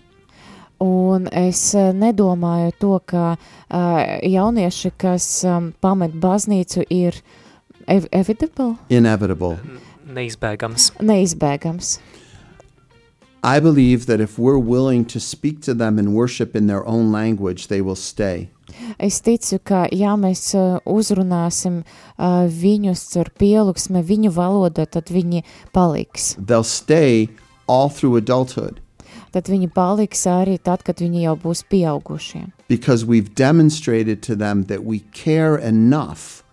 Un 0.83 1.25
es 1.31 1.73
uh, 1.73 1.89
nedomāju 1.93 2.73
to, 2.79 2.99
ka 3.05 3.33
uh, 3.33 4.01
jaunieši, 4.21 4.91
kas 4.97 5.25
um, 5.45 5.71
pamet 5.81 6.13
baznīcu, 6.21 6.85
ir 6.89 7.17
ev 7.87 8.05
evitable, 8.11 8.75
Inevitable. 8.89 9.57
Neizbēgams. 10.07 10.91
neizbēgams. 11.01 11.97
I 13.43 13.59
believe 13.59 14.05
that 14.07 14.19
if 14.19 14.37
we're 14.37 14.59
willing 14.59 15.05
to 15.05 15.19
speak 15.19 15.61
to 15.61 15.73
them 15.73 15.97
and 15.97 16.13
worship 16.13 16.55
in 16.55 16.67
their 16.67 16.85
own 16.85 17.11
language, 17.11 17.67
they 17.67 17.81
will 17.81 17.95
stay. 17.95 18.49
Es 18.99 19.21
ticu, 19.21 19.59
ka 19.63 19.87
ja 19.91 20.15
mēs 20.19 20.53
uh, 20.53 20.79
uzrunāsim 20.85 21.81
uh, 21.83 22.45
viņus 22.45 23.05
ar 23.21 23.31
pielūgsmi 23.39 24.03
viņu 24.03 24.33
valodā, 24.35 24.85
tad 24.85 25.09
viņi 25.09 25.43
paliks. 25.73 26.35
They'll 26.37 26.63
stay 26.67 27.29
all 27.67 27.89
through 27.89 28.17
adulthood 28.17 28.81
Tad 29.37 29.53
viņi 29.53 29.69
paliks 29.69 30.25
arī 30.25 30.57
tad, 30.57 30.81
kad 30.81 30.97
viņi 30.97 31.27
jau 31.27 31.37
būs 31.37 31.61
pieaugušie. 31.69 32.47
because 32.67 33.05
we've 33.05 33.33
demonstrated 33.35 34.21
to 34.23 34.35
them 34.35 34.63
that 34.63 34.83
we 34.83 34.99
care 35.11 35.57
enough 35.57 36.43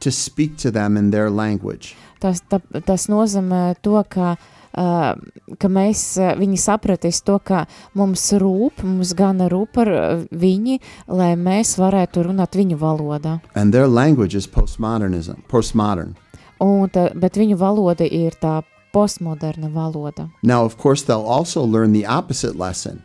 to 0.00 0.10
speak 0.10 0.56
to 0.58 0.70
them 0.70 0.96
in 0.96 1.10
their 1.10 1.30
language. 1.30 1.96
Tas, 2.20 2.40
ta, 2.48 2.58
tas 2.86 3.06
nozīmē 3.06 3.78
to, 3.82 4.02
ka, 4.10 4.36
uh, 4.74 5.14
ka 5.58 5.70
mēs, 5.70 6.02
uh, 6.18 6.34
viņi 6.38 6.58
sapratīs 6.58 7.22
to, 7.26 7.38
ka 7.38 7.64
mums 7.98 8.28
rūp, 8.42 8.82
mums 8.82 9.14
gan 9.18 9.42
rūp 9.50 9.74
par 9.78 9.90
viņi, 10.30 10.80
lai 11.08 11.32
mēs 11.38 11.76
varētu 11.78 12.28
runāt 12.28 12.58
viņu 12.58 12.78
valodā. 12.78 13.38
And 13.54 13.72
their 13.74 13.86
language 13.86 14.34
is 14.34 14.46
postmodernism, 14.46 15.42
postmodern. 15.48 16.16
Un 16.62 16.90
ta, 16.90 17.08
bet 17.14 17.38
viņu 17.38 17.58
valoda 17.58 18.06
ir 18.06 18.34
tā 18.38 18.60
postmoderna 18.92 19.68
valoda. 19.72 20.28
Now, 20.42 20.64
of 20.64 20.76
course, 20.78 21.02
they'll 21.04 21.26
also 21.26 21.64
learn 21.64 21.92
the 21.92 22.06
opposite 22.06 22.56
lesson 22.56 23.02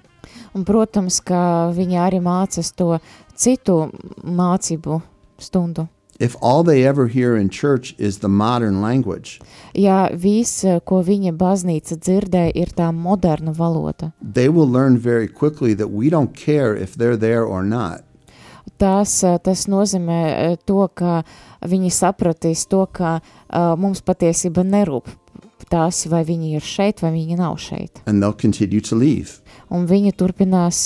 Un, 0.55 0.63
protams, 0.65 1.17
ka 1.19 1.71
viņi 1.73 1.97
arī 1.97 2.19
mācās 2.21 2.69
to 2.77 2.99
citu 3.35 3.89
mācību 4.23 5.01
stundu. 5.41 5.87
if 6.19 6.35
all 6.41 6.63
they 6.63 6.85
ever 6.85 7.07
hear 7.07 7.35
in 7.35 7.49
church 7.49 7.95
is 7.97 8.19
the 8.19 8.29
modern 8.29 8.81
language, 8.81 9.39
Ja 9.73 10.09
viss, 10.13 10.63
ko 10.85 11.01
viņa 11.03 11.33
baznīca 11.33 11.97
dzirdē, 11.97 12.51
ir 12.55 12.67
tā 12.69 12.91
moderna 12.93 13.51
valoda, 13.51 14.11
they 14.21 14.47
will 14.47 14.69
learn 14.69 14.97
very 14.97 15.27
quickly 15.27 15.73
that 15.73 15.89
we 15.89 16.09
don't 16.09 16.35
care 16.35 16.75
if 16.75 16.93
they're 16.93 17.17
there 17.17 17.43
or 17.43 17.63
not. 17.63 18.03
tas, 18.77 19.23
uh, 19.23 19.37
tas 19.39 19.65
nozīmē 19.67 20.21
uh, 20.51 20.55
to, 20.65 20.87
ka 20.93 21.23
viņi 21.65 21.89
sapratīs 21.89 22.67
to, 22.69 22.85
ka 22.85 23.19
uh, 23.19 23.75
mums 23.75 24.01
patiesība 24.01 24.63
nerūp 24.63 25.07
tās, 25.73 26.03
vai 26.11 26.21
viņi 26.27 26.53
ir 26.59 26.65
šeit, 26.65 27.01
vai 27.01 27.09
viņi 27.15 27.39
nav 27.41 27.57
šeit. 27.61 28.03
And 28.05 28.21
they'll 28.21 28.37
continue 28.37 28.81
to 28.85 28.95
leave. 28.99 29.39
Un 29.73 29.87
viņi 29.89 30.13
turpinās 30.19 30.79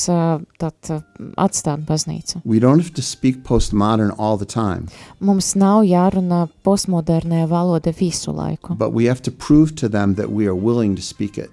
tad, 0.62 0.92
atstāt 1.36 1.84
baznīcu. 1.88 2.40
We 2.48 2.62
don't 2.64 2.80
have 2.80 2.94
to 2.96 3.04
speak 3.04 3.44
postmodern 3.44 4.14
all 4.18 4.40
the 4.40 4.48
time, 4.48 4.88
Mums 5.20 5.52
nav 5.60 5.84
jārunā 5.88 6.46
postmodernē 6.64 7.44
valoda 7.52 7.92
visu 7.92 8.32
laiku, 8.32 8.78
but 8.80 8.94
we 8.96 9.10
have 9.12 9.22
to 9.28 9.32
prove 9.32 9.76
to 9.84 9.90
them 9.90 10.16
that 10.16 10.32
we 10.32 10.48
are 10.48 10.56
willing 10.56 10.96
to 10.96 11.04
speak 11.04 11.38
it. 11.38 11.52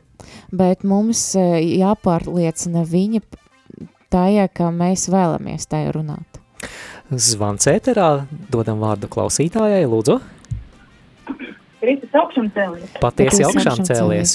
bet 0.52 0.84
mums 0.84 1.20
jāpārliecina 1.34 2.84
viņi 2.88 3.20
tajā, 4.14 4.46
ka 4.54 4.70
mēs 4.70 5.08
vēlamies 5.12 5.66
tajā 5.70 5.92
runāt. 5.96 6.40
Zvans 7.10 7.66
ēterā, 7.68 8.26
dodam 8.50 8.80
vārdu 8.80 9.10
klausītājai, 9.12 9.84
lūdzu. 9.90 10.20
Augšām 12.14 12.50
cēlies. 12.54 12.90
Patiesi 13.02 13.46
augšām 13.46 13.80
cēlies. 13.86 14.34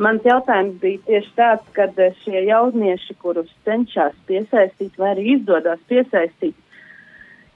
Mans 0.00 0.24
jautājums 0.24 0.78
bija 0.80 1.00
tieši 1.06 1.30
tāds, 1.36 1.64
ka 1.76 1.86
šie 2.22 2.46
jaunieši, 2.48 3.16
kurus 3.20 3.50
cenšas 3.68 4.14
piesaistīt, 4.28 4.94
vai 5.00 5.10
arī 5.14 5.26
izdodas 5.34 5.80
piesaistīt, 5.92 6.56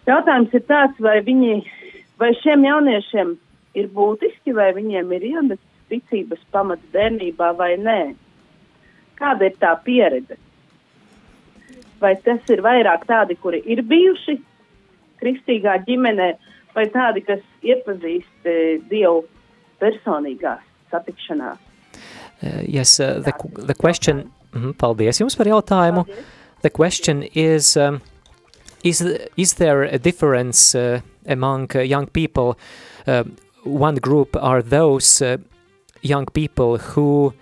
jautājums 0.09 0.53
ir 0.53 0.65
tāds, 0.69 1.01
vai, 1.01 1.19
viņi, 1.25 1.63
vai 2.21 2.35
šiem 2.43 2.67
jauniešiem 2.69 3.33
ir 3.81 3.89
būtiski, 3.97 4.53
vai 4.57 4.73
viņiem 4.77 5.13
ir 5.17 5.29
iemests 5.31 5.89
ticības 5.93 6.43
pamats 6.53 6.85
bērnībā 6.93 7.53
vai 7.57 7.75
nē. 7.81 8.01
Kāda 9.21 9.49
ir 9.49 9.57
tā 9.61 9.73
pieredze? 9.85 10.37
Vai 12.01 12.17
tas 12.25 12.45
ir 12.53 12.61
vairāk 12.65 13.07
tādi, 13.09 13.37
kuri 13.41 13.63
ir 13.65 13.81
bijuši 13.89 14.37
kristīgā 15.23 15.79
ģimenē, 15.87 16.35
vai 16.75 16.87
tādi, 16.91 17.23
kas 17.27 17.41
iepazīst 17.63 18.47
e, 18.49 18.55
Dievu 18.91 19.25
personīgās 19.81 20.63
satikšanās? 20.93 21.59
Uh, 22.43 22.63
yes, 22.67 22.99
uh, 23.01 23.21
the, 23.25 23.33
qu- 23.33 23.53
the 23.67 23.75
question, 23.75 24.31
mhm, 24.53 24.75
paldies 24.79 25.21
jums 25.23 25.37
par 25.39 25.47
jautājumu. 25.47 26.05
The 26.63 26.71
question 26.71 27.23
is, 27.35 27.77
um, 27.77 28.01
is, 28.83 28.99
th- 28.99 29.29
is 29.37 29.55
there 29.55 29.83
a 29.85 29.99
difference 29.99 30.75
uh, 30.75 31.01
among 31.27 31.71
uh, 31.77 31.81
young 31.81 32.07
people? 32.07 32.59
Uh, 33.07 33.25
one 33.65 33.97
group 33.97 34.37
are 34.37 34.63
those 34.63 35.23
uh, 35.23 35.39
young 36.03 36.27
people 36.27 36.79
who 36.79 37.33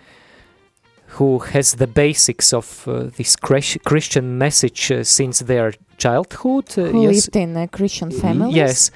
who 1.18 1.40
has 1.40 1.74
the 1.74 1.86
basics 1.86 2.54
of 2.54 2.88
uh, 2.88 3.10
this 3.18 3.36
Chris- 3.36 3.76
Christian 3.84 4.38
message 4.38 4.90
uh, 4.90 5.04
since 5.04 5.40
their 5.40 5.74
childhood. 5.98 6.70
uh, 6.78 6.84
Who 6.84 7.02
yes, 7.02 7.14
lived 7.26 7.36
in 7.36 7.56
uh, 7.56 7.66
Christian 7.66 8.10
families? 8.10 8.56
Yes, 8.56 8.90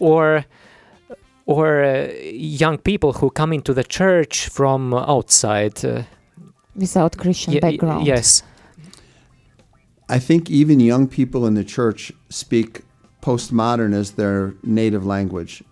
or 0.00 0.44
or 1.46 1.84
uh, 1.84 2.08
young 2.32 2.76
people 2.78 3.12
who 3.12 3.30
come 3.30 3.52
into 3.54 3.72
the 3.74 3.84
church 3.84 4.48
from 4.48 4.92
outside. 4.94 5.84
Uh, 5.84 6.02
Without 6.74 7.16
Christian 7.16 7.52
ye- 7.54 7.60
y- 7.62 7.70
background. 7.70 8.06
Yes, 8.06 8.42
I 10.08 10.18
think 10.18 10.50
even 10.50 10.80
young 10.80 11.08
people 11.08 11.46
in 11.46 11.54
the 11.54 11.64
church 11.64 12.12
speak 12.28 12.82
postmodern 13.22 13.94
as 13.94 14.12
their 14.12 14.54
native 14.62 15.04
language. 15.06 15.62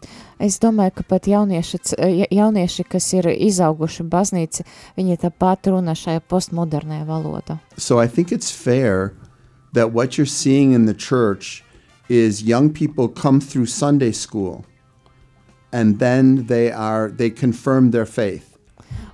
Es 0.40 0.58
domāju, 0.58 0.94
ka 0.96 1.02
pat 1.08 1.22
jaunieši, 1.22 1.78
c- 1.82 1.96
ja- 1.98 2.26
jaunieši 2.30 2.84
kas 2.88 3.12
ir 3.14 3.24
izauguši 3.24 4.08
baznīca, 4.10 4.64
viņi 4.96 5.18
tāpat 5.22 5.70
runā 5.70 5.94
šajā 5.94 6.20
postmodernajā 6.28 7.04
valodā. 7.06 7.60
So 7.76 7.98
I 7.98 8.06
think 8.08 8.32
it's 8.32 8.50
fair 8.50 9.12
that 9.74 9.92
what 9.92 10.16
you're 10.18 10.26
seeing 10.26 10.72
in 10.72 10.86
the 10.86 10.94
church 10.94 11.63
is 12.08 12.42
young 12.42 12.70
people 12.70 13.08
come 13.08 13.40
through 13.40 13.66
Sunday 13.66 14.12
school 14.12 14.64
and 15.74 15.98
then 15.98 16.46
they 16.46 16.70
are 16.70 17.10
they 17.10 17.30
confirm 17.30 17.90
their 17.90 18.06
faith. 18.06 18.54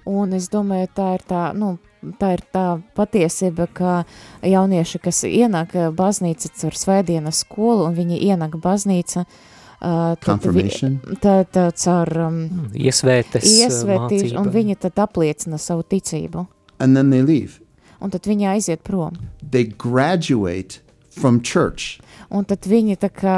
Un 0.04 0.32
es 0.36 0.48
domāju, 0.52 0.88
tā 0.96 1.06
ir 1.16 1.22
tā, 1.28 1.44
nu, 1.56 1.76
tā 2.20 2.34
ir 2.36 2.42
tā 2.52 2.64
patiesība, 2.96 3.68
ka 3.72 3.94
jaunieši, 4.46 5.00
kas 5.04 5.22
ienāk 5.28 5.76
baznīca 5.96 6.50
caur 6.60 6.76
svētdienas 6.76 7.44
skolu 7.44 7.86
un 7.88 7.96
viņi 7.96 8.20
ienāk 8.28 8.58
baznīca, 8.60 9.24
uh, 9.24 10.16
tad, 10.20 10.46
tad, 11.22 11.50
tad 11.54 11.80
caur 11.84 12.12
um, 12.26 12.38
Iesvētes 12.74 13.44
uh, 13.44 13.64
iesvētīšu, 13.64 14.36
un 14.40 14.52
viņi 14.52 14.78
tad 14.86 15.00
apliecina 15.04 15.60
savu 15.60 15.86
ticību. 15.86 16.46
And 16.80 16.96
then 16.96 17.12
they 17.12 17.22
leave. 17.22 17.60
Un 18.00 18.12
tad 18.12 18.24
viņi 18.28 18.48
aiziet 18.56 18.84
prom. 18.84 19.16
They 19.44 19.68
graduate 19.68 20.80
from 21.20 21.40
church. 21.42 22.00
Un 22.30 22.44
tad 22.46 22.62
viņi 22.70 22.96
tā 23.02 23.08
kā 23.10 23.36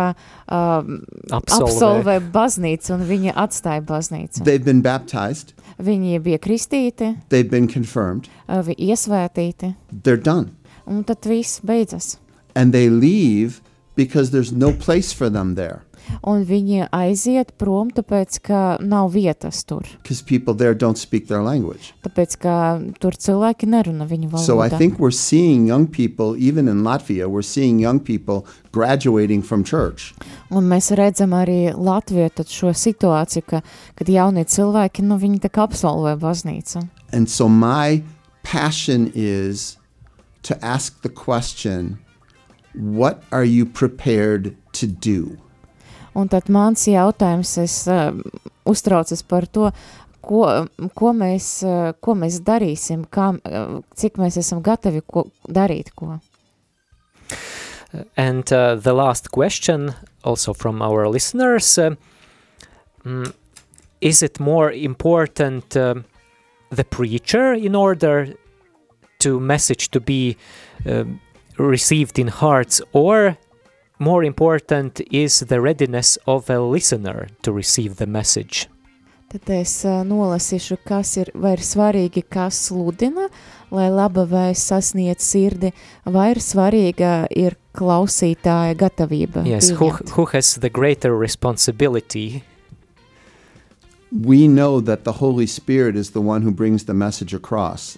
um, 0.53 0.99
Absolvē. 1.33 1.68
absolvē 1.68 2.16
baznīcu, 2.35 2.91
un 2.97 3.05
viņi 3.09 3.33
atstāja 3.35 3.80
baznīcu. 3.89 4.45
They've 4.45 4.64
been 4.64 4.83
baptized, 4.83 5.55
Viņi 5.83 6.18
bija 6.22 6.39
kristīti, 6.39 7.16
they've 7.30 7.49
been 7.51 7.66
confirmed, 7.66 8.28
uh, 8.49 8.61
vi- 8.62 8.76
iesvētīti, 8.93 9.74
they're 10.05 10.20
done. 10.20 10.51
un 10.87 11.03
tad 11.05 11.24
viss 11.26 11.61
beidzas. 11.61 12.16
And 12.55 12.72
they 12.72 12.89
leave 12.91 13.61
because 13.97 14.30
there's 14.30 14.53
no 14.53 14.72
place 14.72 15.12
for 15.12 15.30
them 15.30 15.55
there. 15.55 15.83
Un 16.22 16.44
viņi 16.46 16.88
aiziet 16.94 17.53
prom, 17.59 17.90
tāpēc, 17.94 18.38
ka 18.46 18.61
nav 18.80 19.12
vietas 19.14 19.62
tur. 19.66 19.86
Because 20.03 20.22
people 20.22 20.55
there 20.55 20.74
don't 20.74 20.98
speak 20.98 21.28
their 21.28 21.42
language. 21.42 21.92
Tāpēc, 22.07 22.36
ka 22.42 22.55
tur 23.03 23.16
cilvēki 23.18 23.68
nerunā 23.70 24.07
viņu 24.09 24.30
valodā. 24.32 24.46
So 24.46 24.61
I 24.61 24.68
think 24.68 24.98
we're 24.98 25.14
seeing 25.14 25.66
young 25.66 25.86
people, 25.86 26.36
even 26.36 26.68
in 26.68 26.82
Latvia, 26.82 27.28
we're 27.28 27.46
seeing 27.46 27.78
young 27.78 28.00
people 28.00 28.46
graduating 28.72 29.42
from 29.42 29.64
church. 29.64 30.14
Un 30.50 30.68
mēs 30.70 30.92
redzam 30.96 31.34
arī 31.36 31.74
Latvijā 31.74 32.30
tad 32.32 32.50
šo 32.53 32.72
situāciju, 32.76 33.46
ka, 33.48 33.62
kad 33.98 34.09
jaunie 34.09 34.44
cilvēki, 34.44 35.05
nu, 35.07 35.18
viņi 35.20 35.42
tā 35.44 35.53
kā 35.53 35.66
absolvē 35.66 36.16
baznīcu. 36.20 36.86
And 37.12 37.28
so 37.28 37.48
my 37.48 38.03
passion 38.42 39.11
is 39.14 39.76
to 40.42 40.59
ask 40.64 41.03
the 41.03 41.09
question 41.09 41.98
what 42.74 43.22
are 43.30 43.44
you 43.44 43.66
prepared 43.66 44.57
to 44.72 44.86
do? 44.86 45.38
Un 46.14 46.28
tad 46.28 46.50
mans 46.52 46.86
jautājums, 46.88 47.56
es 47.62 47.76
uh, 47.88 48.12
uztraucos 48.68 49.22
par 49.24 49.46
to, 49.48 49.70
ko, 50.20 50.44
ko, 50.94 51.12
mēs, 51.16 51.48
uh, 51.64 51.92
ko 52.00 52.16
mēs 52.18 52.42
darīsim, 52.44 53.06
kā, 53.08 53.32
uh, 53.36 53.80
cik 53.96 54.20
mēs 54.20 54.36
esam 54.42 54.62
gatavi 54.64 55.02
ko, 55.06 55.26
darīt 55.48 55.94
ko. 55.96 56.18
And 58.16 58.50
uh, 58.52 58.76
the 58.76 58.92
last 58.92 59.30
question, 59.32 59.92
also 60.24 60.54
from 60.54 60.80
our 60.80 61.08
listeners, 61.08 61.78
uh, 61.78 61.94
mm, 63.04 63.32
is 64.00 64.22
it 64.22 64.40
more 64.40 64.72
important 64.72 65.76
um 65.76 66.04
the 66.72 66.84
preacher 66.84 67.52
in 67.52 67.74
order 67.74 68.34
to 69.18 69.38
message 69.38 69.90
to 69.90 70.00
be 70.00 70.36
um, 70.86 71.20
received 71.58 72.18
in 72.18 72.28
hearts, 72.28 72.80
or 72.92 73.36
more 74.03 74.24
important 74.24 75.00
is 75.11 75.40
the 75.40 75.61
readiness 75.61 76.18
of 76.26 76.50
a 76.50 76.59
listener 76.59 77.28
to 77.42 77.53
receive 77.53 77.96
the 77.96 78.07
message? 78.07 78.68
Tad 79.32 79.48
es 79.48 79.78
uh, 79.88 80.03
nolasīšu, 80.05 80.76
kas 80.84 81.14
ir, 81.22 81.30
vai 81.32 81.55
ir 81.57 81.62
svarīgi, 81.64 82.20
kas 82.28 82.59
sludina, 82.68 83.30
lai 83.72 83.88
laba 83.88 84.26
vēsts 84.28 84.68
sasniedz 84.74 85.24
sirdi, 85.24 85.72
vai 86.05 86.32
ir 86.34 86.42
svarīga 86.44 87.14
ir 87.32 87.57
klausītāja 87.72 88.76
gatavība. 88.76 89.46
Yes, 89.48 89.70
who, 89.72 89.88
pieņemt. 89.88 90.16
who 90.18 90.26
has 90.34 90.59
the 90.61 90.68
greater 90.68 91.16
responsibility 91.16 92.42
We 94.12 94.46
know 94.46 94.80
that 94.80 95.05
the 95.05 95.12
Holy 95.12 95.46
Spirit 95.46 95.96
is 95.96 96.11
the 96.11 96.20
one 96.20 96.42
who 96.42 96.53
brings 96.53 96.84
the 96.84 96.92
message 96.92 97.32
across. 97.32 97.96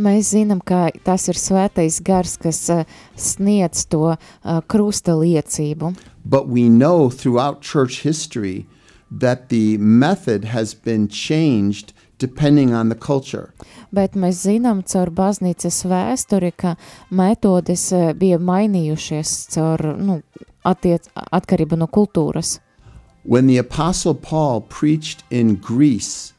Mēs 0.00 0.32
zinām, 0.34 0.60
ka 0.64 0.88
tas 1.04 1.28
ir 1.28 1.38
svētais 1.38 2.00
gars, 2.04 2.36
kas 2.40 2.62
uh, 2.72 2.84
sniedz 3.16 3.86
to 3.90 4.14
uh, 4.14 4.60
krusta 4.66 5.16
liecību. 5.18 5.94
But 6.24 6.48
we 6.48 6.68
know 6.68 7.10
throughout 7.10 7.62
church 7.62 8.02
history 8.02 8.66
that 9.10 9.48
the 9.48 9.78
method 9.78 10.44
has 10.44 10.74
been 10.74 11.08
changed 11.08 11.92
depending 12.18 12.72
on 12.74 12.88
the 12.88 12.94
culture. 12.94 13.52
Bet 13.92 14.14
mēs 14.14 14.44
zinām 14.46 14.82
caur 14.86 15.10
baznīcas 15.10 15.82
vēsturi, 15.88 16.52
ka 16.56 16.76
metodes 17.10 17.90
uh, 17.92 18.12
bija 18.14 18.38
mainījušies 18.38 19.36
caur 19.54 19.94
nu, 19.98 20.20
attiec, 20.64 21.08
atkarību 21.16 21.80
no 21.80 21.88
kultūras. 21.88 22.58
When 23.24 23.46
the 23.46 23.58
Apostle 23.58 24.14
Paul 24.14 24.62
preached 24.62 25.24
in 25.30 25.56
Greece, 25.56 26.32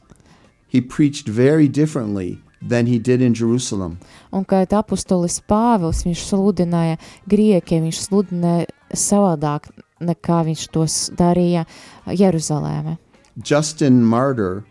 he 0.66 0.80
preached 0.80 1.28
very 1.28 1.68
differently 1.68 2.41
than 2.68 2.86
he 2.86 2.98
did 2.98 3.20
in 3.20 3.34
Jerusalem. 3.34 3.98
Un 4.32 4.44
kad 4.44 4.68
apustulis 4.72 5.40
Pāvils, 5.48 6.04
viņš 6.06 6.22
sludināja 6.30 6.98
griekiem, 7.28 7.84
viņš 7.88 8.00
sludināja 8.08 8.66
savādāk 8.94 9.70
nekā 10.00 10.42
viņš 10.46 10.68
tos 10.74 11.10
darīja 11.18 11.64
Jeruzalēmē. 12.06 12.96
Justin 13.44 14.02
Martyr 14.04 14.64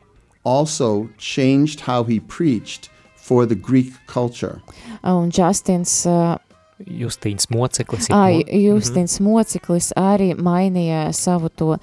also 0.45 1.09
changed 1.17 1.81
how 1.81 2.03
he 2.03 2.19
preached 2.19 2.89
for 3.15 3.45
the 3.45 3.55
Greek 3.55 3.93
culture. 4.07 4.61
Un 5.03 5.31
Justins, 5.31 6.05
uh, 6.05 6.37
Justīns 6.85 7.47
Moceklis. 7.49 8.07
ai, 8.09 8.43
mo- 8.43 8.59
Justins 8.75 9.19
Mociklis 9.21 9.91
arī 9.95 10.33
mainīja 10.35 11.11
savu 11.13 11.49
to 11.49 11.75
uh, 11.77 11.79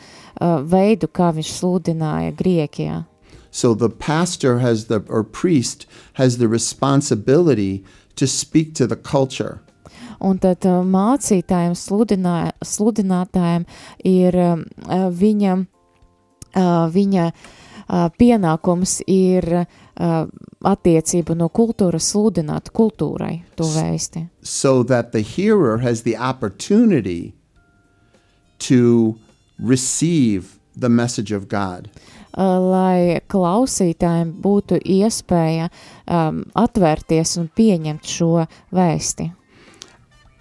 veidu, 0.63 1.07
kā 1.09 1.33
viņš 1.35 1.53
sludināja 1.61 2.33
Grieķijā. 2.37 3.05
So 3.51 3.75
the 3.75 3.89
pastor 3.89 4.59
has 4.59 4.87
the 4.87 5.05
or 5.09 5.25
priest 5.25 5.87
has 6.15 6.39
the 6.39 6.49
responsibility 6.49 7.85
to 8.17 8.27
speak 8.27 8.75
to 8.75 8.87
the 8.87 8.97
culture. 8.97 9.61
Un 10.21 10.39
tad 10.43 10.67
uh, 10.67 10.83
mācītājiem, 10.83 11.77
sludinā, 11.79 12.51
sludinātājiem 12.67 13.67
ir 14.09 14.35
um, 14.43 14.65
uh, 14.83 15.07
viņa, 15.15 15.55
uh, 15.63 16.89
viņa 16.91 17.27
uh, 17.31 18.09
pienākums 18.19 18.97
ir 19.07 19.47
uh, 19.63 20.27
attiecību 20.67 21.39
no 21.39 21.47
kultūras 21.55 22.11
sludināt 22.11 22.73
kultūrai 22.75 23.45
to 23.55 23.71
vēsti. 23.77 24.27
so 24.43 24.83
that 24.83 25.13
the 25.13 25.21
hearer 25.21 25.79
has 25.79 26.03
the 26.03 26.17
opportunity 26.17 27.35
to 28.59 29.17
receive 29.61 30.59
the 30.75 30.89
message 30.89 31.31
of 31.31 31.49
God. 31.49 31.89
Uh, 31.95 32.18
lai 32.37 33.21
klausītājiem 33.31 34.35
būtu 34.43 34.81
iespēja 34.85 35.69
um, 35.71 36.45
atvērties 36.55 37.37
un 37.41 37.49
pieņemt 37.55 38.05
šo 38.05 38.47
vēsti. 38.75 39.33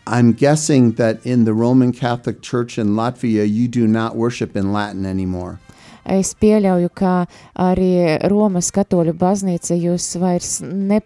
I'm 0.07 0.31
guessing 0.31 0.93
that 0.93 1.25
in 1.25 1.43
the 1.43 1.53
Roman 1.53 1.91
Catholic 1.91 2.41
Church 2.41 2.77
in 2.77 2.95
Latvia, 2.95 3.45
you 3.45 3.67
do 3.67 3.87
not 3.87 4.15
worship 4.15 4.55
in 4.55 4.71
Latin 4.71 5.05
anymore. 5.05 5.59
Es 6.07 6.31
pieļauju, 6.39 6.89
ka 6.95 7.25
arī 7.59 8.15
Romas 8.31 8.71
katoļu 8.71 9.11
baznīca 9.19 9.75
jūs 9.75 10.13
vairs 10.21 10.61
ne, 10.63 11.01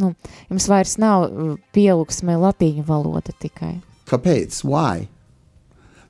nu, 0.00 0.14
jums 0.48 0.68
vairs 0.72 0.96
nav 0.96 1.26
uh, 1.28 1.52
pielūgsme 1.76 2.38
latīņu 2.40 2.86
valoda 2.88 3.36
tikai. 3.36 3.74
Kāpēc? 4.08 4.62
Why? 4.64 5.04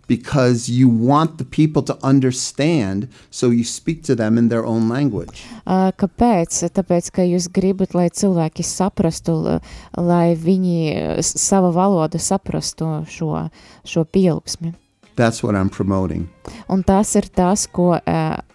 Because 0.08 0.70
you 0.70 0.88
want 0.88 1.36
the 1.36 1.44
people 1.44 1.82
to 1.82 1.94
understand, 2.02 3.08
so 3.30 3.50
you 3.50 3.62
speak 3.62 4.02
to 4.04 4.14
them 4.16 4.38
in 4.38 4.48
their 4.48 4.64
own 4.64 4.88
language. 4.88 5.44
Uh, 5.66 5.92
Kāpēc? 5.92 6.62
Tāpēc, 6.72 7.10
ka 7.12 7.22
jūs 7.28 7.46
gribat, 7.52 7.92
lai 7.94 8.08
cilvēki 8.08 8.64
saprastu, 8.64 9.34
la- 9.44 9.60
lai 10.00 10.32
viņi 10.34 10.78
uh, 10.96 11.18
s- 11.20 11.34
sava 11.44 11.68
valoda 11.76 12.16
saprastu 12.18 12.88
šo, 13.06 13.50
šo 13.84 14.04
pielūgsmi. 14.08 14.72
That's 15.16 15.42
what 15.42 15.54
I'm 15.54 15.68
promoting. 15.68 16.28
Un 16.70 16.82
tas 16.88 17.14
ir 17.20 17.28
tas, 17.28 17.66
ko, 17.66 17.90
uh, 17.98 18.00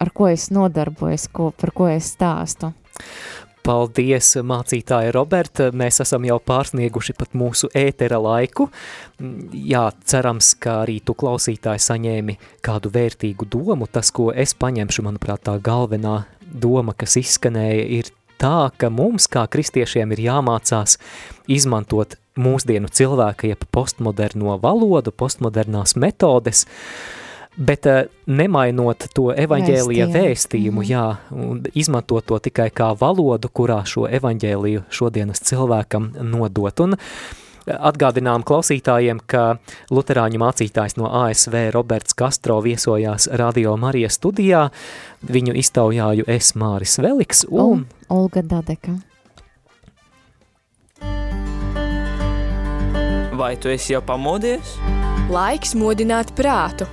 ar 0.00 0.10
ko 0.10 0.26
es 0.32 0.48
nodarbojos, 0.50 1.28
ko, 1.30 1.52
par 1.52 1.70
ko 1.70 1.86
es 1.86 2.16
stāstu. 2.16 2.72
Paldies, 3.64 4.34
mācītāja 4.44 5.12
Roberta. 5.16 5.70
Mēs 5.72 6.02
esam 6.04 6.26
jau 6.28 6.36
pārsnieguši 6.36 7.14
pat 7.16 7.32
mūsu 7.32 7.70
ētera 7.72 8.18
laiku. 8.20 8.66
Jā, 9.56 9.86
cerams, 10.04 10.50
ka 10.60 10.82
arī 10.82 10.98
tu 11.00 11.14
klausītāji 11.16 11.80
saņēmi 11.80 12.36
kādu 12.64 12.92
vērtīgu 12.92 13.48
domu. 13.48 13.88
Tas, 13.88 14.12
ko 14.12 14.28
es 14.36 14.52
paņemšu, 14.60 15.06
manuprāt, 15.06 15.46
tā 15.48 15.56
galvenā 15.64 16.26
doma, 16.44 16.92
kas 16.92 17.16
izskanēja, 17.22 17.88
ir 18.02 18.12
tā, 18.40 18.68
ka 18.76 18.92
mums, 18.92 19.30
kā 19.32 19.46
kristiešiem, 19.48 20.12
ir 20.12 20.26
jāmācās 20.26 20.98
izmantot 21.48 22.18
mūsdienu 22.36 22.92
cilvēka, 22.92 23.48
jeb 23.54 23.64
postmoderno 23.72 24.58
valodu, 24.60 25.14
postmodernās 25.14 25.96
metodes, 25.96 26.66
bet 27.56 27.86
uh, 27.86 28.02
nemainot 28.26 29.06
to 29.14 29.30
evaņģēlija 29.36 30.08
Vēstījumu. 30.14 30.82
mm. 30.82 30.90
jā, 30.90 31.06
un 31.30 31.62
izmantot 31.74 32.26
to 32.26 32.38
tikai 32.38 32.70
kā 32.74 32.92
valodu, 32.98 33.48
kurā 33.48 33.82
šo 33.86 34.08
evaņģēliju 34.10 34.84
šodienas 34.90 35.42
cilvēkam 35.46 36.12
nodot. 36.34 36.84
Un 36.84 36.98
atgādinām 37.64 38.44
klausītājiem, 38.46 39.22
ka 39.26 39.56
luterāņu 39.94 40.40
mācītājs 40.42 40.98
no 41.00 41.08
ASV 41.24 41.70
Roberts 41.74 42.16
Kastro 42.16 42.60
viesojās 42.64 43.28
Radio 43.40 43.76
Marijas 43.80 44.18
studijā, 44.20 44.68
viņu 45.24 45.56
iztaujāju 45.62 46.28
es 46.28 46.54
Māris 46.58 46.98
Veliks 47.00 47.44
un... 47.48 47.84
Un 47.84 47.86
Olga 48.12 48.44
Dadeka. 48.44 48.98
Vai 53.34 53.56
tu 53.58 53.72
esi 53.72 53.96
jau 53.96 54.02
pamodies? 54.06 54.76
Laiks 55.32 55.72
modināt 55.74 56.30
prātu. 56.38 56.86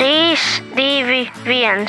3, 0.00 0.36
2, 0.76 1.16
1. 1.44 1.82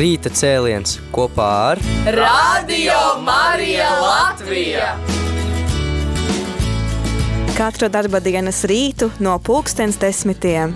Rīta 0.00 0.30
cēliens 0.32 0.94
kopā 1.12 1.48
ar 1.74 1.82
Radio 2.16 2.96
Marija 3.26 3.90
Latvija! 4.00 4.86
Katru 7.52 7.92
darba 7.92 8.22
dienas 8.24 8.62
rītu 8.64 9.10
no 9.20 9.36
pulkstens 9.44 10.00
desmitiem. 10.00 10.72